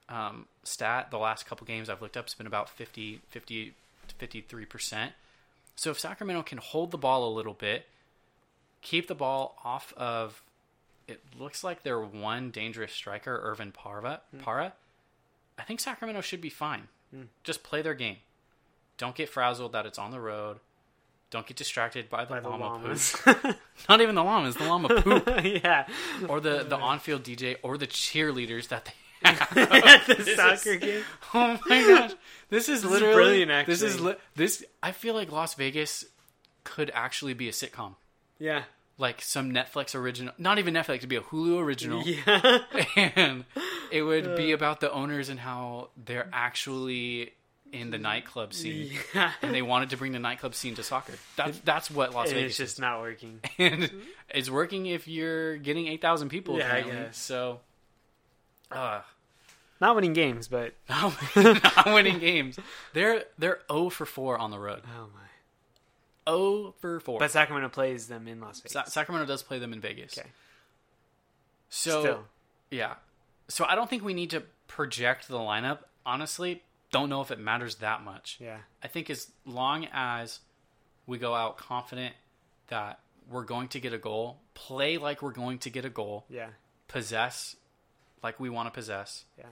um, 0.08 0.46
stat. 0.62 1.10
The 1.10 1.18
last 1.18 1.46
couple 1.46 1.66
games 1.66 1.88
I've 1.88 2.02
looked 2.02 2.16
up, 2.16 2.26
it's 2.26 2.34
been 2.34 2.46
about 2.46 2.68
50, 2.68 3.20
50 3.30 3.74
to 4.08 4.26
53%. 4.26 5.10
So 5.76 5.90
if 5.90 5.98
Sacramento 5.98 6.42
can 6.42 6.58
hold 6.58 6.90
the 6.90 6.98
ball 6.98 7.28
a 7.28 7.32
little 7.34 7.54
bit, 7.54 7.86
keep 8.80 9.08
the 9.08 9.14
ball 9.14 9.58
off 9.64 9.92
of, 9.96 10.42
it 11.08 11.20
looks 11.38 11.64
like 11.64 11.82
their 11.82 12.00
one 12.00 12.50
dangerous 12.50 12.92
striker, 12.92 13.40
Irvin 13.42 13.72
Parra, 13.72 14.20
hmm. 14.30 14.38
Parra, 14.38 14.72
I 15.58 15.62
think 15.62 15.80
Sacramento 15.80 16.20
should 16.20 16.40
be 16.40 16.50
fine. 16.50 16.88
Hmm. 17.10 17.22
Just 17.42 17.62
play 17.62 17.82
their 17.82 17.94
game. 17.94 18.18
Don't 18.96 19.14
get 19.14 19.28
frazzled 19.28 19.72
that 19.72 19.86
it's 19.86 19.98
on 19.98 20.10
the 20.10 20.20
road. 20.20 20.58
Don't 21.30 21.46
get 21.46 21.56
distracted 21.56 22.08
by 22.08 22.24
the, 22.24 22.30
By 22.30 22.40
the 22.40 22.48
llama 22.48 22.78
poop. 22.78 23.56
Not 23.88 24.00
even 24.00 24.14
the 24.14 24.22
llamas, 24.22 24.54
the 24.54 24.66
llama 24.66 25.00
poop. 25.00 25.28
yeah. 25.44 25.88
or 26.28 26.38
the, 26.38 26.62
the 26.62 26.76
on-field 26.76 27.24
DJ 27.24 27.56
or 27.62 27.76
the 27.76 27.88
cheerleaders 27.88 28.68
that 28.68 28.84
they 28.84 28.92
At 29.22 29.48
the 30.06 30.14
This 30.24 30.36
soccer 30.36 30.70
is- 30.70 30.76
game. 30.80 31.02
Oh 31.36 31.58
my 31.68 31.80
gosh, 31.82 32.12
this 32.48 32.68
is 32.68 32.84
is 32.84 32.90
literally 32.90 33.14
brilliant, 33.44 33.66
This 33.66 33.82
is 33.82 34.00
li- 34.00 34.14
this. 34.36 34.64
I 34.82 34.92
feel 34.92 35.14
like 35.14 35.32
Las 35.32 35.54
Vegas 35.54 36.04
could 36.62 36.90
actually 36.94 37.34
be 37.34 37.48
a 37.48 37.52
sitcom, 37.52 37.96
Yeah. 38.38 38.62
like 38.98 39.20
some 39.20 39.50
Netflix 39.52 39.94
original. 39.96 40.32
Not 40.38 40.58
even 40.60 40.74
Netflix, 40.74 40.96
it'd 40.96 41.08
be 41.08 41.16
a 41.16 41.20
Hulu 41.22 41.60
original, 41.60 42.02
Yeah. 42.02 42.60
and 43.16 43.44
it 43.90 44.02
would 44.02 44.36
be 44.36 44.52
uh. 44.52 44.56
about 44.56 44.78
the 44.80 44.92
owners 44.92 45.28
and 45.28 45.40
how 45.40 45.88
they're 46.04 46.28
actually 46.32 47.32
in 47.72 47.90
the 47.90 47.98
nightclub 47.98 48.54
scene, 48.54 48.92
yeah. 49.12 49.32
and 49.42 49.52
they 49.52 49.62
wanted 49.62 49.90
to 49.90 49.96
bring 49.96 50.12
the 50.12 50.20
nightclub 50.20 50.54
scene 50.54 50.76
to 50.76 50.84
soccer. 50.84 51.14
That's 51.34 51.58
that's 51.60 51.90
what 51.90 52.14
Las 52.14 52.30
Vegas 52.30 52.50
it's 52.50 52.56
just 52.58 52.72
is, 52.74 52.78
not 52.78 53.00
working. 53.00 53.40
and 53.58 53.90
it's 54.28 54.48
working 54.48 54.86
if 54.86 55.08
you're 55.08 55.56
getting 55.56 55.88
eight 55.88 56.00
thousand 56.00 56.28
people. 56.28 56.56
Yeah, 56.58 56.72
I 56.72 56.82
guess. 56.82 57.18
So, 57.18 57.58
uh, 58.74 59.00
Not 59.80 59.94
winning 59.96 60.12
games, 60.12 60.48
but 60.48 60.74
not, 60.88 61.14
not 61.36 61.86
winning 61.86 62.18
games. 62.18 62.58
They're 62.92 63.24
they're 63.38 63.60
zero 63.70 63.90
for 63.90 64.06
four 64.06 64.38
on 64.38 64.50
the 64.50 64.58
road. 64.58 64.82
oh 64.96 65.08
my. 65.14 65.20
Zero 66.32 66.74
for 66.80 67.00
four. 67.00 67.18
But 67.18 67.30
Sacramento 67.30 67.68
plays 67.68 68.06
them 68.08 68.26
in 68.28 68.40
Las 68.40 68.60
Vegas. 68.60 68.72
Sa- 68.72 68.84
Sacramento 68.84 69.26
does 69.26 69.42
play 69.42 69.58
them 69.58 69.72
in 69.72 69.80
Vegas. 69.80 70.16
Okay. 70.18 70.28
So 71.68 72.00
Still. 72.00 72.24
yeah, 72.70 72.94
so 73.48 73.64
I 73.64 73.74
don't 73.74 73.90
think 73.90 74.04
we 74.04 74.14
need 74.14 74.30
to 74.30 74.42
project 74.68 75.28
the 75.28 75.38
lineup. 75.38 75.78
Honestly, 76.06 76.62
don't 76.92 77.08
know 77.08 77.20
if 77.20 77.30
it 77.30 77.38
matters 77.40 77.76
that 77.76 78.02
much. 78.02 78.38
Yeah. 78.40 78.58
I 78.82 78.88
think 78.88 79.10
as 79.10 79.28
long 79.44 79.88
as 79.92 80.38
we 81.06 81.18
go 81.18 81.34
out 81.34 81.56
confident 81.56 82.14
that 82.68 83.00
we're 83.28 83.44
going 83.44 83.68
to 83.68 83.80
get 83.80 83.92
a 83.92 83.98
goal, 83.98 84.38
play 84.54 84.98
like 84.98 85.20
we're 85.20 85.32
going 85.32 85.58
to 85.60 85.70
get 85.70 85.84
a 85.84 85.90
goal, 85.90 86.24
Yeah. 86.30 86.48
possess 86.88 87.56
like 88.24 88.40
we 88.40 88.50
want 88.50 88.66
to 88.66 88.72
possess, 88.72 89.24
Yeah. 89.38 89.44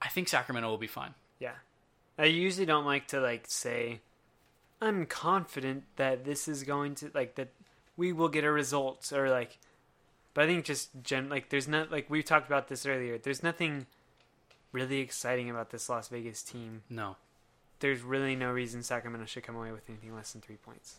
I 0.00 0.08
think 0.08 0.28
Sacramento 0.28 0.70
will 0.70 0.78
be 0.78 0.86
fine. 0.86 1.14
Yeah. 1.38 1.56
I 2.18 2.24
usually 2.24 2.64
don't 2.64 2.86
like 2.86 3.08
to 3.08 3.20
like 3.20 3.44
say 3.48 4.00
I'm 4.80 5.04
confident 5.04 5.84
that 5.96 6.24
this 6.24 6.48
is 6.48 6.62
going 6.62 6.94
to 6.96 7.10
like 7.12 7.34
that 7.34 7.48
we 7.96 8.12
will 8.12 8.30
get 8.30 8.44
a 8.44 8.50
result 8.50 9.12
or 9.12 9.28
like 9.28 9.58
but 10.32 10.44
I 10.44 10.46
think 10.46 10.64
just 10.64 10.90
gen 11.02 11.28
like 11.28 11.50
there's 11.50 11.68
not 11.68 11.90
like 11.90 12.08
we 12.08 12.22
talked 12.22 12.46
about 12.46 12.68
this 12.68 12.86
earlier. 12.86 13.18
There's 13.18 13.42
nothing 13.42 13.86
really 14.72 15.00
exciting 15.00 15.50
about 15.50 15.70
this 15.70 15.88
Las 15.88 16.08
Vegas 16.08 16.42
team. 16.42 16.82
No. 16.88 17.16
There's 17.80 18.02
really 18.02 18.36
no 18.36 18.50
reason 18.52 18.82
Sacramento 18.82 19.26
should 19.26 19.42
come 19.42 19.56
away 19.56 19.72
with 19.72 19.88
anything 19.88 20.14
less 20.14 20.32
than 20.32 20.42
3 20.42 20.56
points. 20.56 20.98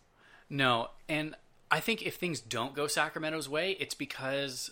No, 0.50 0.90
and 1.08 1.36
I 1.70 1.80
think 1.80 2.02
if 2.02 2.16
things 2.16 2.42
don't 2.42 2.76
go 2.76 2.88
Sacramento's 2.88 3.48
way, 3.48 3.78
it's 3.80 3.96
because 3.96 4.72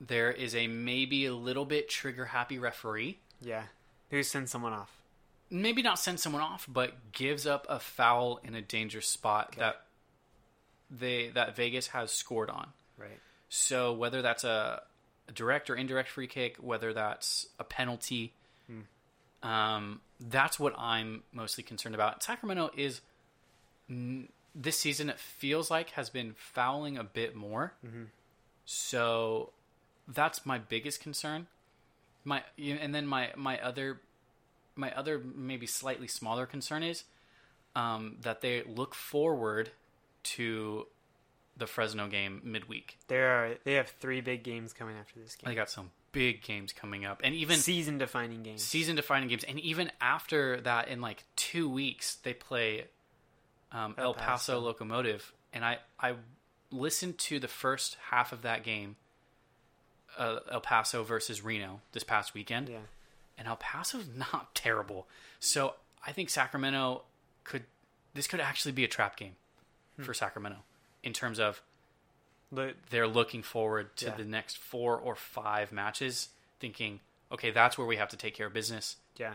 there 0.00 0.30
is 0.30 0.54
a 0.54 0.66
maybe 0.66 1.26
a 1.26 1.34
little 1.34 1.64
bit 1.64 1.88
trigger 1.88 2.26
happy 2.26 2.58
referee. 2.58 3.18
Yeah. 3.40 3.64
Who 4.10 4.22
sends 4.22 4.50
someone 4.50 4.72
off? 4.72 4.90
Maybe 5.50 5.82
not 5.82 5.98
send 5.98 6.20
someone 6.20 6.42
off, 6.42 6.66
but 6.68 7.12
gives 7.12 7.46
up 7.46 7.66
a 7.68 7.78
foul 7.78 8.40
in 8.42 8.54
a 8.54 8.62
dangerous 8.62 9.06
spot 9.06 9.54
that 9.58 9.82
they 10.90 11.28
that 11.34 11.56
Vegas 11.56 11.88
has 11.88 12.10
scored 12.10 12.50
on. 12.50 12.68
Right. 12.96 13.18
So 13.48 13.92
whether 13.92 14.22
that's 14.22 14.44
a, 14.44 14.82
a 15.28 15.32
direct 15.32 15.68
or 15.70 15.76
indirect 15.76 16.08
free 16.08 16.28
kick, 16.28 16.56
whether 16.58 16.92
that's 16.92 17.46
a 17.58 17.64
penalty, 17.64 18.32
hmm. 18.66 19.48
um, 19.48 20.00
that's 20.20 20.58
what 20.58 20.74
I'm 20.78 21.24
mostly 21.32 21.64
concerned 21.64 21.94
about. 21.94 22.22
Sacramento 22.22 22.70
is 22.76 23.00
n- 23.88 24.28
this 24.54 24.78
season. 24.78 25.10
It 25.10 25.18
feels 25.18 25.70
like 25.70 25.90
has 25.90 26.10
been 26.10 26.34
fouling 26.36 26.96
a 26.96 27.04
bit 27.04 27.34
more, 27.34 27.74
mm-hmm. 27.84 28.04
so 28.64 29.52
that's 30.12 30.44
my 30.44 30.58
biggest 30.58 31.00
concern. 31.00 31.46
My 32.24 32.42
and 32.58 32.94
then 32.94 33.06
my 33.06 33.30
my 33.36 33.58
other 33.60 34.00
my 34.76 34.92
other 34.92 35.18
maybe 35.18 35.66
slightly 35.66 36.08
smaller 36.08 36.46
concern 36.46 36.82
is 36.82 37.04
um, 37.74 38.16
that 38.22 38.40
they 38.40 38.62
look 38.62 38.94
forward 38.94 39.70
to 40.22 40.86
the 41.56 41.66
Fresno 41.66 42.08
game 42.08 42.40
midweek. 42.44 42.98
There 43.08 43.28
are 43.28 43.54
they 43.64 43.74
have 43.74 43.88
3 43.88 44.20
big 44.20 44.42
games 44.42 44.72
coming 44.72 44.96
after 44.96 45.20
this 45.20 45.34
game. 45.36 45.48
They 45.50 45.54
got 45.54 45.70
some 45.70 45.90
big 46.12 46.42
games 46.42 46.72
coming 46.72 47.04
up, 47.04 47.20
and 47.22 47.34
even 47.34 47.56
Season 47.58 47.98
defining 47.98 48.42
games. 48.42 48.62
season 48.62 48.96
defining 48.96 49.28
games. 49.28 49.44
And 49.44 49.60
even 49.60 49.90
after 50.00 50.60
that, 50.62 50.88
in 50.88 51.00
like 51.00 51.24
two 51.36 51.68
weeks, 51.68 52.16
they 52.16 52.34
play 52.34 52.86
um, 53.72 53.94
El, 53.96 54.04
El 54.06 54.14
Paso. 54.14 54.24
Paso. 54.24 54.60
Locomotive. 54.60 55.32
And 55.52 55.64
I 55.64 55.78
I 55.98 56.14
listened 56.70 57.18
to 57.18 57.38
the 57.38 57.48
first 57.48 57.96
half 58.10 58.32
of 58.32 58.42
that 58.42 58.62
game, 58.64 58.96
uh, 60.18 60.40
El 60.50 60.60
Paso 60.60 61.02
versus 61.02 61.42
Reno 61.42 61.80
this 61.92 62.04
past 62.04 62.34
weekend, 62.34 62.68
yeah. 62.68 62.78
and 63.38 63.46
El 63.48 63.56
Paso's 63.56 64.06
not 64.16 64.54
terrible. 64.54 65.06
So 65.38 65.74
I 66.06 66.12
think 66.12 66.30
Sacramento 66.30 67.02
could 67.44 67.64
this 68.14 68.26
could 68.26 68.40
actually 68.40 68.72
be 68.72 68.84
a 68.84 68.88
trap 68.88 69.16
game 69.16 69.36
Hmm. 69.96 70.02
for 70.02 70.14
Sacramento 70.14 70.58
in 71.02 71.12
terms 71.12 71.38
of 71.40 71.62
But 72.52 72.74
they're 72.90 73.06
looking 73.06 73.42
forward 73.44 73.96
to 73.98 74.06
Yeah. 74.06 74.16
the 74.16 74.24
next 74.24 74.58
four 74.58 74.96
or 74.98 75.14
five 75.14 75.70
matches, 75.70 76.30
thinking, 76.58 76.98
okay, 77.30 77.50
that's 77.52 77.78
where 77.78 77.86
we 77.86 77.96
have 77.96 78.08
to 78.08 78.16
take 78.16 78.34
care 78.34 78.46
of 78.48 78.52
business. 78.52 78.96
yeah. 79.16 79.34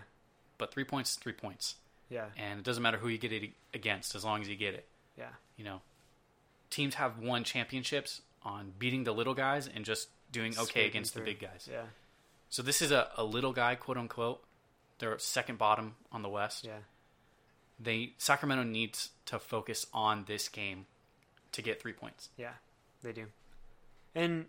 But 0.58 0.74
three 0.74 0.84
points 0.84 1.12
is 1.12 1.16
three 1.18 1.34
points, 1.34 1.76
Yeah. 2.10 2.30
and 2.38 2.60
it 2.60 2.64
doesn't 2.66 2.84
matter 2.84 2.98
who 2.98 3.08
you 3.08 3.18
get 3.18 3.32
it 3.34 3.52
against 3.74 4.16
as 4.16 4.24
long 4.26 4.42
as 4.42 4.50
you 4.50 4.56
get 4.58 4.74
it. 4.74 4.86
Yeah. 5.18 5.32
You 5.58 5.64
know, 5.66 5.82
teams 6.70 6.96
have 6.96 7.18
won 7.20 7.44
championships 7.46 8.22
on 8.44 8.72
beating 8.78 9.04
the 9.06 9.14
little 9.14 9.34
guys 9.34 9.68
and 9.68 9.86
just 9.86 10.10
doing 10.32 10.58
okay 10.58 10.86
against 10.86 11.14
through. 11.14 11.24
the 11.24 11.32
big 11.32 11.40
guys. 11.40 11.68
Yeah. 11.72 11.84
So 12.50 12.62
this 12.64 12.82
is 12.82 12.92
a, 12.92 13.10
a 13.18 13.24
little 13.24 13.54
guy, 13.54 13.76
quote 13.76 13.98
unquote. 13.98 14.44
They're 15.00 15.18
second 15.20 15.58
bottom 15.58 15.96
on 16.12 16.22
the 16.22 16.30
West. 16.30 16.66
Yeah. 16.66 16.80
They 17.80 18.14
Sacramento 18.18 18.64
needs 18.64 19.10
to 19.26 19.40
focus 19.40 19.86
on 19.94 20.26
this 20.28 20.48
game 20.48 20.86
to 21.52 21.62
get 21.62 21.82
three 21.82 21.94
points. 21.94 22.30
Yeah, 22.38 22.54
they 23.02 23.12
do. 23.12 23.26
And 24.14 24.46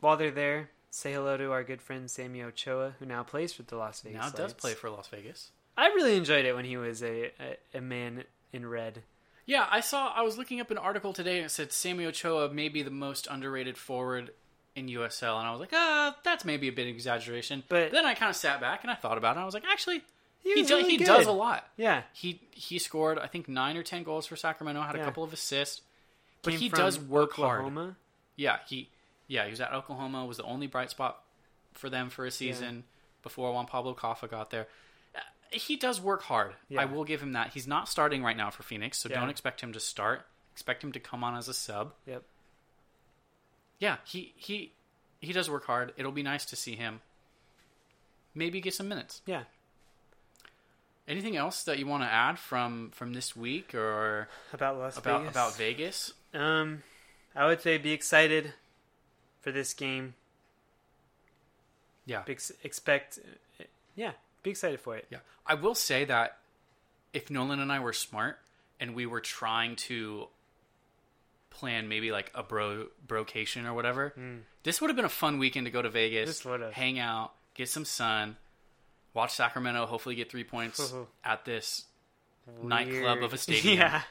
while 0.00 0.16
they're 0.16 0.30
there, 0.30 0.70
say 0.90 1.12
hello 1.12 1.36
to 1.36 1.52
our 1.52 1.64
good 1.64 1.82
friend 1.82 2.10
Sammy 2.10 2.42
Ochoa, 2.42 2.94
who 2.98 3.04
now 3.04 3.22
plays 3.22 3.52
for 3.52 3.62
the 3.62 3.76
Las 3.76 4.00
Vegas. 4.00 4.20
now 4.20 4.28
it 4.28 4.36
does 4.36 4.54
play 4.54 4.72
for 4.72 4.88
Las 4.88 5.08
Vegas. 5.08 5.50
I 5.76 5.88
really 5.88 6.16
enjoyed 6.16 6.44
it 6.44 6.54
when 6.54 6.64
he 6.64 6.76
was 6.76 7.02
a, 7.02 7.32
a, 7.40 7.78
a 7.78 7.80
man 7.80 8.24
in 8.52 8.66
red. 8.66 9.02
Yeah, 9.44 9.66
I 9.70 9.80
saw. 9.80 10.12
I 10.14 10.22
was 10.22 10.38
looking 10.38 10.60
up 10.60 10.70
an 10.70 10.78
article 10.78 11.12
today 11.12 11.38
and 11.38 11.46
it 11.46 11.50
said 11.50 11.72
Sammy 11.72 12.06
Ochoa 12.06 12.52
may 12.52 12.68
be 12.68 12.82
the 12.82 12.90
most 12.90 13.26
underrated 13.30 13.76
forward 13.76 14.30
in 14.74 14.86
USL, 14.88 15.38
and 15.38 15.46
I 15.46 15.50
was 15.50 15.60
like, 15.60 15.72
ah, 15.72 16.16
that's 16.24 16.44
maybe 16.44 16.68
a 16.68 16.72
bit 16.72 16.86
of 16.88 16.94
exaggeration. 16.94 17.62
But- 17.68 17.92
then 17.92 18.06
I 18.06 18.14
kind 18.14 18.30
of 18.30 18.36
sat 18.36 18.60
back 18.60 18.82
and 18.82 18.90
I 18.90 18.94
thought 18.94 19.18
about 19.18 19.36
it. 19.36 19.40
I 19.40 19.44
was 19.44 19.54
like, 19.54 19.64
actually, 19.70 20.02
He 20.42 20.54
he 20.54 20.62
do- 20.62 20.76
really 20.76 20.90
he 20.96 20.96
does 20.98 21.26
a 21.26 21.32
lot. 21.32 21.68
Yeah, 21.76 22.02
He 22.12 22.40
he 22.52 22.78
scored 22.78 23.18
I 23.18 23.26
think 23.26 23.48
nine 23.48 23.76
or 23.76 23.82
ten 23.82 24.02
goals 24.02 24.26
for 24.26 24.36
Sacramento. 24.36 24.80
Had 24.82 24.96
a 24.96 25.04
couple 25.04 25.22
of 25.24 25.32
assists, 25.32 25.82
but 26.42 26.50
Came 26.52 26.60
he 26.60 26.68
does 26.68 26.98
work 26.98 27.32
hard. 27.34 27.96
Yeah, 28.36 28.58
he 28.66 28.88
yeah 29.28 29.44
he 29.44 29.50
was 29.50 29.60
at 29.60 29.72
Oklahoma. 29.72 30.24
Was 30.26 30.38
the 30.38 30.42
only 30.44 30.66
bright 30.66 30.90
spot 30.90 31.22
for 31.74 31.88
them 31.90 32.10
for 32.10 32.24
a 32.26 32.30
season 32.30 32.84
before 33.22 33.52
Juan 33.52 33.66
Pablo 33.66 33.94
Caffa 33.94 34.28
got 34.28 34.50
there. 34.50 34.66
Uh, 35.14 35.20
He 35.52 35.76
does 35.76 36.00
work 36.00 36.22
hard. 36.22 36.54
Yeah. 36.68 36.80
I 36.82 36.84
will 36.86 37.04
give 37.04 37.22
him 37.22 37.32
that. 37.34 37.52
He's 37.52 37.66
not 37.68 37.88
starting 37.88 38.22
right 38.24 38.36
now 38.36 38.50
for 38.50 38.62
Phoenix, 38.62 38.98
so 38.98 39.08
Yeah. 39.08 39.20
don't 39.20 39.30
expect 39.30 39.60
him 39.60 39.72
to 39.74 39.80
start. 39.80 40.26
Expect 40.52 40.82
him 40.82 40.92
to 40.92 41.00
come 41.00 41.22
on 41.22 41.36
as 41.36 41.46
a 41.48 41.54
sub. 41.54 41.94
Yep. 42.06 42.24
Yeah, 43.82 43.96
he 44.04 44.32
he 44.36 44.70
he 45.20 45.32
does 45.32 45.50
work 45.50 45.64
hard. 45.66 45.92
It'll 45.96 46.12
be 46.12 46.22
nice 46.22 46.44
to 46.46 46.54
see 46.56 46.76
him. 46.76 47.00
Maybe 48.32 48.60
get 48.60 48.74
some 48.74 48.88
minutes. 48.88 49.22
Yeah. 49.26 49.42
Anything 51.08 51.36
else 51.36 51.64
that 51.64 51.80
you 51.80 51.86
want 51.88 52.04
to 52.04 52.08
add 52.08 52.38
from 52.38 52.90
from 52.92 53.12
this 53.12 53.34
week 53.34 53.74
or 53.74 54.28
About 54.52 54.78
Las 54.78 54.96
about 54.96 55.22
Vegas. 55.22 55.30
about 55.32 55.56
Vegas? 55.56 56.12
Um, 56.32 56.82
I 57.34 57.46
would 57.46 57.60
say 57.60 57.76
be 57.76 57.90
excited 57.90 58.54
for 59.40 59.50
this 59.50 59.74
game. 59.74 60.14
Yeah. 62.06 62.22
Be 62.22 62.32
ex- 62.32 62.52
expect, 62.62 63.18
yeah, 63.96 64.12
be 64.44 64.50
excited 64.50 64.78
for 64.78 64.96
it. 64.96 65.06
Yeah. 65.10 65.18
I 65.44 65.54
will 65.54 65.74
say 65.74 66.04
that 66.04 66.38
if 67.12 67.30
Nolan 67.30 67.58
and 67.58 67.72
I 67.72 67.80
were 67.80 67.92
smart 67.92 68.38
and 68.78 68.94
we 68.94 69.06
were 69.06 69.20
trying 69.20 69.74
to 69.76 70.28
plan 71.52 71.88
maybe 71.88 72.10
like 72.10 72.30
a 72.34 72.42
bro 72.42 72.86
brocation 73.06 73.66
or 73.66 73.74
whatever, 73.74 74.12
hmm. 74.14 74.38
this 74.62 74.80
would 74.80 74.90
have 74.90 74.96
been 74.96 75.04
a 75.04 75.10
fun 75.10 75.38
weekend 75.38 75.66
to 75.66 75.70
go 75.70 75.82
to 75.82 75.90
Vegas, 75.90 76.44
hang 76.72 76.98
out, 76.98 77.32
get 77.54 77.68
some 77.68 77.84
sun, 77.84 78.36
watch 79.14 79.32
Sacramento, 79.32 79.86
hopefully 79.86 80.14
get 80.14 80.30
three 80.30 80.44
points 80.44 80.94
at 81.24 81.44
this 81.44 81.84
nightclub 82.62 83.22
of 83.22 83.32
a 83.32 83.38
stadium, 83.38 83.78
yeah, 83.78 84.02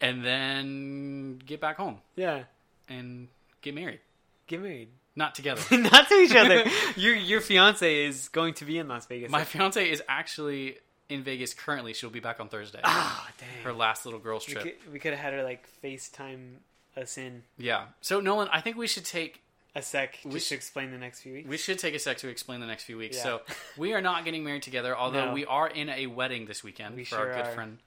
and 0.00 0.24
then 0.24 1.40
get 1.44 1.60
back 1.60 1.76
home 1.76 1.98
yeah. 2.16 2.44
and 2.88 3.28
get 3.62 3.74
married. 3.74 4.00
Get 4.46 4.62
married. 4.62 4.88
Not 5.18 5.34
together. 5.34 5.60
Not 5.76 6.08
to 6.08 6.14
each 6.14 6.34
other. 6.34 6.64
your 6.96 7.14
your 7.14 7.40
fiance 7.40 8.04
is 8.04 8.28
going 8.28 8.54
to 8.54 8.64
be 8.64 8.78
in 8.78 8.86
Las 8.86 9.06
Vegas. 9.06 9.30
My 9.30 9.42
fiance 9.42 9.90
is 9.90 10.00
actually 10.08 10.78
in 11.08 11.22
Vegas 11.22 11.54
currently. 11.54 11.92
She'll 11.94 12.10
be 12.10 12.20
back 12.20 12.40
on 12.40 12.48
Thursday. 12.48 12.80
oh 12.84 13.26
dang. 13.38 13.48
Her 13.64 13.72
last 13.72 14.04
little 14.04 14.20
girls 14.20 14.46
we 14.46 14.54
trip. 14.54 14.64
could, 14.82 14.92
we 14.92 14.98
could 14.98 15.12
have 15.12 15.20
had 15.20 15.32
her 15.32 15.42
like 15.42 15.66
FaceTime 15.82 16.54
us 16.96 17.16
in 17.18 17.42
Yeah. 17.56 17.86
So 18.00 18.20
Nolan, 18.20 18.48
I 18.52 18.60
think 18.60 18.76
we 18.76 18.86
should 18.86 19.04
take 19.04 19.42
a 19.74 19.82
sec 19.82 20.18
We 20.24 20.32
just 20.32 20.46
sh- 20.46 20.48
to 20.50 20.54
explain 20.56 20.90
the 20.90 20.98
next 20.98 21.20
few 21.20 21.32
weeks. 21.34 21.48
we 21.48 21.56
should 21.56 21.78
take 21.78 21.94
a 21.94 21.98
sec 21.98 22.18
to 22.18 22.28
explain 22.28 22.60
the 22.60 22.66
next 22.66 22.84
few 22.84 22.96
weeks. 22.96 23.16
Yeah. 23.18 23.22
So 23.22 23.40
we 23.76 23.92
are 23.92 24.00
not 24.00 24.24
getting 24.24 24.42
married 24.44 24.62
together, 24.62 24.96
although 24.96 25.26
No. 25.26 25.32
we 25.34 25.44
are 25.46 25.68
in 25.68 25.88
a 25.88 26.06
wedding 26.08 26.46
this 26.46 26.64
weekend 26.64 26.96
We 26.96 27.04
for 27.04 27.16
sure 27.16 27.30
our 27.30 27.34
good 27.42 27.46
are. 27.50 27.54
friend 27.54 27.78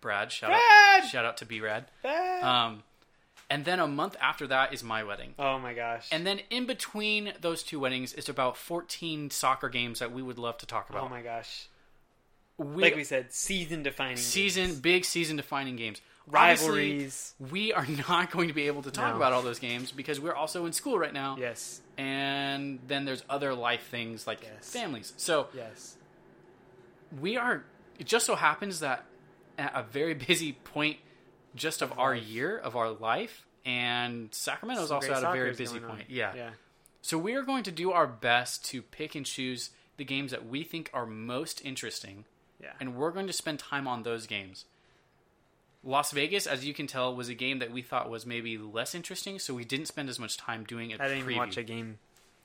Brad. 0.00 0.32
Shout 0.32 0.50
Brad! 0.50 1.04
out 1.04 1.08
shout 1.08 1.24
out 1.24 1.36
to 1.38 1.46
B 1.46 1.60
Rad. 1.60 1.86
Um 2.42 2.82
and 3.50 3.64
then 3.66 3.80
a 3.80 3.86
month 3.86 4.16
after 4.20 4.46
that 4.46 4.72
is 4.72 4.82
my 4.82 5.02
wedding. 5.04 5.34
oh 5.38 5.58
my 5.58 5.74
gosh. 5.74 6.08
And 6.12 6.26
then 6.26 6.40
in 6.50 6.66
between 6.66 7.32
those 7.40 7.62
two 7.62 7.78
weddings 7.80 8.12
is 8.14 8.28
about 8.28 8.56
14 8.56 9.30
soccer 9.30 9.68
games 9.68 9.98
that 10.00 10.10
we 10.12 10.22
would 10.22 10.38
love 10.38 10.58
to 10.58 10.66
talk 10.66 10.90
about. 10.90 11.04
oh 11.04 11.08
my 11.08 11.22
gosh. 11.22 11.68
We- 12.62 12.82
Like 12.82 12.96
we 12.96 13.04
said, 13.04 13.32
season 13.32 13.82
defining 13.82 14.16
season 14.16 14.66
games. 14.68 14.80
big 14.80 15.04
season 15.04 15.36
defining 15.36 15.76
games. 15.76 16.00
Obviously, 16.32 16.68
rivalries. 16.68 17.34
we 17.38 17.72
are 17.72 17.84
not 18.08 18.30
going 18.30 18.46
to 18.48 18.54
be 18.54 18.68
able 18.68 18.82
to 18.82 18.90
talk 18.92 19.10
No. 19.10 19.16
about 19.16 19.32
all 19.32 19.42
those 19.42 19.58
games 19.58 19.90
because 19.90 20.20
we're 20.20 20.34
also 20.34 20.66
in 20.66 20.72
school 20.72 20.98
right 20.98 21.12
now. 21.12 21.36
Yes. 21.38 21.80
and 21.98 22.78
then 22.86 23.04
there's 23.04 23.22
other 23.28 23.54
life 23.54 23.86
things 23.90 24.26
like 24.26 24.42
Yes. 24.42 24.70
families. 24.72 25.12
So 25.16 25.48
Yes. 25.54 25.96
we 27.20 27.36
are. 27.36 27.64
It 27.98 28.06
just 28.06 28.26
so 28.26 28.34
happens 28.36 28.80
that 28.80 29.04
at 29.58 29.72
a 29.74 29.82
very 29.82 30.14
busy 30.28 30.52
point, 30.52 30.98
just 31.54 31.82
of 31.82 31.96
our 31.98 32.14
year 32.14 32.56
of 32.56 32.76
our 32.76 32.90
life, 32.90 33.46
and 33.66 34.32
Sacramento 34.34 34.82
is 34.82 34.90
also 34.90 35.12
at 35.12 35.22
a 35.22 35.32
very 35.32 35.52
busy 35.54 35.78
point. 35.80 36.08
Yeah. 36.08 36.34
Yeah. 36.34 36.50
So 37.02 37.18
we 37.18 37.34
are 37.34 37.42
going 37.42 37.64
to 37.64 37.72
do 37.72 37.92
our 37.92 38.06
best 38.06 38.64
to 38.66 38.80
pick 38.80 39.14
and 39.14 39.26
choose 39.26 39.70
the 39.96 40.04
games 40.04 40.30
that 40.30 40.46
we 40.46 40.62
think 40.64 40.88
are 40.94 41.04
most 41.04 41.60
interesting, 41.64 42.24
Yeah. 42.62 42.70
and 42.80 42.94
we're 42.94 43.10
going 43.10 43.26
to 43.26 43.32
spend 43.32 43.58
time 43.58 43.88
on 43.88 44.02
those 44.04 44.26
games. 44.26 44.64
Las 45.84 46.12
Vegas, 46.12 46.46
as 46.46 46.64
you 46.64 46.72
can 46.72 46.86
tell, 46.86 47.14
was 47.14 47.28
a 47.28 47.34
game 47.34 47.58
that 47.58 47.72
we 47.72 47.82
thought 47.82 48.08
was 48.08 48.24
maybe 48.24 48.56
less 48.56 48.94
interesting, 48.94 49.38
so 49.40 49.52
we 49.52 49.64
didn't 49.64 49.86
spend 49.86 50.08
as 50.08 50.18
much 50.18 50.36
time 50.36 50.62
doing 50.64 50.90
it. 50.92 51.00
I 51.00 51.08
didn't 51.08 51.24
even 51.24 51.36
watch 51.36 51.56
a 51.56 51.64
game 51.64 51.98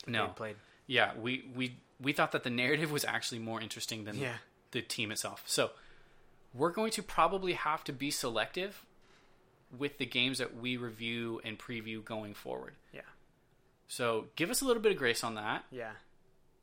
No, 0.08 0.30
played. 0.30 0.56
yeah, 0.88 1.12
we 1.22 1.46
we 1.56 1.76
we 2.02 2.14
thought 2.14 2.32
that 2.32 2.44
the 2.44 2.50
narrative 2.50 2.92
was 2.92 3.06
actually 3.06 3.40
more 3.40 3.62
interesting 3.62 4.06
than 4.06 4.18
Yeah. 4.18 4.38
the 4.72 4.82
team 4.82 5.12
itself. 5.12 5.44
So 5.46 5.70
we're 6.54 6.72
going 6.72 6.90
to 6.92 7.04
probably 7.04 7.54
have 7.54 7.84
to 7.84 7.94
be 7.94 8.10
selective 8.10 8.84
with 9.78 10.00
the 10.00 10.06
games 10.08 10.40
that 10.40 10.56
we 10.56 10.76
review 10.78 11.40
and 11.44 11.60
preview 11.60 12.04
going 12.04 12.34
forward. 12.34 12.74
Yeah. 12.92 13.02
So 13.88 14.28
give 14.36 14.50
us 14.50 14.62
a 14.62 14.66
little 14.66 14.82
bit 14.82 14.92
of 14.94 14.98
grace 14.98 15.24
on 15.24 15.36
that. 15.36 15.64
Yeah. 15.72 15.92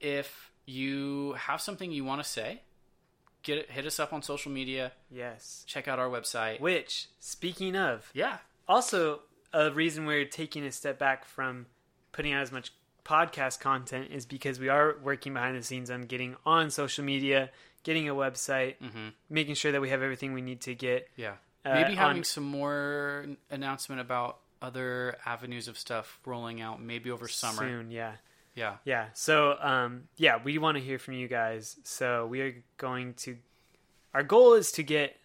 If 0.00 0.50
you 0.66 1.34
have 1.34 1.60
something 1.60 1.92
you 1.92 2.04
want 2.04 2.22
to 2.22 2.28
say, 2.28 2.62
get 3.44 3.58
it, 3.58 3.70
hit 3.70 3.86
us 3.86 4.00
up 4.00 4.12
on 4.12 4.22
social 4.22 4.50
media. 4.50 4.90
Yes. 5.10 5.62
Check 5.66 5.86
out 5.86 5.98
our 6.00 6.08
website. 6.08 6.58
Which, 6.60 7.06
speaking 7.20 7.76
of, 7.76 8.10
Yeah, 8.12 8.38
also 8.66 9.20
a 9.52 9.70
reason 9.70 10.06
we're 10.06 10.24
taking 10.24 10.64
a 10.64 10.72
step 10.72 10.98
back 10.98 11.24
from 11.24 11.66
putting 12.10 12.32
out 12.32 12.42
as 12.42 12.50
much 12.50 12.72
podcast 13.04 13.60
content 13.60 14.08
is 14.10 14.24
because 14.26 14.58
we 14.58 14.68
are 14.68 14.96
working 15.02 15.34
behind 15.34 15.56
the 15.56 15.62
scenes 15.62 15.90
on 15.90 16.02
getting 16.02 16.34
on 16.46 16.70
social 16.70 17.04
media, 17.04 17.50
getting 17.84 18.08
a 18.08 18.14
website, 18.14 18.76
hmm 18.78 19.08
making 19.28 19.54
sure 19.54 19.70
that 19.72 19.80
we 19.80 19.90
have 19.90 20.02
everything 20.02 20.32
we 20.32 20.42
need 20.42 20.60
to 20.62 20.74
get. 20.74 21.08
yeah. 21.16 21.34
Uh, 21.66 21.74
Maybe 21.74 21.94
having 21.94 22.18
on- 22.18 22.24
some 22.24 22.44
more 22.44 23.26
announcement 23.50 24.00
about 24.00 24.38
other 24.60 25.16
avenues 25.24 25.66
of 25.68 25.78
stuff 25.78 26.18
rolling 26.26 26.60
out, 26.60 26.80
maybe 26.82 27.10
over 27.10 27.26
summer. 27.28 27.58
soon. 27.58 27.90
Yeah. 27.90 28.12
Yeah. 28.54 28.76
Yeah. 28.84 29.06
So, 29.14 29.56
um, 29.60 30.04
yeah, 30.16 30.38
we 30.42 30.58
want 30.58 30.76
to 30.76 30.82
hear 30.82 30.98
from 30.98 31.14
you 31.14 31.28
guys. 31.28 31.76
So 31.84 32.26
we 32.26 32.40
are 32.40 32.54
going 32.76 33.14
to. 33.14 33.36
Our 34.12 34.22
goal 34.22 34.54
is 34.54 34.70
to 34.72 34.82
get 34.82 35.16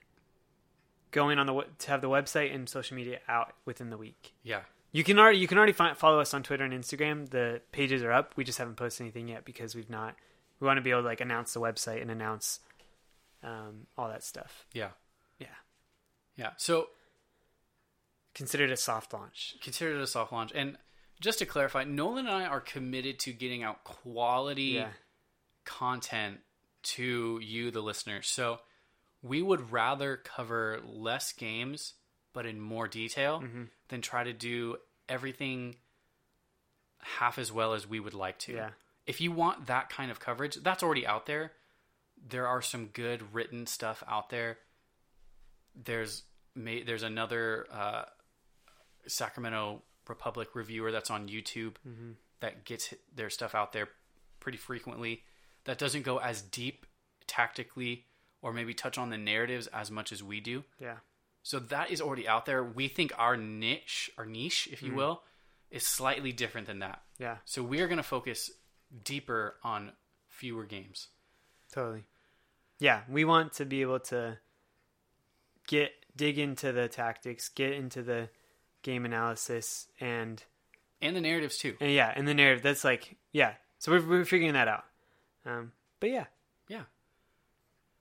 going 1.12 1.40
on 1.40 1.46
the 1.46 1.66
to 1.80 1.90
have 1.90 2.02
the 2.02 2.10
website 2.10 2.54
and 2.54 2.68
social 2.68 2.96
media 2.96 3.20
out 3.28 3.54
within 3.66 3.90
the 3.90 3.98
week. 3.98 4.34
Yeah. 4.44 4.62
You 4.92 5.04
can 5.04 5.20
already 5.20 5.38
you 5.38 5.48
can 5.48 5.58
already 5.58 5.74
find, 5.74 5.96
follow 5.96 6.20
us 6.20 6.34
on 6.34 6.42
Twitter 6.42 6.64
and 6.64 6.74
Instagram. 6.74 7.30
The 7.30 7.62
pages 7.72 8.02
are 8.02 8.12
up. 8.12 8.34
We 8.36 8.44
just 8.44 8.58
haven't 8.58 8.76
posted 8.76 9.04
anything 9.06 9.28
yet 9.28 9.46
because 9.46 9.76
we've 9.76 9.90
not. 9.90 10.16
We 10.60 10.66
want 10.66 10.78
to 10.78 10.82
be 10.82 10.90
able 10.90 11.02
to 11.04 11.08
like 11.08 11.22
announce 11.22 11.54
the 11.54 11.62
website 11.62 12.02
and 12.02 12.10
announce 12.10 12.60
um, 13.44 13.88
all 13.98 14.10
that 14.10 14.24
stuff. 14.24 14.66
Yeah. 14.74 14.90
Yeah, 15.38 15.48
Yeah. 16.36 16.50
So 16.58 16.90
consider 18.34 18.66
it 18.66 18.72
a 18.72 18.78
soft 18.78 19.14
launch. 19.14 19.56
consider 19.62 19.96
it 19.96 20.02
a 20.02 20.08
soft 20.08 20.34
launch. 20.34 20.52
And 20.54 20.78
just 21.20 21.40
to 21.40 21.46
clarify, 21.46 21.84
Nolan 21.84 22.28
and 22.28 22.36
I 22.36 22.46
are 22.46 22.62
committed 22.62 23.20
to 23.20 23.34
getting 23.34 23.64
out 23.64 23.84
quality 23.84 24.64
Yeah, 24.64 24.90
content 25.66 26.40
to 26.82 27.40
you, 27.44 27.72
the 27.72 27.82
listener. 27.82 28.22
So 28.22 28.60
we 29.22 29.42
would 29.42 29.72
rather 29.72 30.16
cover 30.18 30.80
less 30.86 31.34
games, 31.34 31.94
but 32.34 32.46
in 32.46 32.60
more 32.62 32.88
detail, 32.88 33.42
Mm-hmm. 33.42 33.64
than 33.90 34.02
try 34.02 34.24
to 34.24 34.34
do 34.34 34.78
everything 35.10 35.76
half 37.02 37.38
as 37.38 37.52
well 37.52 37.74
as 37.74 37.88
we 37.88 38.00
would 38.00 38.14
like 38.14 38.38
to. 38.40 38.54
Yeah. 38.54 38.70
If 39.06 39.20
you 39.22 39.32
want 39.32 39.68
that 39.68 39.90
kind 39.90 40.12
of 40.12 40.20
coverage, 40.20 40.56
that's 40.56 40.84
already 40.84 41.06
out 41.08 41.26
there. 41.26 41.52
There 42.30 42.48
are 42.48 42.62
some 42.62 42.88
good 42.88 43.34
written 43.34 43.66
stuff 43.66 44.04
out 44.08 44.30
there. 44.30 44.58
There's 45.76 46.24
may, 46.56 46.84
there's 46.84 47.04
another 47.04 47.66
uh, 47.72 48.04
Sacramento 49.08 49.82
Republic 50.10 50.50
reviewer 50.56 50.92
that's 50.92 51.10
on 51.12 51.28
YouTube 51.30 51.76
Mm-hmm. 51.88 52.12
that 52.42 52.66
gets 52.66 52.94
their 53.16 53.30
stuff 53.30 53.54
out 53.56 53.72
there 53.74 53.90
pretty 54.40 54.58
frequently. 54.58 55.24
That 55.66 55.78
doesn't 55.78 56.02
go 56.04 56.18
as 56.18 56.42
deep 56.42 56.86
tactically 57.28 58.06
or 58.42 58.52
maybe 58.54 58.74
touch 58.74 58.98
on 58.98 59.10
the 59.10 59.18
narratives 59.18 59.68
as 59.68 59.92
much 59.92 60.12
as 60.12 60.24
we 60.24 60.40
do. 60.40 60.64
yeah, 60.80 60.98
So 61.44 61.60
that 61.60 61.92
is 61.92 62.02
already 62.02 62.28
out 62.28 62.46
there. 62.46 62.64
We 62.64 62.88
think 62.88 63.12
our 63.18 63.36
niche, 63.38 64.10
our 64.18 64.26
niche, 64.26 64.68
if 64.72 64.80
Mm. 64.82 64.88
you 64.88 64.94
will, 64.96 65.24
is 65.70 65.86
slightly 65.86 66.32
different 66.32 66.66
than 66.68 66.80
that. 66.80 67.04
yeah, 67.20 67.38
So 67.46 67.62
we 67.62 67.82
are 67.82 67.88
going 67.88 67.98
to 67.98 68.04
focus 68.04 68.50
deeper 69.04 69.58
on 69.64 69.92
fewer 70.28 70.66
games. 70.66 71.10
Totally. 71.72 72.06
Yeah, 72.80 73.04
we 73.10 73.26
want 73.26 73.52
to 73.54 73.66
be 73.66 73.82
able 73.82 74.00
to 74.00 74.40
get 75.68 75.92
dig 76.16 76.40
into 76.40 76.72
the 76.72 76.88
tactics, 76.88 77.50
get 77.50 77.74
into 77.74 78.02
the 78.02 78.30
game 78.84 79.06
analysis, 79.06 79.88
and 80.00 80.44
And 81.02 81.16
the 81.16 81.22
narratives 81.22 81.58
too. 81.58 81.76
and 81.80 81.92
yeah, 81.92 82.12
and 82.16 82.28
the 82.28 82.34
narrative. 82.34 82.64
That's 82.64 82.84
like 82.84 83.18
yeah. 83.32 83.54
So 83.78 83.92
we're 83.92 84.06
we're 84.08 84.26
figuring 84.26 84.54
that 84.54 84.68
out. 84.68 84.84
Um, 85.46 85.72
but 86.00 86.10
yeah, 86.10 86.26
Yeah. 86.68 86.84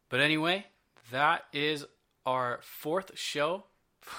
But 0.09 0.21
anyway, 0.21 0.67
that 1.11 1.45
is 1.53 1.85
our 2.27 2.61
fourth 2.63 3.17
show. 3.19 3.65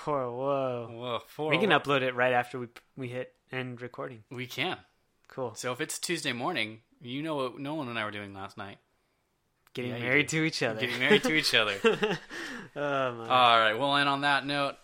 whoa, 0.05 0.32
whoa. 0.36 0.89
Whoa, 0.91 1.20
four. 1.28 1.49
We 1.51 1.57
can 1.57 1.70
upload 1.72 2.01
it 2.01 2.14
right 2.16 2.34
after 2.34 2.60
we 2.60 2.68
we 2.95 3.07
hit 3.10 3.34
end 3.51 3.82
recording. 3.82 4.24
We 4.30 4.45
can. 4.47 4.78
Cool. 5.28 5.53
So 5.55 5.72
if 5.72 5.82
it's 5.82 5.99
Tuesday 5.99 6.34
morning, 6.34 6.80
you 7.01 7.22
know 7.22 7.36
what 7.36 7.60
Nolan 7.60 7.88
and 7.88 7.99
I 7.99 8.05
were 8.05 8.12
doing 8.12 8.34
last 8.34 8.57
night. 8.57 8.78
Getting 9.74 9.91
Yeah, 9.91 9.99
married 9.99 10.30
to 10.30 10.43
each 10.43 10.64
other. 10.64 10.80
Getting 10.80 10.99
married 10.99 11.24
to 11.24 11.34
each 11.34 11.53
other. 11.53 11.76
oh 11.84 13.12
my. 13.14 13.28
All 13.28 13.60
right, 13.60 13.74
we'll 13.74 13.95
end 13.95 14.10
on 14.10 14.22
that 14.22 14.45
note. 14.45 14.76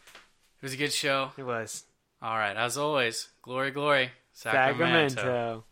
It 0.61 0.65
was 0.65 0.73
a 0.73 0.77
good 0.77 0.93
show. 0.93 1.31
it 1.37 1.43
was 1.43 1.83
All 2.21 2.35
right, 2.35 2.55
as 2.55 2.77
always, 2.77 3.29
glory, 3.41 3.71
glory, 3.71 4.11
Sacramento. 4.33 5.15
Sacramento. 5.15 5.63